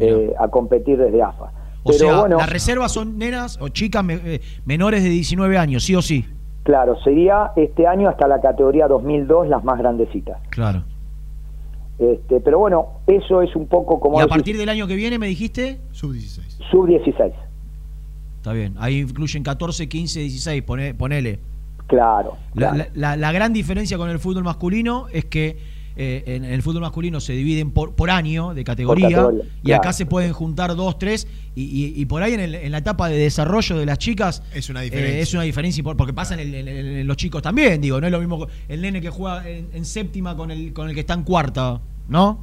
[0.00, 1.44] eh, a competir desde AFA.
[1.82, 5.58] O Pero sea, bueno, las reservas son nenas o chicas me- eh, menores de 19
[5.58, 6.24] años, sí o sí.
[6.62, 10.38] claro, sería este año hasta la categoría 2002 las más grandecitas.
[10.48, 10.82] Claro.
[11.98, 14.96] Este, pero bueno, eso es un poco como Y a decís, partir del año que
[14.96, 16.58] viene me dijiste, Sub-16.
[16.70, 17.32] sub-16.
[18.44, 21.38] Está bien, ahí incluyen 14, 15, 16, pone- ponele.
[21.86, 22.36] Claro.
[22.54, 22.76] La, claro.
[22.76, 25.56] la- la- la gran diferencia con el fútbol masculino es que
[25.96, 29.66] eh, en, en el fútbol masculino se dividen por, por año de categoría, categoría, y
[29.68, 29.80] claro.
[29.80, 32.78] acá se pueden juntar dos, tres y, y- y por ahí en, el- en la
[32.78, 35.20] etapa de desarrollo de las chicas Es una eh, diferencia.
[35.22, 38.06] es una diferencia porque pasa en, el- en- en- en los chicos también, digo, no
[38.08, 41.00] es lo mismo el nene que juega en, en séptima con el, con el que
[41.00, 42.40] está en cuarta, ¿no?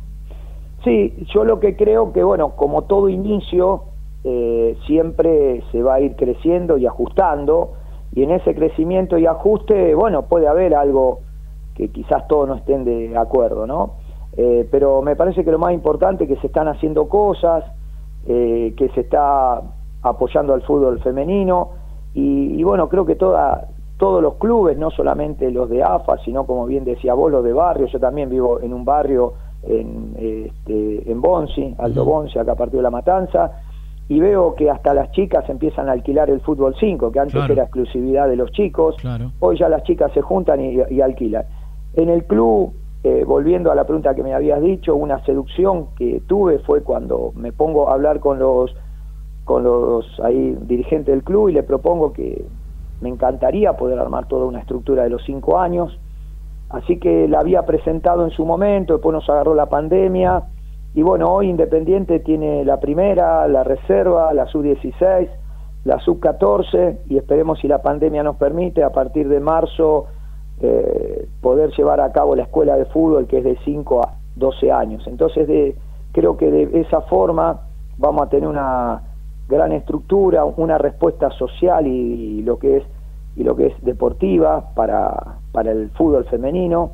[0.83, 3.83] Sí, yo lo que creo que, bueno, como todo inicio,
[4.23, 7.73] eh, siempre se va a ir creciendo y ajustando,
[8.13, 11.19] y en ese crecimiento y ajuste, bueno, puede haber algo
[11.75, 13.93] que quizás todos no estén de acuerdo, ¿no?
[14.37, 17.63] Eh, pero me parece que lo más importante es que se están haciendo cosas,
[18.27, 19.61] eh, que se está
[20.01, 21.69] apoyando al fútbol femenino,
[22.13, 23.69] y, y bueno, creo que toda,
[24.01, 27.53] todos los clubes, no solamente los de AFA, sino como bien decía vos, los de
[27.53, 29.33] barrio, yo también vivo en un barrio
[29.63, 33.61] en, este, en Bonsi, Alto Bonsi, acá a partir de La Matanza,
[34.11, 37.53] y veo que hasta las chicas empiezan a alquilar el fútbol 5, que antes Claro.
[37.53, 39.31] era exclusividad de los chicos, Claro.
[39.39, 41.45] hoy ya las chicas se juntan y, y alquilan.
[41.93, 42.73] En el club,
[43.05, 47.31] eh, volviendo a la pregunta que me habías dicho, una seducción que tuve fue cuando
[47.35, 48.75] me pongo a hablar con los
[49.45, 52.45] con los ahí dirigentes del club y le propongo que
[52.99, 55.97] me encantaría poder armar toda una estructura de los cinco años.
[56.69, 60.43] Así que la había presentado en su momento, después nos agarró la pandemia
[60.93, 65.29] y bueno, hoy Independiente tiene la primera, la reserva, la sub-16,
[65.85, 70.07] la sub-14 y esperemos si la pandemia nos permite a partir de marzo
[70.61, 74.71] eh, poder llevar a cabo la escuela de fútbol que es de 5 a 12
[74.71, 75.07] años.
[75.07, 75.75] Entonces de,
[76.11, 77.61] creo que de esa forma
[77.97, 79.01] vamos a tener una
[79.47, 82.83] gran estructura, una respuesta social y, y lo que es
[83.35, 86.91] y lo que es deportiva para, para el fútbol femenino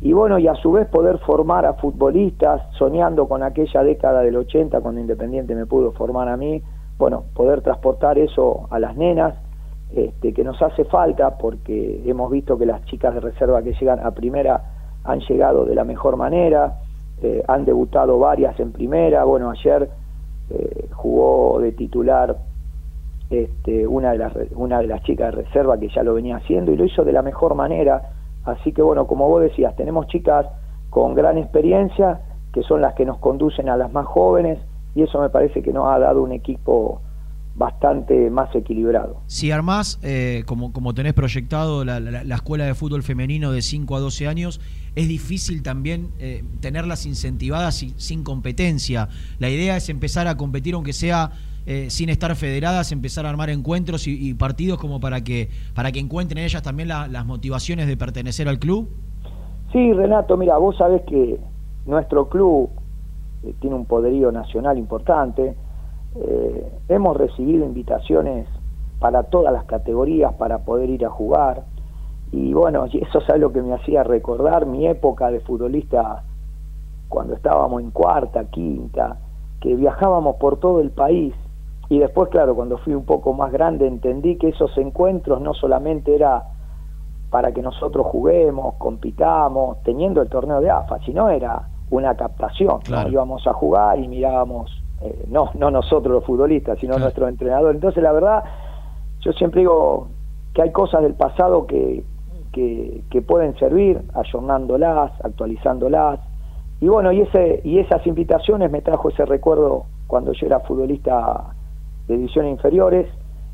[0.00, 4.36] y bueno y a su vez poder formar a futbolistas soñando con aquella década del
[4.36, 6.62] 80 cuando Independiente me pudo formar a mí
[6.98, 9.34] bueno poder transportar eso a las nenas
[9.94, 14.00] este, que nos hace falta porque hemos visto que las chicas de reserva que llegan
[14.04, 14.62] a primera
[15.04, 16.80] han llegado de la mejor manera
[17.22, 19.24] eh, han debutado varias en primera.
[19.24, 19.88] Bueno ayer
[20.50, 22.36] eh, jugó de titular
[23.30, 26.72] este, una de las una de las chicas de reserva que ya lo venía haciendo
[26.72, 28.10] y lo hizo de la mejor manera
[28.46, 30.46] así que bueno como vos decías tenemos chicas
[30.90, 32.20] con gran experiencia
[32.52, 34.58] que son las que nos conducen a las más jóvenes
[34.94, 37.00] y eso me parece que nos ha dado un equipo
[37.54, 42.74] bastante más equilibrado Si armás, eh, como, como tenés proyectado la, la- la escuela de
[42.74, 44.60] fútbol femenino de 5 a 12 años,
[44.94, 49.08] es difícil también eh, tenerlas incentivadas sin competencia.
[49.38, 51.30] La idea es empezar a competir, aunque sea
[51.66, 55.98] eh, sin estar federadas, empezar a armar encuentros y, partidos como para que, para que
[55.98, 58.88] encuentren ellas también la- las motivaciones de pertenecer al club.
[59.72, 61.38] Sí, Renato, mira, vos sabés que
[61.84, 62.70] nuestro club
[63.42, 65.54] eh, tiene un poderío nacional importante.
[66.16, 68.46] Eh, hemos recibido invitaciones
[69.00, 71.64] para todas las categorías para poder ir a jugar.
[72.32, 76.22] Y bueno, eso es lo que me hacía recordar mi época de futbolista
[77.08, 79.18] cuando estábamos en cuarta, quinta,
[79.60, 81.34] que viajábamos por todo el país.
[81.88, 86.14] Y después, claro, cuando fui un poco más grande entendí que esos encuentros no solamente
[86.14, 86.42] era
[87.30, 92.80] para que nosotros juguemos, compitamos, teniendo el torneo de AFA, sino era una captación.
[92.80, 93.08] Claro.
[93.10, 94.70] Íbamos a jugar y mirábamos,
[95.02, 97.04] eh, no, no nosotros los futbolistas, sino Claro.
[97.04, 97.74] nuestro entrenador.
[97.74, 98.44] Entonces, la verdad,
[99.20, 100.08] yo siempre digo
[100.54, 102.04] que hay cosas del pasado que,
[102.52, 106.20] que, que pueden servir, ayornándolas, actualizándolas.
[106.80, 111.55] Y bueno, y, ese, y esas invitaciones me trajo ese recuerdo cuando yo era futbolista
[112.08, 113.06] de divisiones inferiores.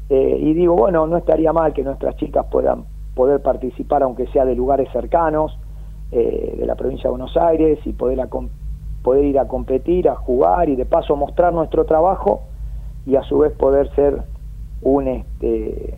[0.09, 2.85] eh, y digo, bueno, no estaría mal que nuestras chicas puedan
[3.15, 5.59] poder participar, aunque sea de lugares cercanos,
[6.11, 8.29] eh, de la provincia de Buenos Aires, y poder, a
[9.03, 12.43] poder ir a competir, a jugar y de paso mostrar nuestro trabajo
[13.07, 14.23] y a su vez poder ser
[14.83, 15.95] un este,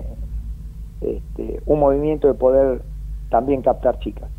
[1.00, 2.82] este, un movimiento de poder
[3.30, 4.30] también captar chicas.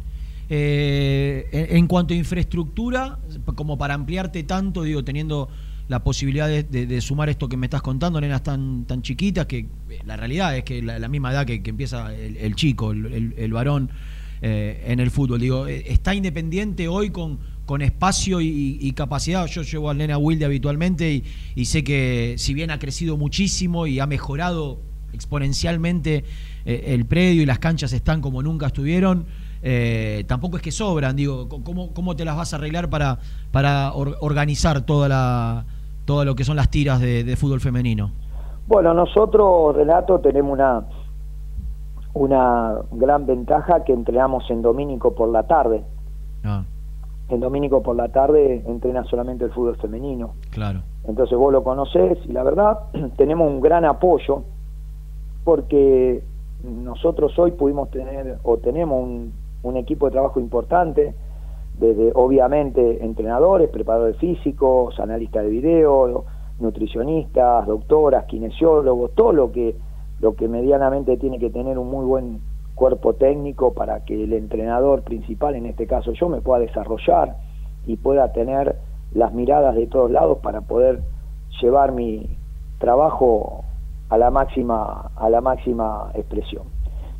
[0.49, 3.17] Eh, en cuanto a infraestructura,
[3.55, 5.49] como para ampliarte tanto, digo, teniendo
[5.87, 9.99] la posibilidad de, sumar esto que me estás contando, nenas tan, tan chiquitas, que eh,
[10.05, 13.91] la realidad es que la, misma edad que, que empieza el, chico, el, varón
[14.41, 19.45] eh, en el fútbol, digo, eh, ¿está independiente hoy con, con espacio y, capacidad?
[19.45, 21.23] Yo llevo al nena Wilde habitualmente
[21.55, 24.81] y, sé que si bien ha crecido muchísimo y ha mejorado
[25.13, 26.25] exponencialmente
[26.65, 29.27] el predio y las canchas están como nunca estuvieron,
[30.25, 33.19] tampoco es que sobran, digo, ¿cómo, cómo te las vas a arreglar para,
[33.51, 35.65] para or- organizar toda la,
[36.05, 38.11] todo lo que son las tiras de, de fútbol femenino?
[38.67, 40.85] Bueno, nosotros, Renato, tenemos una,
[42.13, 45.83] una gran ventaja que entrenamos en Domínico por la tarde.
[46.43, 46.63] Ah.
[47.29, 50.33] En Domínico por la tarde entrena solamente el fútbol femenino.
[50.51, 50.81] Claro.
[51.07, 52.79] Entonces vos lo conocés y la verdad
[53.17, 54.43] tenemos un gran apoyo
[55.43, 56.23] porque
[56.63, 61.13] nosotros hoy pudimos tener o tenemos un, un equipo de trabajo importante,
[61.79, 66.25] desde obviamente entrenadores, preparadores físicos, analistas de video,
[66.59, 69.75] nutricionistas, doctoras, kinesiólogos, todo lo que
[70.21, 72.39] lo que medianamente tiene que tener un muy buen
[72.73, 77.35] cuerpo técnico para que el entrenador principal, en este caso yo, me pueda desarrollar
[77.85, 78.77] y pueda tener
[79.13, 81.01] las miradas de todos lados para poder
[81.61, 82.37] llevar mi
[82.79, 83.63] trabajo
[84.09, 86.63] a la máxima a la máxima expresión.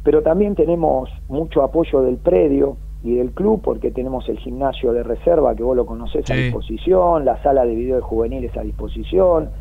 [0.04, 5.04] Pero también tenemos mucho apoyo del predio y del club porque tenemos el gimnasio de
[5.04, 9.52] reserva que vos lo conocés a disposición, la sala de video de juveniles a disposición,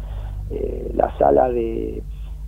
[0.51, 2.03] eh, la sala de,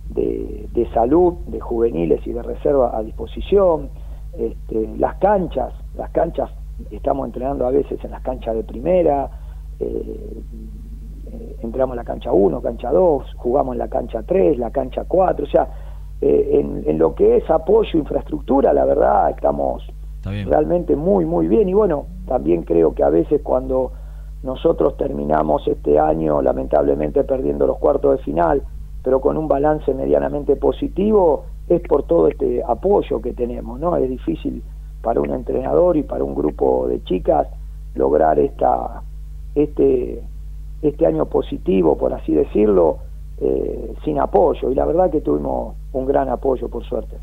[0.09, 3.91] de, de salud de juveniles y de reserva a disposición,
[4.39, 6.49] este, las canchas, las canchas,
[6.89, 9.29] estamos entrenando a veces en las canchas de primera,
[9.79, 10.41] eh,
[11.31, 15.03] eh, entramos en la cancha 1, cancha 2, jugamos en la cancha 3, la cancha
[15.07, 15.67] 4, o sea,
[16.21, 19.87] eh, en, en lo que es apoyo, infraestructura, la verdad estamos
[20.45, 23.91] realmente muy, muy bien y bueno, también creo que a veces cuando
[24.43, 28.61] nosotros terminamos este año lamentablemente perdiendo los cuartos de final,
[29.03, 33.95] pero con un balance medianamente positivo, es por todo este apoyo que tenemos, ¿no?
[33.97, 34.63] Es difícil
[35.01, 37.47] para un entrenador y para un grupo de chicas
[37.95, 39.01] lograr esta
[39.55, 40.23] este
[40.81, 42.99] este año positivo, por así decirlo,
[43.39, 44.71] eh, sin apoyo.
[44.71, 47.17] Y la verdad que tuvimos un gran apoyo, por suerte.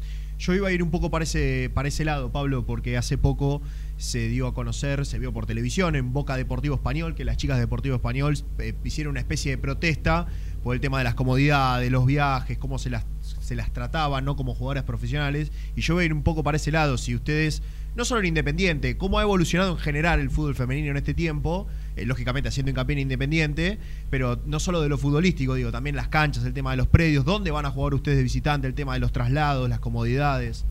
[0.44, 3.62] Yo iba a ir un poco para ese, lado, Pablo, porque hace poco
[3.96, 7.56] se dio a conocer, se vio por televisión en Boca Deportivo Español, que las chicas
[7.56, 10.26] de Deportivo Español eh, hicieron una especie de protesta
[10.62, 13.06] por el tema de las comodidades, los viajes, cómo se las,
[13.40, 14.36] se las trataban, ¿no?
[14.36, 15.50] Como jugadoras profesionales.
[15.76, 17.62] Y yo voy a ir un poco para ese lado, si ustedes,
[17.96, 21.68] no solo en Independiente, cómo ha evolucionado en general el fútbol femenino en este tiempo,
[21.96, 23.78] eh, lógicamente haciendo hincapié en Independiente,
[24.10, 27.24] pero no solo de lo futbolístico, digo, también las canchas, el tema de los predios,
[27.24, 30.66] dónde van a jugar ustedes de visitante, el tema de los traslados, las comodidades.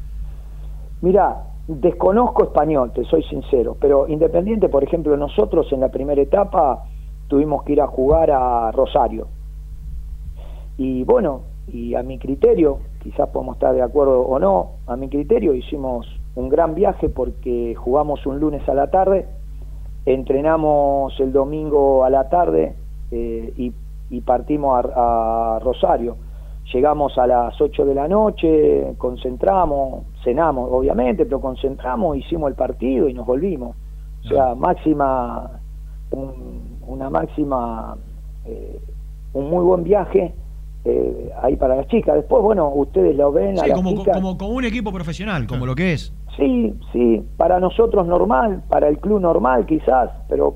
[1.02, 6.86] Mira, desconozco español, te soy sincero, pero Independiente, por ejemplo, nosotros en la primera etapa
[7.28, 9.28] tuvimos que ir a jugar a Rosario.
[10.78, 15.10] Y bueno, y a mi criterio, quizás podemos estar de acuerdo o no, a mi
[15.10, 19.28] criterio hicimos un gran viaje porque jugamos un lunes a la tarde,
[20.06, 22.76] entrenamos el domingo a la tarde
[23.12, 23.74] eh, y,
[24.10, 26.18] y partimos a, a Rosario.
[26.74, 33.10] Llegamos a las 8 de la noche, concentramos, cenamos obviamente, pero concentramos, hicimos el partido
[33.10, 33.76] y nos volvimos.
[34.26, 35.60] O sea, máxima,
[36.12, 37.98] un- una máxima,
[38.46, 38.80] eh,
[39.34, 40.34] un muy buen viaje
[40.86, 42.16] eh, ahí para las chicas.
[42.16, 44.16] Después, bueno, ustedes lo ven a Sí, las como, chicas.
[44.16, 46.14] como, como un equipo profesional, como lo que es.
[46.38, 50.56] Sí, sí, para nosotros normal, para el club normal quizás, pero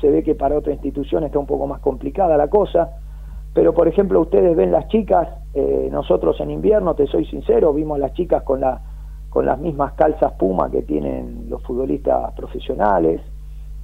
[0.00, 2.90] se ve que para otra institución está un poco más complicada la cosa.
[3.54, 7.98] Pero por ejemplo, ustedes ven las chicas, eh, nosotros en invierno, te soy sincero, vimos
[7.98, 8.80] las chicas con la
[9.30, 13.20] con las mismas calzas Puma que tienen los futbolistas profesionales,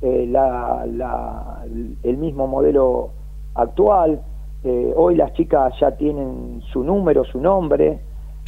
[0.01, 1.65] eh, la, la-
[2.05, 3.11] el mismo modelo
[3.55, 4.21] actual.
[4.63, 8.01] Eh, hoy las chicas ya tienen su número, su nombre.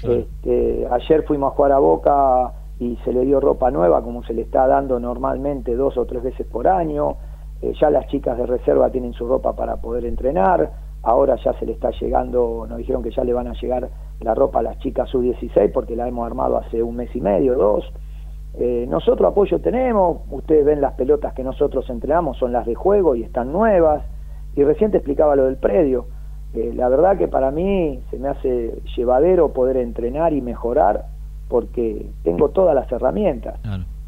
[0.02, 4.34] Este, ayer fuimos a jugar a Boca y se le dio ropa nueva como se
[4.34, 7.16] le está dando normalmente dos o tres veces por año.
[7.62, 10.70] Eh, ya las chicas de reserva tienen su ropa para poder entrenar.
[11.04, 13.88] ahora ya se le está llegando, nos dijeron que ya le van a llegar
[14.20, 17.54] la ropa a las chicas sub-16 porque la hemos armado hace un mes y medio,
[17.54, 17.84] dos.
[18.54, 23.16] Eh, nosotros apoyo tenemos, ustedes ven las pelotas que nosotros entrenamos, son las de juego
[23.16, 24.04] y están nuevas.
[24.56, 26.06] Y recién te explicaba lo del predio.
[26.54, 31.06] Eh, la verdad que para mí se me hace llevadero poder entrenar y mejorar
[31.48, 33.58] porque tengo todas las herramientas.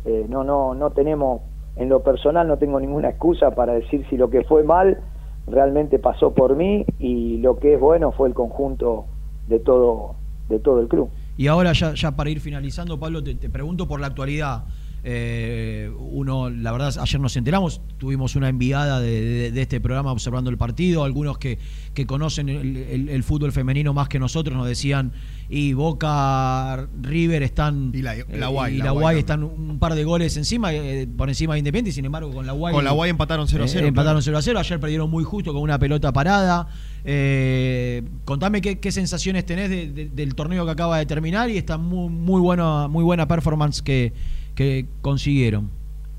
[0.05, 1.41] Eh, no, no, no tenemos,
[1.77, 4.99] en lo personal no tengo ninguna excusa para decir si lo que fue mal
[5.47, 9.07] realmente pasó por mí y lo que es bueno fue el conjunto
[9.49, 10.17] de todo,
[10.49, 11.09] de todo el club.
[11.37, 14.65] Y ahora ya, ya para ir finalizando, Pablo, te, te pregunto por la actualidad.
[15.07, 20.11] Eh, uno, la verdad, ayer nos enteramos, tuvimos una enviada de, de- de este programa
[20.11, 21.59] observando el partido, algunos que,
[21.93, 25.13] que conocen el, el- el fútbol femenino más que nosotros nos decían,
[25.51, 27.91] y Boca, River están...
[27.93, 30.73] Y la, la Guay, y la la Guay Guay están un par de goles encima,
[30.73, 32.75] eh, por encima de Independiente, y sin embargo con la Guay...
[32.75, 34.23] Con la Guay empataron 0 a 0, eh, empataron claro.
[34.23, 36.67] 0 a 0, ayer perdieron muy justo con una pelota parada.
[37.05, 41.59] Eh, contame qué, qué sensaciones tenés de- de- del torneo que acaba de terminar y
[41.59, 44.15] esta muy, muy, buena, muy buena performance que,
[44.55, 45.71] que consiguieron.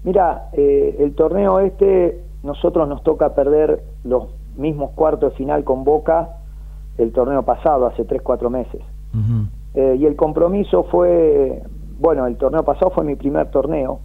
[0.04, 5.84] Mira, eh, el torneo este, nosotros nos toca perder los mismos cuartos de final con
[5.84, 6.30] Boca
[6.98, 8.82] el torneo pasado, hace 3-4 meses.
[9.74, 11.62] Eh, y el compromiso fue,
[12.00, 14.00] bueno, el torneo pasado fue mi primer torneo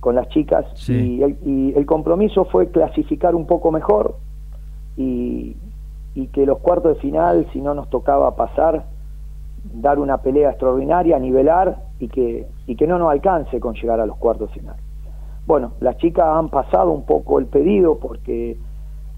[0.00, 4.16] con las chicas y, el, y el compromiso fue clasificar un poco mejor
[4.96, 5.56] y,
[6.14, 8.86] y que los cuartos de final, si no nos tocaba pasar,
[9.64, 14.06] dar una pelea extraordinaria, nivelar y que, y que no nos alcance con llegar a
[14.06, 14.76] los cuartos de final.
[15.46, 18.58] Bueno, las chicas han pasado un poco el pedido porque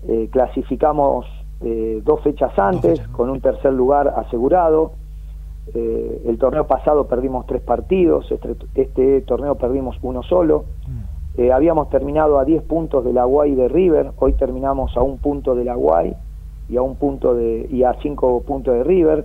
[0.07, 1.27] eh, clasificamos
[1.61, 4.93] eh, dos fechas antes con un tercer lugar asegurado.
[5.75, 10.65] Eh, el torneo pasado perdimos tres partidos, este, este torneo perdimos uno solo.
[11.37, 15.19] Eh, habíamos terminado a 10 puntos de la Guay de River, hoy terminamos a un
[15.19, 16.15] punto de la Guay
[16.69, 19.25] y a un punto de y a 5 puntos de River.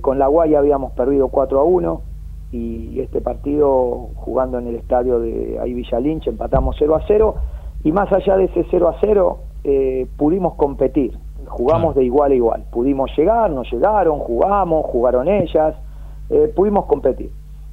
[0.00, 2.13] Con la Guay habíamos perdido 4 a 1
[2.54, 7.34] y este partido jugando en el estadio de ahí Villa Lynch empatamos 0 a 0
[7.82, 11.18] y más allá de ese 0 a 0 eh, pudimos competir,
[11.48, 15.74] jugamos de igual a igual, pudimos llegar, nos llegaron, jugamos, jugaron ellas,
[16.30, 17.30] eh, pudimos competir.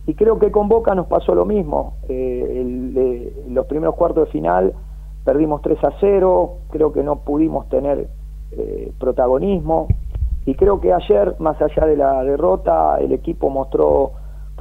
[0.08, 4.26] Y creo que con Boca nos pasó lo mismo, eh, el- eh, los primeros cuartos
[4.26, 4.74] de final
[5.24, 8.08] perdimos 3 a 0, creo que no pudimos tener
[8.99, 9.88] protagonismo.
[10.45, 14.12] Y creo que ayer, más allá de la derrota, el equipo mostró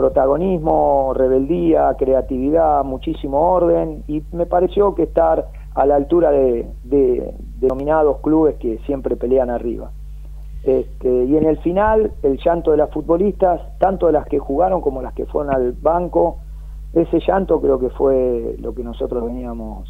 [0.01, 7.35] protagonismo, rebeldía, creatividad, muchísimo orden y me pareció que estar a la altura de, de
[7.61, 9.91] denominados clubes que siempre pelean arriba.
[10.65, 14.81] Este, y en el final, el llanto de las futbolistas, tanto de las que jugaron
[14.81, 16.39] como las que fueron al banco,
[16.93, 19.89] ese llanto creo que fue lo que nosotros veníamos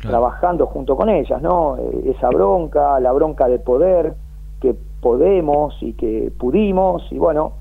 [0.00, 1.76] trabajando junto con ellas, ¿no?
[1.78, 4.14] Eh, Esa bronca, la bronca de poder,
[4.60, 7.52] que podemos y que pudimos, y bueno,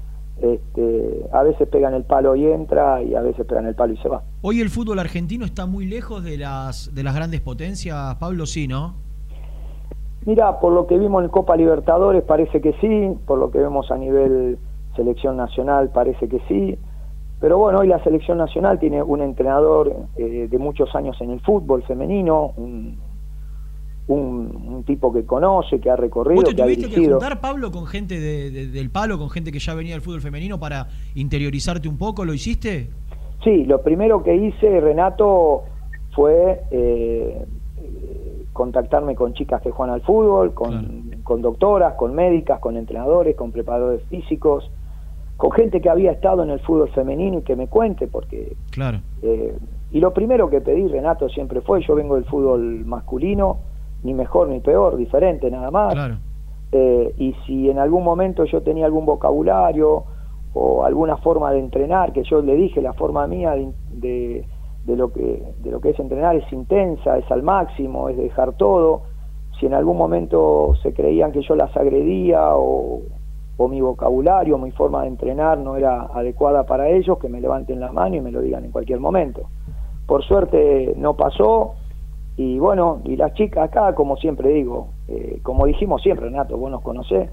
[0.42, 3.98] este, a veces pegan el palo y entra, y a veces pegan el palo y
[3.98, 4.24] se va.
[4.42, 8.68] Hoy el fútbol argentino está muy lejos de las, de las grandes potencias, Pablo, sí,
[8.68, 8.96] ¿no?
[10.26, 13.90] Mira, por lo que vimos en Copa Libertadores parece que sí, por lo que vemos
[13.92, 14.58] a nivel
[14.96, 16.78] selección nacional parece que sí,
[17.40, 21.40] pero bueno, hoy la selección nacional tiene un entrenador eh, de muchos años en el
[21.42, 23.00] fútbol femenino, un,
[24.14, 27.40] un- un tipo que conoce, que ha recorrido, ¿Vos te que ha tuviste que juntar,
[27.42, 30.60] Pablo, con gente de- de- del palo, con gente que ya venía del fútbol femenino
[30.60, 32.26] para interiorizarte un poco?
[32.26, 32.90] ¿Lo hiciste?
[33.44, 35.64] Sí, lo primero que hice, Renato,
[36.14, 37.46] fue eh,
[38.54, 43.52] contactarme con chicas que juegan al fútbol, con, con doctoras, con médicas, con entrenadores, con
[43.52, 44.70] preparadores físicos,
[45.38, 48.56] con gente que había estado en el fútbol femenino y que me cuente, porque...
[48.72, 49.00] Claro.
[49.24, 49.56] eh,
[49.94, 53.58] y lo primero que pedí, Renato, siempre fue, yo vengo del fútbol masculino,
[54.04, 55.94] ni mejor ni peor, diferente nada más.
[55.94, 56.18] Claro.
[56.72, 60.06] Eh, y si en algún momento yo tenía algún vocabulario
[60.54, 64.46] o alguna forma de entrenar, que yo le dije, la forma mía de, de,
[64.86, 68.54] de lo, que, de lo que es entrenar es intensa, es al máximo, es dejar
[68.54, 69.04] todo,
[69.60, 73.02] si en algún momento se creían que yo las agredía o,
[73.58, 77.80] o mi vocabulario, mi forma de entrenar no era adecuada para ellos, que me levanten
[77.80, 79.42] la mano y me lo digan en cualquier momento.
[80.08, 81.76] Por suerte no pasó,
[82.38, 86.72] y bueno, y las chicas acá, como siempre digo, eh, como dijimos siempre, Renato, vos
[86.72, 87.30] nos conocés,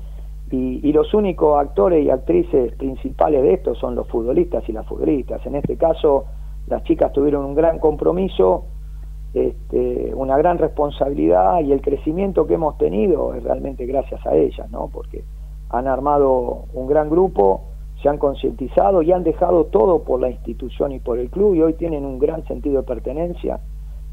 [0.50, 4.86] y, y los únicos actores y actrices principales de esto son los futbolistas y las
[4.86, 5.44] futbolistas.
[5.46, 6.24] En este caso,
[6.66, 8.64] las chicas tuvieron un gran compromiso,
[9.34, 14.70] este, una gran responsabilidad y el crecimiento que hemos tenido es realmente gracias a ellas,
[14.70, 14.88] ¿no?
[14.92, 15.22] Porque
[15.70, 17.62] han armado un gran grupo,
[18.02, 21.62] se han concientizado y han dejado todo por la institución y por el club y
[21.62, 23.60] hoy tienen un gran sentido de pertenencia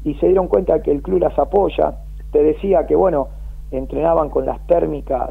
[0.06, 1.94] y se dieron cuenta que el club las apoya.
[2.30, 3.26] Te decía que, bueno,
[3.72, 5.30] entrenaban con las térmicas,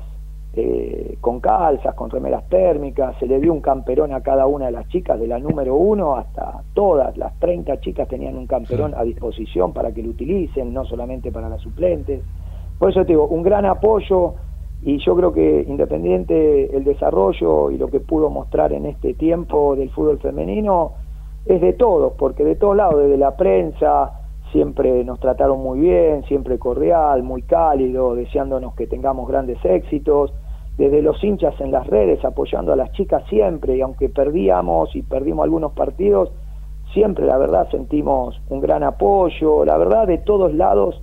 [0.54, 4.74] eh, con calzas, con remeras térmicas, se le dio un camperón a cada una de
[4.74, 9.04] las chicas, de la número uno hasta todas, las 30 chicas tenían un camperón a
[9.04, 12.22] disposición para que lo utilicen, no solamente para las suplentes.
[12.78, 14.34] Por eso te digo, un gran apoyo
[14.82, 19.78] y yo creo que Independiente, el desarrollo y lo que pudo mostrar en este tiempo
[19.78, 20.92] del fútbol femenino
[21.46, 24.25] es de todos, porque de todos lados, desde la prensa,
[24.56, 30.34] siempre nos trataron muy bien, siempre cordial, muy cálido, deseándonos que tengamos grandes éxitos,
[30.78, 35.02] desde los hinchas en las redes apoyando a las chicas siempre, y aunque perdíamos y
[35.02, 36.32] perdimos algunos partidos,
[36.94, 41.02] siempre la verdad sentimos un gran apoyo, la verdad de todos lados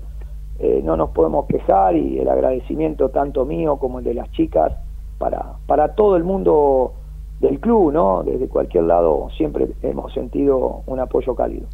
[0.58, 4.72] eh, no nos podemos quejar y el agradecimiento tanto mío como el de las chicas
[5.18, 6.94] para, para todo el mundo
[7.38, 8.22] del club, ¿no?
[8.22, 11.66] Desde cualquier lado siempre hemos sentido un apoyo cálido.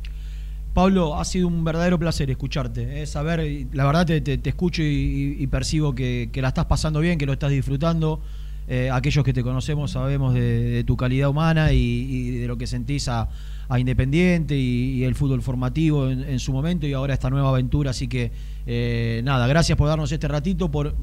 [0.79, 3.07] Pablo, ha sido un verdadero placer escucharte, ¿eh?
[3.07, 7.33] saber, la verdad te, te, escucho y, percibo que, la estás pasando bien, que lo
[7.33, 8.21] estás disfrutando.
[8.69, 13.09] Eh, aquellos que te conocemos sabemos de, tu calidad humana y, de lo que sentís
[13.09, 13.29] a,
[13.77, 17.91] Independiente y, el fútbol formativo en, su momento y ahora esta nueva aventura.
[17.91, 18.31] Así que
[18.65, 20.95] eh, nada, gracias por darnos este ratito, por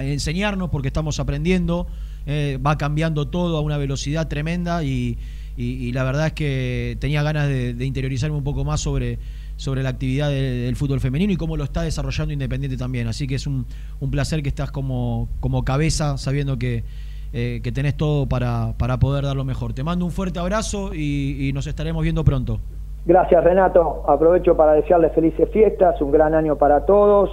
[0.00, 1.86] enseñarnos, porque estamos aprendiendo.
[2.26, 5.18] va cambiando todo a una velocidad tremenda y,
[5.60, 9.18] y, la verdad es que tenía ganas de, interiorizarme un poco más sobre,
[9.56, 13.08] sobre la actividad del fútbol femenino y cómo lo está desarrollando Independiente también.
[13.08, 13.66] Así que es un,
[14.08, 16.84] placer que estás como, como cabeza sabiendo que,
[17.32, 19.72] eh, que tenés todo para, para poder dar lo mejor.
[19.72, 22.60] Te mando un fuerte abrazo y, nos estaremos viendo pronto.
[23.04, 27.30] Gracias Renato, aprovecho para desearles felices fiestas, un gran año para todos.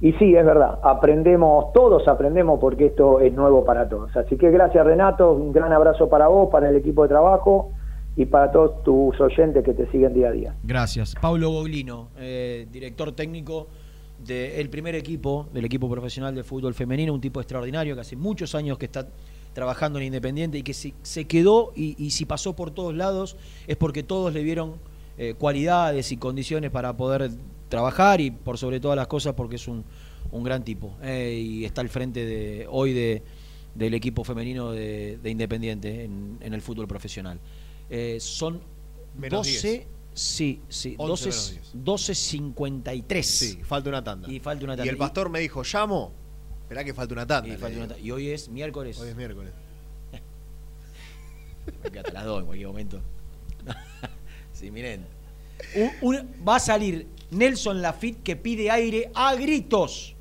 [0.00, 4.14] Y sí, es verdad, aprendemos, todos aprendemos porque esto es nuevo para todos.
[4.16, 7.70] Así que gracias Renato, un gran abrazo para vos, para el equipo de trabajo
[8.14, 10.54] y para todos tus oyentes que te siguen día a día.
[10.62, 11.14] Gracias.
[11.20, 13.68] Pablo Goglino, eh, director técnico
[14.18, 18.54] del primer equipo, del equipo profesional de fútbol femenino, un tipo extraordinario que hace muchos
[18.54, 19.06] años que está
[19.52, 23.36] trabajando en Independiente y que se, se quedó y, si pasó por todos lados
[23.66, 24.74] es porque todos le vieron
[25.16, 27.30] eh, cualidades y condiciones para poder
[27.68, 29.84] trabajar y por sobre todas las cosas porque es un,
[30.30, 33.22] un gran tipo eh, y está al frente de hoy de,
[33.74, 37.38] del equipo femenino de, Independiente en, el fútbol profesional.
[37.90, 38.60] Eh, son
[39.16, 43.22] 12, sí, sí, 12, 12.53.
[43.22, 44.30] Sí, falta una tanda.
[44.30, 44.86] Y falta una tanda.
[44.86, 46.12] Y el pastor me dijo, llamo,
[46.62, 47.48] esperá que falta una tanda.
[47.48, 48.02] Y, falta una tanda.
[48.02, 48.98] y hoy es miércoles.
[48.98, 49.52] Hoy es miércoles.
[51.92, 53.00] Me hasta las dos en cualquier momento.
[54.52, 55.06] sí, miren.
[56.46, 60.14] va a salir Nelson Lafitte que pide aire a gritos.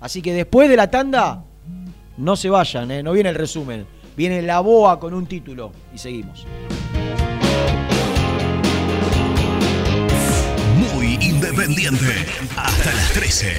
[0.00, 1.44] Así que después de la tanda,
[2.16, 3.02] no se vayan, ¿eh?
[3.02, 3.86] no viene el resumen.
[4.16, 6.46] Viene la boa con un título y seguimos.
[10.94, 12.06] Muy independiente.
[12.56, 13.52] Hasta las 13.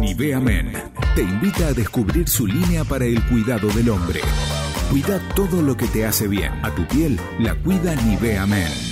[0.00, 0.72] Nivea Men
[1.14, 4.20] te invita a descubrir su línea para el cuidado del hombre.
[4.90, 6.52] Cuida todo lo que te hace bien.
[6.62, 8.91] A tu piel la cuida Nivea Men.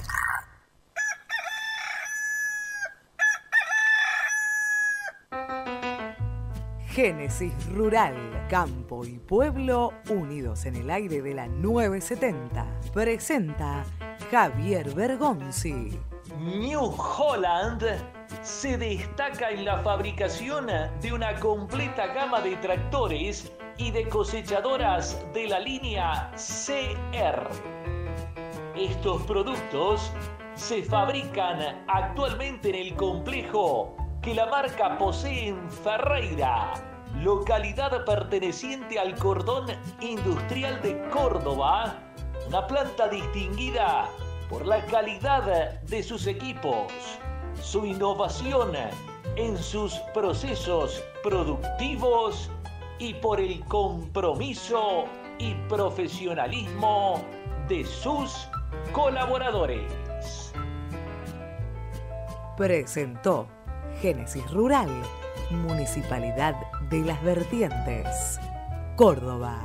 [6.91, 12.65] Génesis Rural, Campo y Pueblo unidos en el aire de la 970.
[12.93, 13.85] Presenta
[14.29, 15.97] Javier Bergonzi.
[16.37, 17.81] New Holland
[18.41, 20.67] se destaca en la fabricación
[21.01, 27.47] de una completa gama de tractores y de cosechadoras de la línea CR.
[28.75, 30.11] Estos productos
[30.55, 36.73] se fabrican actualmente en el complejo que la marca posee en Ferreira,
[37.21, 39.65] localidad perteneciente al cordón
[39.99, 41.95] industrial de Córdoba,
[42.47, 44.07] una planta distinguida
[44.47, 46.91] por la calidad de sus equipos,
[47.59, 48.73] su innovación
[49.37, 52.51] en sus procesos productivos
[52.99, 55.05] y por el compromiso
[55.39, 57.23] y profesionalismo
[57.67, 58.47] de sus
[58.93, 60.53] colaboradores.
[62.55, 63.47] Presentó
[64.01, 64.89] Génesis Rural,
[65.51, 66.55] Municipalidad
[66.89, 68.39] de las Vertientes,
[68.95, 69.61] Córdoba.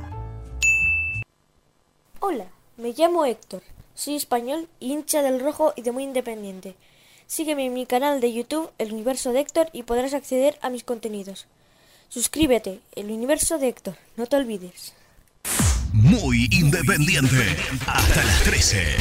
[2.19, 2.45] Hola,
[2.77, 3.63] me llamo Héctor.
[3.95, 6.75] Soy español, hincha del rojo y de muy independiente.
[7.25, 10.83] Sígueme en mi canal de YouTube, El Universo de Héctor, y podrás acceder a mis
[10.83, 11.47] contenidos.
[12.07, 14.93] Suscríbete, El Universo de Héctor, no te olvides.
[15.91, 17.55] Muy independiente.
[17.87, 18.97] Hasta las 13.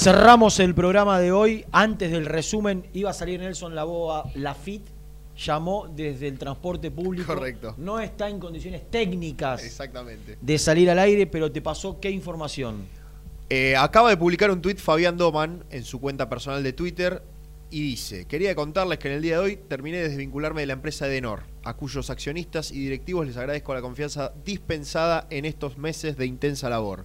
[0.00, 1.66] Cerramos el programa de hoy.
[1.72, 4.80] Antes del resumen, iba a salir Nelson Laboa Lafit.
[5.36, 7.34] Llamó desde el transporte público.
[7.34, 7.74] Correcto.
[7.76, 10.38] No está en condiciones técnicas Exactamente.
[10.40, 12.86] de salir al aire, pero te pasó qué información.
[13.50, 17.22] Eh, acaba de publicar un tuit Fabián Doman en su cuenta personal de Twitter
[17.70, 20.72] y dice, quería contarles que en el día de hoy terminé de desvincularme de la
[20.72, 26.16] empresa Edenor, a cuyos accionistas y directivos les agradezco la confianza dispensada en estos meses
[26.16, 27.04] de intensa labor.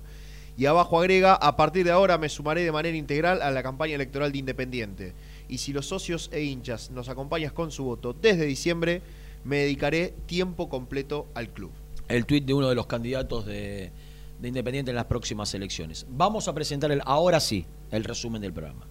[0.58, 3.96] Y abajo agrega, a partir de ahora me sumaré de manera integral a la campaña
[3.96, 5.14] electoral de Independiente.
[5.50, 9.02] Y si los socios e hinchas nos acompañas con su voto desde diciembre,
[9.44, 11.72] me dedicaré tiempo completo al club.
[12.08, 13.92] El tuit de uno de los candidatos de,
[14.40, 16.06] de Independiente en las próximas elecciones.
[16.10, 18.88] Vamos a presentar el, ahora sí el resumen del programa.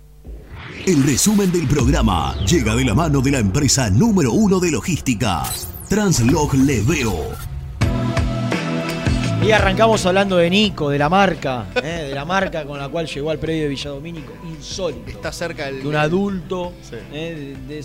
[0.86, 5.42] El resumen del programa llega de la mano de la empresa número uno de logística,
[5.88, 7.43] Translog Leveo.
[9.46, 12.06] Y arrancamos hablando de Nico, de la marca, ¿eh?
[12.08, 15.10] de la marca con la cual llegó al predio de Villadomínico, insólito.
[15.10, 15.82] Está cerca del...
[15.82, 16.96] De un adulto, Sí.
[17.12, 17.56] ¿eh?
[17.68, 17.84] de- de-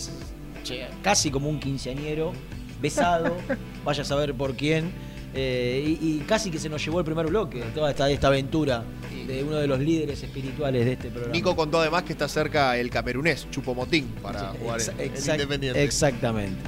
[0.62, 2.32] che, casi como un quinceañero,
[2.80, 3.36] besado,
[3.84, 4.90] vaya a saber por quién,
[5.34, 8.82] eh, y, y casi que se nos llevó el primer bloque, toda esta, esta aventura
[9.26, 11.32] de uno de los líderes espirituales de este programa.
[11.34, 15.84] Nico contó además que está cerca el camerunés, Chupomotín, para jugar en, Independiente.
[15.84, 16.58] Exactamente.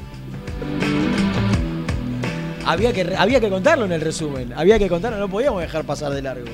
[2.64, 4.52] Había que, había que contarlo en el resumen.
[4.54, 6.46] Había que contarlo, no podíamos dejar pasar de largo.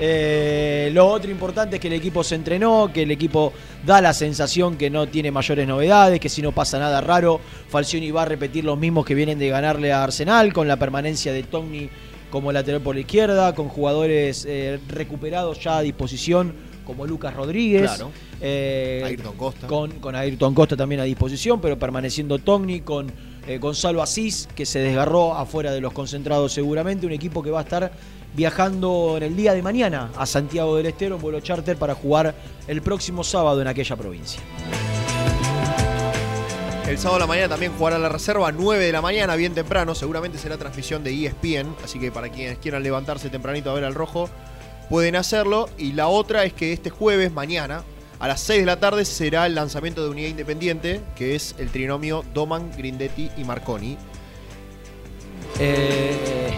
[0.00, 3.52] Eh, lo otro importante es que el equipo se entrenó, que el equipo
[3.84, 8.10] da la sensación que no tiene mayores novedades, que si no pasa nada raro, Falcioni
[8.10, 11.42] va a repetir los mismos que vienen de ganarle a Arsenal, con la permanencia de
[11.42, 11.90] Togni
[12.30, 16.54] como lateral por la izquierda, con jugadores eh, recuperados ya a disposición,
[16.84, 17.90] como Lucas Rodríguez.
[17.90, 18.10] Claro.
[18.40, 19.66] Eh, Ayrton Costa.
[19.66, 23.12] Con, con Ayrton Costa también a disposición, pero permaneciendo Togni con
[23.48, 27.06] eh, Gonzalo Asís, que se desgarró afuera de los concentrados seguramente.
[27.06, 27.90] Un equipo que va a estar
[28.34, 32.34] viajando en el día de mañana a Santiago del Estero en vuelo charter para jugar
[32.66, 34.42] el próximo sábado en aquella provincia.
[36.86, 39.94] El sábado a la mañana también jugará la reserva, 9 de la mañana, bien temprano.
[39.94, 43.94] Seguramente será transmisión de ESPN, así que para quienes quieran levantarse tempranito a ver al
[43.94, 44.28] rojo,
[44.90, 45.70] pueden hacerlo.
[45.78, 47.82] Y la otra es que este jueves, mañana,
[48.20, 51.70] a las 6 de la tarde, será el lanzamiento de Unidad Independiente, que es el
[51.70, 53.96] trinomio Doman, Grindetti y Marconi.
[55.60, 56.50] Eh,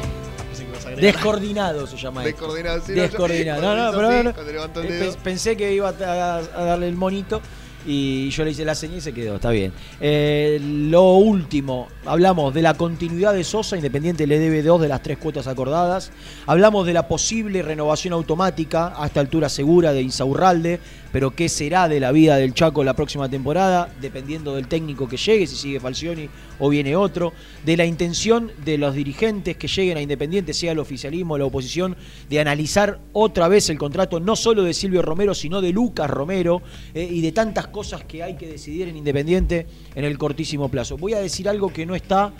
[0.98, 2.40] descoordinado se llama esto.
[2.40, 3.62] Descoordinado, sí, Descoordinado.
[3.62, 7.40] No, no, pero no, eh, pensé que iba a, a darle el monito
[7.86, 9.36] y yo le hice la señal y se quedó.
[9.36, 9.72] Está bien.
[10.00, 13.76] Eh, lo último, hablamos de la continuidad de Sosa.
[13.76, 16.12] Independiente le debe dos de las tres cuotas acordadas.
[16.46, 20.80] Hablamos de la posible renovación automática a esta altura segura de Insaurralde.
[21.12, 25.16] Pero qué será de la vida del Chaco la próxima temporada, dependiendo del técnico que
[25.16, 26.28] llegue, si sigue Falcioni
[26.58, 27.32] o viene otro,
[27.64, 31.46] de la intención de los dirigentes que lleguen a Independiente, sea el oficialismo o la
[31.46, 31.96] oposición,
[32.28, 36.62] de analizar otra vez el contrato no solo de Silvio Romero, sino de Lucas Romero
[36.94, 40.96] eh, y de tantas cosas que hay que decidir en Independiente en el cortísimo plazo.
[40.96, 42.32] Voy a decir algo que no está,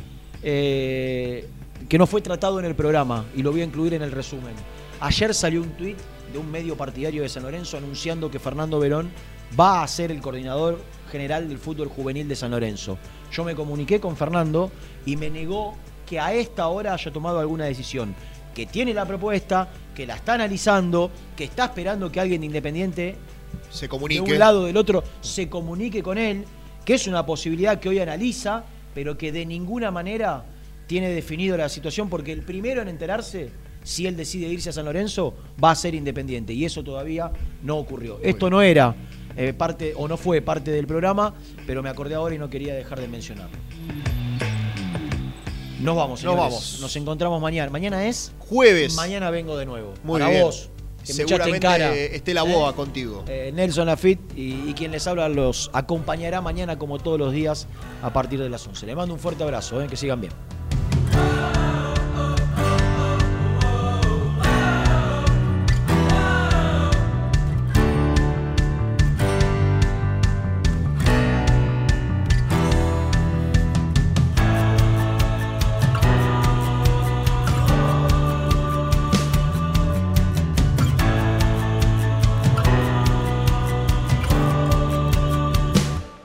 [0.43, 1.49] eh,
[1.89, 4.55] que no fue tratado en el programa y lo voy a incluir en el resumen.
[5.01, 5.97] Ayer salió un tuit
[6.33, 9.11] de un medio partidario de San Lorenzo anunciando que Fernando Verón
[9.59, 10.81] va a ser el coordinador
[11.11, 12.99] general del fútbol juvenil de San Lorenzo.
[13.33, 14.71] Yo me comuniqué con Fernando
[15.07, 15.75] y me negó
[16.07, 18.15] que a esta hora haya tomado alguna decisión.
[18.55, 23.17] Que tiene la propuesta, que la está analizando, que está esperando que alguien de Independiente
[23.71, 24.33] Se de comunique.
[24.33, 26.45] un lado o del otro se comunique con él,
[26.85, 30.45] que es una posibilidad que hoy analiza, pero que de ninguna manera
[30.87, 33.51] tiene definido la situación, porque el primero en enterarse,
[33.83, 37.31] si él decide irse a San Lorenzo, va a ser independiente, y eso todavía
[37.63, 38.19] no ocurrió.
[38.23, 38.95] Esto no era
[39.37, 41.35] eh, parte, o no fue parte del programa,
[41.67, 43.57] pero me acordé ahora y no quería dejar de mencionarlo.
[45.81, 46.41] Nos vamos, Nos señores.
[46.43, 46.79] vamos.
[46.83, 47.71] Nos encontramos mañana.
[47.71, 48.97] Mañana es Jueves.
[48.97, 49.95] Mañana vengo de nuevo.
[50.05, 50.45] Muy Para bien.
[50.45, 50.69] vos.
[51.07, 51.95] Que echaste en Seguramente cara.
[51.95, 52.53] esté la ¿Eh?
[52.53, 53.25] boa contigo.
[53.27, 57.67] Eh, Nelson Lafitte y, y quien les habla los acompañará mañana como todos los días
[58.03, 58.85] a partir de las 11.
[58.85, 60.35] Le mando un fuerte abrazo, eh, que sigan bien.